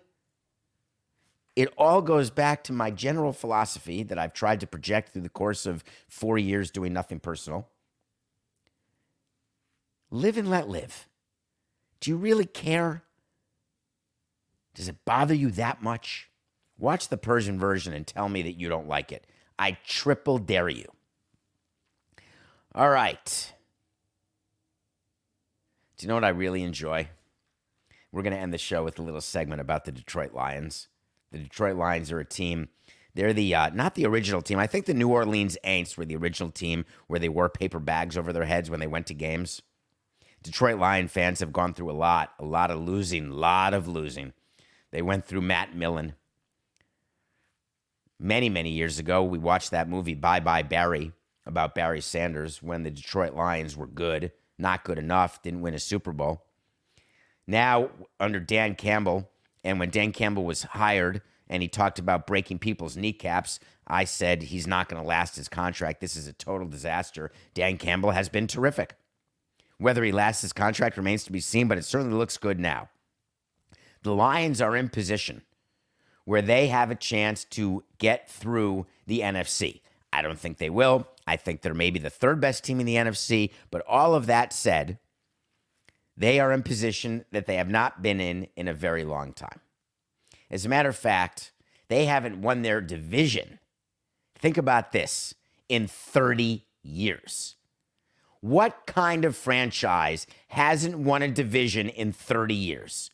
it 1.56 1.74
all 1.78 2.02
goes 2.02 2.30
back 2.30 2.64
to 2.66 2.74
my 2.74 2.92
general 2.92 3.34
philosophy 3.34 4.04
that 4.04 4.18
I've 4.20 4.34
tried 4.34 4.62
to 4.62 4.68
project 4.68 5.10
through 5.14 5.24
the 5.24 5.30
course 5.30 5.66
of 5.66 5.84
four 6.08 6.38
years 6.38 6.72
doing 6.72 6.94
nothing 6.94 7.20
personal. 7.20 7.68
Live 10.12 10.38
and 10.38 10.50
let 10.50 10.70
live. 10.70 11.08
Do 12.00 12.12
you 12.12 12.18
really 12.18 12.46
care 12.46 13.04
Does 14.74 14.88
it 14.88 15.04
bother 15.06 15.34
you 15.34 15.52
that 15.52 15.82
much? 15.84 16.30
Watch 16.78 17.10
the 17.10 17.18
Persian 17.18 17.60
version 17.60 17.94
and 17.94 18.08
tell 18.08 18.30
me 18.30 18.42
that 18.44 18.60
you 18.60 18.70
don't 18.70 18.88
like 18.88 19.12
it. 19.12 19.28
I 19.60 19.78
triple 19.86 20.38
dare 20.40 20.70
you. 20.70 20.88
All 22.74 22.90
right. 22.90 23.54
Do 25.98 26.06
you 26.06 26.08
know 26.08 26.16
what 26.16 26.24
I 26.24 26.30
really 26.30 26.64
enjoy? 26.64 27.10
We're 28.12 28.24
going 28.24 28.34
to 28.34 28.40
end 28.40 28.54
the 28.54 28.58
show 28.58 28.84
with 28.84 28.98
a 28.98 29.04
little 29.04 29.22
segment 29.22 29.62
about 29.62 29.86
the 29.86 29.92
Detroit 29.92 30.34
Lions. 30.34 30.88
The 31.32 31.40
Detroit 31.40 31.78
Lions 31.78 32.12
are 32.12 32.20
a 32.20 32.26
team. 32.26 32.70
They're 33.14 33.34
the 33.34 33.54
uh, 33.56 33.70
not 33.74 33.96
the 33.96 34.06
original 34.06 34.42
team. 34.42 34.60
I 34.60 34.68
think 34.68 34.86
the 34.86 34.94
New 34.94 35.10
Orleans 35.10 35.58
Aints 35.66 35.98
were 35.98 36.06
the 36.06 36.16
original 36.16 36.50
team 36.50 36.86
where 37.08 37.20
they 37.20 37.30
wore 37.30 37.50
paper 37.50 37.80
bags 37.80 38.18
over 38.18 38.32
their 38.32 38.46
heads 38.46 38.70
when 38.70 38.80
they 38.80 38.88
went 38.88 39.08
to 39.08 39.14
games. 39.14 39.62
Detroit 40.44 40.80
Lion 40.80 41.08
fans 41.08 41.40
have 41.40 41.54
gone 41.54 41.74
through 41.74 41.92
a 41.92 41.94
lot, 41.94 42.34
a 42.40 42.46
lot 42.46 42.72
of 42.72 42.80
losing, 42.80 43.28
a 43.28 43.34
lot 43.34 43.74
of 43.74 43.88
losing. 43.88 44.34
They 44.92 45.02
went 45.02 45.26
through 45.26 45.42
Matt 45.42 45.76
Millen. 45.76 46.14
Many, 48.20 48.50
many 48.50 48.72
years 48.72 49.00
ago, 49.00 49.24
we 49.24 49.38
watched 49.38 49.72
that 49.72 49.90
movie 49.90 50.16
Bye 50.16 50.40
Bye 50.40 50.64
Barry 50.64 51.12
about 51.46 51.76
Barry 51.76 52.02
Sanders 52.02 52.62
when 52.62 52.84
the 52.84 52.92
Detroit 52.92 53.34
Lions 53.34 53.76
were 53.76 53.88
good, 53.88 54.32
not 54.58 54.84
good 54.84 54.98
enough, 54.98 55.42
didn't 55.42 55.62
win 55.62 55.74
a 55.74 55.80
Super 55.80 56.12
Bowl. 56.12 56.46
Now, 57.48 57.90
under 58.20 58.40
Dan 58.40 58.76
Campbell, 58.76 59.31
and 59.64 59.80
when 59.80 59.90
Dan 59.90 60.12
Campbell 60.12 60.44
was 60.44 60.64
hired 60.64 61.22
and 61.48 61.62
he 61.62 61.68
talked 61.68 62.00
about 62.00 62.28
breaking 62.28 62.60
people's 62.60 62.98
kneecaps, 62.98 63.60
I 63.88 64.06
said 64.06 64.44
he's 64.44 64.68
not 64.68 64.88
going 64.88 65.02
to 65.02 65.08
last 65.08 65.36
his 65.36 65.50
contract. 65.50 66.00
This 66.00 66.16
is 66.16 66.28
a 66.28 66.34
total 66.34 66.68
disaster. 66.68 67.32
Dan 67.54 67.78
Campbell 67.78 68.12
has 68.12 68.30
been 68.30 68.48
terrific. 68.48 68.96
Whether 69.78 70.04
he 70.04 70.12
lasts 70.12 70.44
his 70.44 70.54
contract 70.54 70.98
remains 70.98 71.24
to 71.26 71.32
be 71.32 71.40
seen, 71.40 71.68
but 71.68 71.78
it 71.78 71.86
certainly 71.86 72.16
looks 72.16 72.38
good 72.38 72.60
now. 72.60 72.90
The 74.04 74.14
Lions 74.14 74.62
are 74.62 74.76
in 74.76 74.90
position 74.90 75.42
where 76.26 76.42
they 76.42 76.68
have 76.68 76.92
a 76.92 76.96
chance 76.96 77.44
to 77.44 77.84
get 77.98 78.30
through 78.30 78.86
the 79.08 79.20
NFC. 79.20 79.82
I 80.14 80.22
don't 80.22 80.40
think 80.40 80.58
they 80.58 80.70
will. 80.70 81.08
I 81.26 81.36
think 81.38 81.62
they're 81.62 81.74
maybe 81.74 82.00
the 82.00 82.10
third 82.10 82.40
best 82.40 82.64
team 82.64 82.80
in 82.80 82.86
the 82.86 82.96
NFC. 82.96 83.52
But 83.70 83.84
all 83.88 84.16
of 84.16 84.28
that 84.28 84.54
said, 84.54 85.00
they 86.18 86.40
are 86.40 86.52
in 86.52 86.64
position 86.64 87.26
that 87.32 87.46
they 87.46 87.56
have 87.56 87.70
not 87.70 88.02
been 88.02 88.20
in 88.20 88.48
in 88.56 88.68
a 88.68 88.74
very 88.74 89.04
long 89.04 89.34
time. 89.34 89.60
As 90.50 90.66
a 90.66 90.70
matter 90.70 90.90
of 90.90 90.98
fact, 90.98 91.52
they 91.88 92.06
haven't 92.06 92.42
won 92.42 92.62
their 92.62 92.82
division. 92.82 93.60
Think 94.36 94.58
about 94.58 94.92
this 94.92 95.34
in 95.70 95.88
30 95.88 96.66
years. 96.84 97.56
What 98.42 98.86
kind 98.88 99.24
of 99.24 99.36
franchise 99.36 100.26
hasn't 100.50 100.98
won 100.98 101.22
a 101.22 101.28
division 101.30 101.90
in 101.90 102.12
30 102.12 102.56
years? 102.56 103.12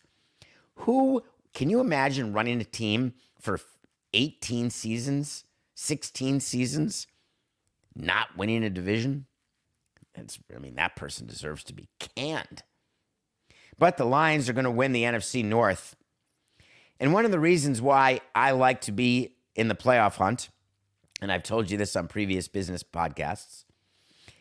Who 0.75 1.23
can 1.53 1.69
you 1.69 1.79
imagine 1.79 2.33
running 2.33 2.61
a 2.61 2.65
team 2.65 3.13
for 3.39 3.59
18 4.13 4.69
seasons, 4.69 5.43
16 5.75 6.39
seasons, 6.39 7.07
not 7.95 8.37
winning 8.37 8.63
a 8.63 8.69
division? 8.69 9.25
I 10.17 10.59
mean, 10.59 10.75
that 10.75 10.95
person 10.95 11.27
deserves 11.27 11.63
to 11.65 11.73
be 11.73 11.89
canned. 11.99 12.63
But 13.79 13.97
the 13.97 14.05
Lions 14.05 14.49
are 14.49 14.53
going 14.53 14.65
to 14.65 14.71
win 14.71 14.91
the 14.91 15.03
NFC 15.03 15.43
North. 15.43 15.95
And 16.99 17.13
one 17.13 17.25
of 17.25 17.31
the 17.31 17.39
reasons 17.39 17.81
why 17.81 18.21
I 18.33 18.51
like 18.51 18.81
to 18.81 18.91
be 18.91 19.35
in 19.55 19.67
the 19.67 19.75
playoff 19.75 20.15
hunt, 20.15 20.49
and 21.21 21.31
I've 21.31 21.43
told 21.43 21.69
you 21.69 21.77
this 21.77 21.95
on 21.95 22.07
previous 22.07 22.47
business 22.47 22.83
podcasts, 22.83 23.65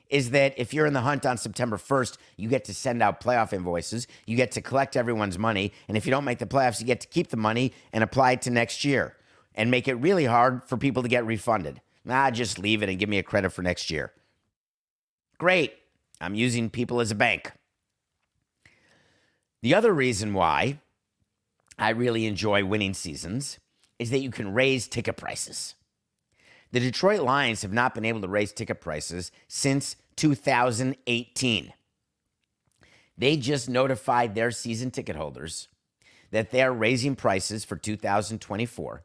is 0.09 0.30
that 0.30 0.55
if 0.57 0.72
you're 0.72 0.87
in 0.87 0.93
the 0.93 1.01
hunt 1.01 1.26
on 1.26 1.37
September 1.37 1.76
1st, 1.76 2.16
you 2.37 2.49
get 2.49 2.64
to 2.64 2.74
send 2.74 3.03
out 3.03 3.20
playoff 3.20 3.53
invoices, 3.53 4.07
you 4.24 4.37
get 4.37 4.53
to 4.53 4.62
collect 4.62 4.97
everyone's 4.97 5.39
money, 5.39 5.72
and 5.89 5.97
if 5.97 6.07
you 6.07 6.11
don't 6.11 6.24
make 6.24 6.39
the 6.39 6.47
playoffs, 6.47 6.80
you 6.80 6.87
get 6.87 7.01
to 7.01 7.09
keep 7.09 7.28
the 7.28 7.37
money 7.37 7.72
and 7.93 8.05
apply 8.05 8.32
it 8.32 8.43
to 8.43 8.51
next 8.51 8.84
year 8.84 9.16
and 9.55 9.70
make 9.70 9.89
it 9.89 9.95
really 9.95 10.26
hard 10.26 10.64
for 10.64 10.76
people 10.76 11.03
to 11.03 11.09
get 11.09 11.26
refunded. 11.26 11.80
Nah, 12.05 12.30
just 12.30 12.59
leave 12.59 12.82
it 12.82 12.89
and 12.89 12.99
give 12.99 13.09
me 13.09 13.18
a 13.18 13.22
credit 13.22 13.51
for 13.51 13.62
next 13.62 13.91
year. 13.91 14.12
Great. 15.39 15.74
I'm 16.20 16.34
using 16.34 16.70
people 16.70 17.01
as 17.01 17.11
a 17.11 17.16
bank. 17.16 17.53
The 19.67 19.75
other 19.75 19.93
reason 19.93 20.33
why 20.33 20.79
I 21.77 21.91
really 21.91 22.27
enjoy 22.27 22.64
winning 22.64 22.95
seasons 22.95 23.59
is 23.99 24.11
that 24.11 24.21
you 24.21 24.31
can 24.31 24.55
raise 24.55 24.87
ticket 24.87 25.17
prices. 25.17 25.75
The 26.71 26.79
Detroit 26.79 27.23
Lions 27.23 27.62
have 27.62 27.73
not 27.73 27.93
been 27.93 28.05
able 28.05 28.21
to 28.21 28.29
raise 28.29 28.53
ticket 28.53 28.81
prices 28.81 29.33
since 29.49 29.97
2018. 30.14 31.73
They 33.19 33.37
just 33.37 33.69
notified 33.69 34.37
their 34.37 34.53
season 34.53 34.93
ticket 34.93 35.17
holders 35.17 35.67
that 36.31 36.53
they 36.53 36.62
are 36.62 36.73
raising 36.73 37.17
prices 37.17 37.64
for 37.64 37.75
2024. 37.75 39.03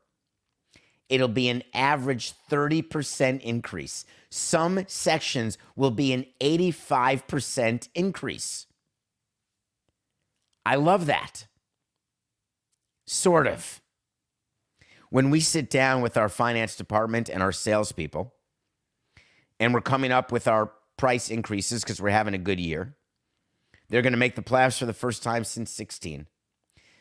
It'll 1.09 1.27
be 1.27 1.49
an 1.49 1.63
average 1.73 2.33
30% 2.51 3.41
increase. 3.41 4.05
Some 4.29 4.85
sections 4.85 5.57
will 5.75 5.89
be 5.89 6.13
an 6.13 6.27
85% 6.39 7.89
increase. 7.95 8.67
I 10.65 10.75
love 10.75 11.05
that. 11.07 11.47
Sort 13.05 13.47
of. 13.47 13.81
When 15.09 15.29
we 15.29 15.41
sit 15.41 15.69
down 15.69 16.01
with 16.01 16.15
our 16.15 16.29
finance 16.29 16.75
department 16.75 17.27
and 17.27 17.43
our 17.43 17.51
salespeople, 17.51 18.33
and 19.59 19.73
we're 19.73 19.81
coming 19.81 20.11
up 20.11 20.31
with 20.31 20.47
our 20.47 20.71
price 20.97 21.29
increases 21.29 21.83
because 21.83 22.01
we're 22.01 22.09
having 22.09 22.33
a 22.33 22.39
good 22.39 22.59
year, 22.59 22.95
they're 23.89 24.01
going 24.01 24.13
to 24.13 24.19
make 24.19 24.35
the 24.35 24.41
playoffs 24.41 24.79
for 24.79 24.85
the 24.85 24.93
first 24.93 25.21
time 25.21 25.43
since 25.43 25.69
16. 25.71 26.27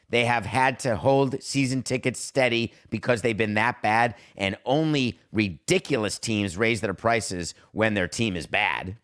They 0.09 0.25
have 0.25 0.45
had 0.45 0.81
to 0.81 0.97
hold 0.97 1.41
season 1.41 1.83
tickets 1.85 2.19
steady 2.19 2.73
because 2.91 3.23
they've 3.23 3.37
been 3.37 3.55
that 3.55 3.81
bad, 3.81 4.17
and 4.37 4.57
only 4.65 5.21
ridiculous 5.33 6.19
teams 6.19 6.57
raise 6.57 6.81
their 6.81 6.95
prices 6.95 7.55
when 7.71 7.95
their 7.95 8.09
team 8.09 8.35
is 8.35 8.49
bad. 8.49 8.97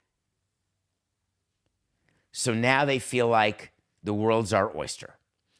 So 2.32 2.52
now 2.52 2.84
they 2.84 2.98
feel 2.98 3.28
like 3.28 3.70
the 4.06 4.14
world's 4.14 4.52
our 4.52 4.74
oyster. 4.74 5.16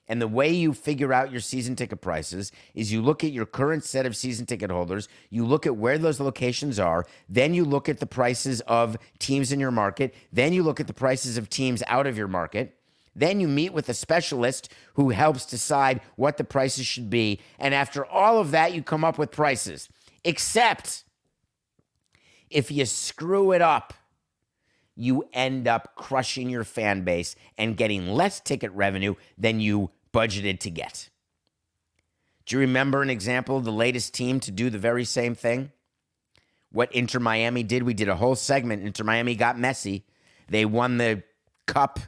And 0.08 0.22
the 0.22 0.28
way 0.28 0.50
you 0.50 0.72
figure 0.72 1.12
out 1.12 1.32
your 1.32 1.40
season 1.40 1.74
ticket 1.74 2.00
prices 2.00 2.52
is 2.74 2.92
you 2.92 3.02
look 3.02 3.24
at 3.24 3.32
your 3.32 3.44
current 3.44 3.82
set 3.84 4.06
of 4.06 4.16
season 4.16 4.46
ticket 4.46 4.70
holders, 4.70 5.08
you 5.30 5.44
look 5.44 5.66
at 5.66 5.76
where 5.76 5.98
those 5.98 6.20
locations 6.20 6.78
are, 6.78 7.04
then 7.28 7.54
you 7.54 7.64
look 7.64 7.88
at 7.88 7.98
the 7.98 8.06
prices 8.06 8.60
of 8.62 8.96
teams 9.18 9.50
in 9.50 9.58
your 9.58 9.72
market, 9.72 10.14
then 10.32 10.52
you 10.52 10.62
look 10.62 10.78
at 10.78 10.86
the 10.86 10.94
prices 10.94 11.36
of 11.36 11.50
teams 11.50 11.82
out 11.88 12.06
of 12.06 12.16
your 12.16 12.28
market. 12.28 12.78
Then 13.16 13.40
you 13.40 13.48
meet 13.48 13.72
with 13.72 13.88
a 13.88 13.94
specialist 13.94 14.70
who 14.94 15.08
helps 15.10 15.44
decide 15.44 16.00
what 16.16 16.36
the 16.36 16.44
prices 16.44 16.86
should 16.86 17.10
be. 17.10 17.40
And 17.58 17.74
after 17.74 18.06
all 18.06 18.38
of 18.38 18.52
that, 18.52 18.74
you 18.74 18.82
come 18.82 19.04
up 19.04 19.18
with 19.18 19.30
prices. 19.30 19.88
Except 20.22 21.02
if 22.50 22.70
you 22.70 22.84
screw 22.84 23.52
it 23.52 23.62
up, 23.62 23.94
you 24.96 25.28
end 25.32 25.68
up 25.68 25.94
crushing 25.94 26.48
your 26.48 26.64
fan 26.64 27.02
base 27.02 27.36
and 27.58 27.76
getting 27.76 28.08
less 28.08 28.40
ticket 28.40 28.72
revenue 28.72 29.14
than 29.36 29.60
you 29.60 29.90
budgeted 30.12 30.58
to 30.60 30.70
get. 30.70 31.10
Do 32.46 32.56
you 32.56 32.60
remember 32.60 33.02
an 33.02 33.10
example 33.10 33.58
of 33.58 33.64
the 33.64 33.72
latest 33.72 34.14
team 34.14 34.40
to 34.40 34.50
do 34.50 34.70
the 34.70 34.78
very 34.78 35.04
same 35.04 35.34
thing? 35.34 35.72
What 36.72 36.92
Inter 36.92 37.20
Miami 37.20 37.62
did, 37.62 37.82
we 37.82 37.94
did 37.94 38.08
a 38.08 38.16
whole 38.16 38.36
segment. 38.36 38.84
Inter 38.84 39.04
Miami 39.04 39.34
got 39.34 39.56
Messi. 39.56 40.02
They 40.48 40.64
won 40.64 40.96
the 40.98 41.22
cup. 41.66 42.00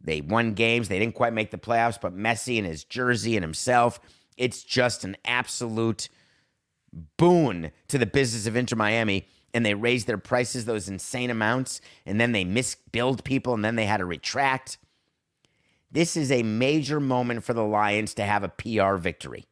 They 0.00 0.20
won 0.20 0.54
games. 0.54 0.88
They 0.88 0.98
didn't 0.98 1.14
quite 1.14 1.32
make 1.32 1.50
the 1.50 1.58
playoffs, 1.58 2.00
but 2.00 2.16
Messi 2.16 2.58
and 2.58 2.66
his 2.66 2.84
jersey 2.84 3.36
and 3.36 3.42
himself, 3.42 4.00
it's 4.36 4.62
just 4.62 5.02
an 5.04 5.16
absolute 5.24 6.08
boon 7.16 7.70
to 7.88 7.98
the 7.98 8.06
business 8.06 8.46
of 8.46 8.56
Inter 8.56 8.76
Miami 8.76 9.26
and 9.54 9.64
they 9.64 9.74
raised 9.74 10.06
their 10.06 10.18
prices 10.18 10.64
those 10.64 10.88
insane 10.88 11.30
amounts 11.30 11.80
and 12.04 12.20
then 12.20 12.32
they 12.32 12.44
misbilled 12.44 13.24
people 13.24 13.54
and 13.54 13.64
then 13.64 13.76
they 13.76 13.86
had 13.86 13.98
to 13.98 14.04
retract. 14.04 14.78
This 15.90 16.16
is 16.16 16.30
a 16.30 16.42
major 16.42 17.00
moment 17.00 17.44
for 17.44 17.54
the 17.54 17.64
Lions 17.64 18.12
to 18.14 18.24
have 18.24 18.44
a 18.44 18.48
PR 18.48 18.96
victory. 18.96 19.46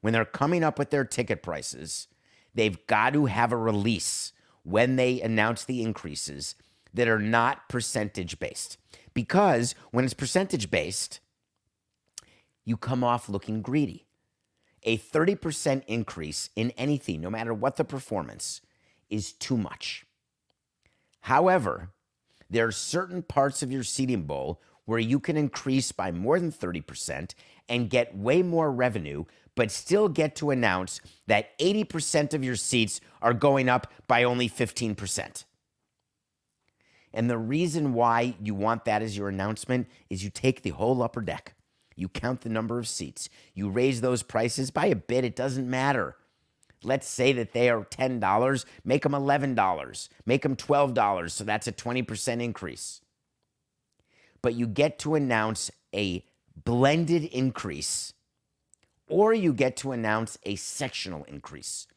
When 0.00 0.12
they're 0.12 0.24
coming 0.24 0.62
up 0.62 0.78
with 0.78 0.90
their 0.90 1.04
ticket 1.04 1.42
prices, 1.42 2.06
they've 2.54 2.86
got 2.86 3.12
to 3.14 3.26
have 3.26 3.52
a 3.52 3.56
release 3.56 4.32
when 4.62 4.96
they 4.96 5.20
announce 5.20 5.64
the 5.64 5.82
increases 5.82 6.54
that 6.94 7.08
are 7.08 7.18
not 7.18 7.68
percentage 7.68 8.38
based. 8.38 8.78
Because 9.14 9.74
when 9.90 10.04
it's 10.04 10.14
percentage 10.14 10.70
based, 10.70 11.20
you 12.64 12.76
come 12.76 13.02
off 13.02 13.28
looking 13.28 13.62
greedy. 13.62 14.06
A 14.82 14.98
30% 14.98 15.82
increase 15.86 16.50
in 16.54 16.70
anything, 16.72 17.20
no 17.20 17.30
matter 17.30 17.52
what 17.52 17.76
the 17.76 17.84
performance, 17.84 18.60
is 19.10 19.32
too 19.32 19.56
much. 19.56 20.04
However, 21.20 21.90
there 22.48 22.66
are 22.66 22.72
certain 22.72 23.22
parts 23.22 23.62
of 23.62 23.72
your 23.72 23.82
seating 23.82 24.22
bowl 24.22 24.62
where 24.84 25.00
you 25.00 25.18
can 25.18 25.36
increase 25.36 25.90
by 25.92 26.12
more 26.12 26.38
than 26.38 26.52
30% 26.52 27.34
and 27.68 27.90
get 27.90 28.16
way 28.16 28.42
more 28.42 28.70
revenue, 28.70 29.24
but 29.56 29.72
still 29.72 30.08
get 30.08 30.36
to 30.36 30.50
announce 30.50 31.00
that 31.26 31.58
80% 31.58 32.34
of 32.34 32.44
your 32.44 32.56
seats 32.56 33.00
are 33.20 33.34
going 33.34 33.68
up 33.68 33.92
by 34.06 34.22
only 34.22 34.48
15%. 34.48 35.44
And 37.12 37.30
the 37.30 37.38
reason 37.38 37.94
why 37.94 38.36
you 38.40 38.54
want 38.54 38.84
that 38.84 39.02
as 39.02 39.16
your 39.16 39.28
announcement 39.28 39.88
is 40.10 40.22
you 40.22 40.30
take 40.30 40.62
the 40.62 40.70
whole 40.70 41.02
upper 41.02 41.22
deck, 41.22 41.54
You 41.98 42.08
count 42.10 42.42
the 42.42 42.50
number 42.50 42.78
of 42.78 42.86
seats. 42.86 43.30
You 43.54 43.70
raise 43.70 44.02
those 44.02 44.22
prices 44.22 44.70
by 44.70 44.86
a 44.86 44.94
bit, 44.94 45.24
it 45.24 45.34
doesn't 45.34 45.68
matter. 45.68 46.16
Let's 46.86 47.08
say 47.08 47.32
that 47.32 47.52
they 47.52 47.68
are 47.68 47.84
$10, 47.84 48.64
make 48.84 49.02
them 49.02 49.10
$11, 49.10 50.08
make 50.24 50.42
them 50.42 50.54
$12, 50.54 51.30
so 51.32 51.42
that's 51.42 51.66
a 51.66 51.72
20% 51.72 52.40
increase. 52.40 53.00
But 54.40 54.54
you 54.54 54.68
get 54.68 55.00
to 55.00 55.16
announce 55.16 55.72
a 55.92 56.24
blended 56.64 57.24
increase, 57.24 58.12
or 59.08 59.34
you 59.34 59.52
get 59.52 59.76
to 59.78 59.90
announce 59.90 60.38
a 60.44 60.54
sectional 60.54 61.24
increase. 61.24 61.88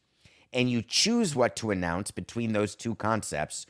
And 0.52 0.72
you 0.72 0.82
choose 0.82 1.36
what 1.36 1.56
to 1.58 1.70
announce 1.70 2.10
between 2.10 2.54
those 2.54 2.74
two 2.74 2.96
concepts, 2.96 3.68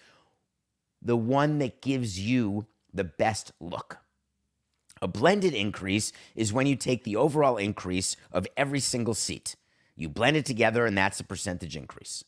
the 1.02 1.18
one 1.18 1.58
that 1.58 1.82
gives 1.82 2.18
you 2.18 2.66
the 2.94 3.04
best 3.04 3.52
look. 3.60 3.98
A 5.02 5.08
blended 5.10 5.54
increase 5.54 6.14
is 6.34 6.54
when 6.54 6.66
you 6.66 6.78
take 6.78 7.04
the 7.04 7.18
overall 7.18 7.58
increase 7.58 8.16
of 8.32 8.48
every 8.56 8.80
single 8.80 9.14
seat. 9.14 9.58
You 10.00 10.08
blend 10.08 10.38
it 10.38 10.46
together, 10.46 10.86
and 10.86 10.98
that's 10.98 11.20
a 11.20 11.26
percentage 11.26 11.76
increase. 11.76 12.24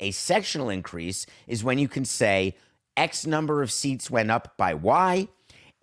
A 0.00 0.10
sectional 0.10 0.70
increase 0.70 1.26
is 1.46 1.62
when 1.62 1.78
you 1.78 1.86
can 1.86 2.06
say 2.06 2.56
X 2.96 3.26
number 3.26 3.62
of 3.62 3.70
seats 3.70 4.10
went 4.10 4.30
up 4.30 4.56
by 4.56 4.72
Y 4.72 5.28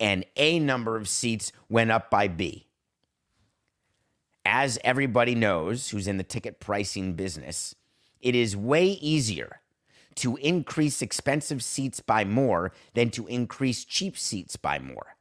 and 0.00 0.26
A 0.36 0.58
number 0.58 0.96
of 0.96 1.08
seats 1.08 1.52
went 1.68 1.92
up 1.92 2.10
by 2.10 2.26
B. 2.26 2.66
As 4.44 4.80
everybody 4.82 5.36
knows 5.36 5.90
who's 5.90 6.08
in 6.08 6.16
the 6.16 6.24
ticket 6.24 6.58
pricing 6.58 7.14
business, 7.14 7.76
it 8.20 8.34
is 8.34 8.56
way 8.56 8.86
easier 8.86 9.60
to 10.16 10.36
increase 10.38 11.02
expensive 11.02 11.62
seats 11.62 12.00
by 12.00 12.24
more 12.24 12.72
than 12.94 13.10
to 13.10 13.28
increase 13.28 13.84
cheap 13.84 14.18
seats 14.18 14.56
by 14.56 14.80
more 14.80 15.16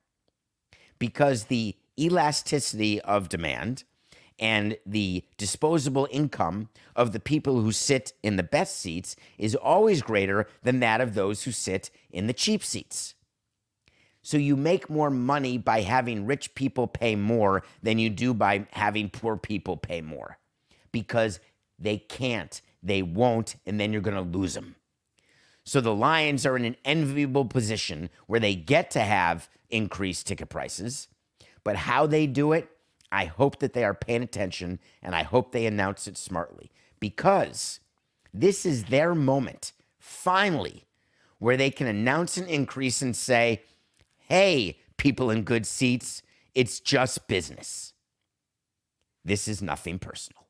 because 0.98 1.46
the 1.46 1.76
elasticity 2.00 3.00
of 3.02 3.30
demand 3.30 3.84
and 4.42 4.76
the 4.86 5.24
disposable 5.38 6.08
income 6.12 6.68
of 6.96 7.14
the 7.14 7.20
people 7.20 7.62
who 7.62 7.72
sit 7.72 8.14
in 8.24 8.36
the 8.36 8.44
best 8.44 8.76
seats 8.78 9.16
is 9.38 9.56
always 9.56 10.02
greater 10.02 10.48
than 10.64 10.80
that 10.80 11.00
of 11.00 11.14
those 11.14 11.44
who 11.44 11.52
sit 11.52 11.92
in 12.10 12.26
the 12.26 12.34
cheap 12.34 12.64
seats. 12.64 13.14
So 14.24 14.38
you 14.38 14.56
make 14.56 14.90
more 14.90 15.12
money 15.12 15.58
by 15.58 15.82
having 15.82 16.26
rich 16.26 16.54
people 16.56 16.88
pay 16.88 17.16
more 17.16 17.64
than 17.82 18.00
you 18.00 18.10
do 18.10 18.34
by 18.34 18.68
having 18.72 19.10
poor 19.10 19.38
people 19.38 19.78
pay 19.78 20.02
more 20.02 20.38
because 20.92 21.40
they 21.80 21.98
can't, 21.98 22.62
they 22.84 23.02
won't, 23.02 23.56
and 23.66 23.80
then 23.80 23.94
you're 23.94 24.02
going 24.02 24.16
to 24.16 24.38
lose 24.38 24.56
them. 24.56 24.76
So 25.64 25.82
the 25.82 25.96
Lions 25.96 26.46
are 26.46 26.58
in 26.58 26.66
an 26.66 26.76
enviable 26.84 27.46
position 27.46 28.10
where 28.26 28.40
they 28.40 28.56
get 28.56 28.92
to 28.92 29.02
have 29.02 29.50
increased 29.70 30.28
ticket 30.28 30.50
prices. 30.50 31.08
But 31.64 31.76
how 31.76 32.08
they 32.08 32.26
do 32.26 32.54
it, 32.54 32.70
I 33.12 33.26
hope 33.26 33.60
that 33.60 33.74
they 33.74 33.84
are 33.84 33.94
paying 33.94 34.24
attention 34.24 34.80
and 35.02 35.14
I 35.14 35.24
hope 35.24 35.52
they 35.52 35.66
announce 35.66 36.08
it 36.08 36.18
smartly 36.18 36.72
because 37.00 37.80
this 38.34 38.66
is 38.66 38.86
their 38.86 39.14
moment, 39.14 39.74
finally, 40.00 40.86
where 41.40 41.58
they 41.58 41.72
can 41.72 41.88
announce 41.88 42.38
an 42.38 42.48
increase 42.48 43.02
and 43.02 43.16
say, 43.16 43.64
hey, 44.28 44.80
people 44.98 45.30
in 45.30 45.44
good 45.44 45.66
seats, 45.66 46.22
it's 46.56 46.80
just 46.80 47.28
business. 47.28 47.94
This 49.26 49.48
is 49.48 49.62
nothing 49.62 50.00
personal. 50.00 50.48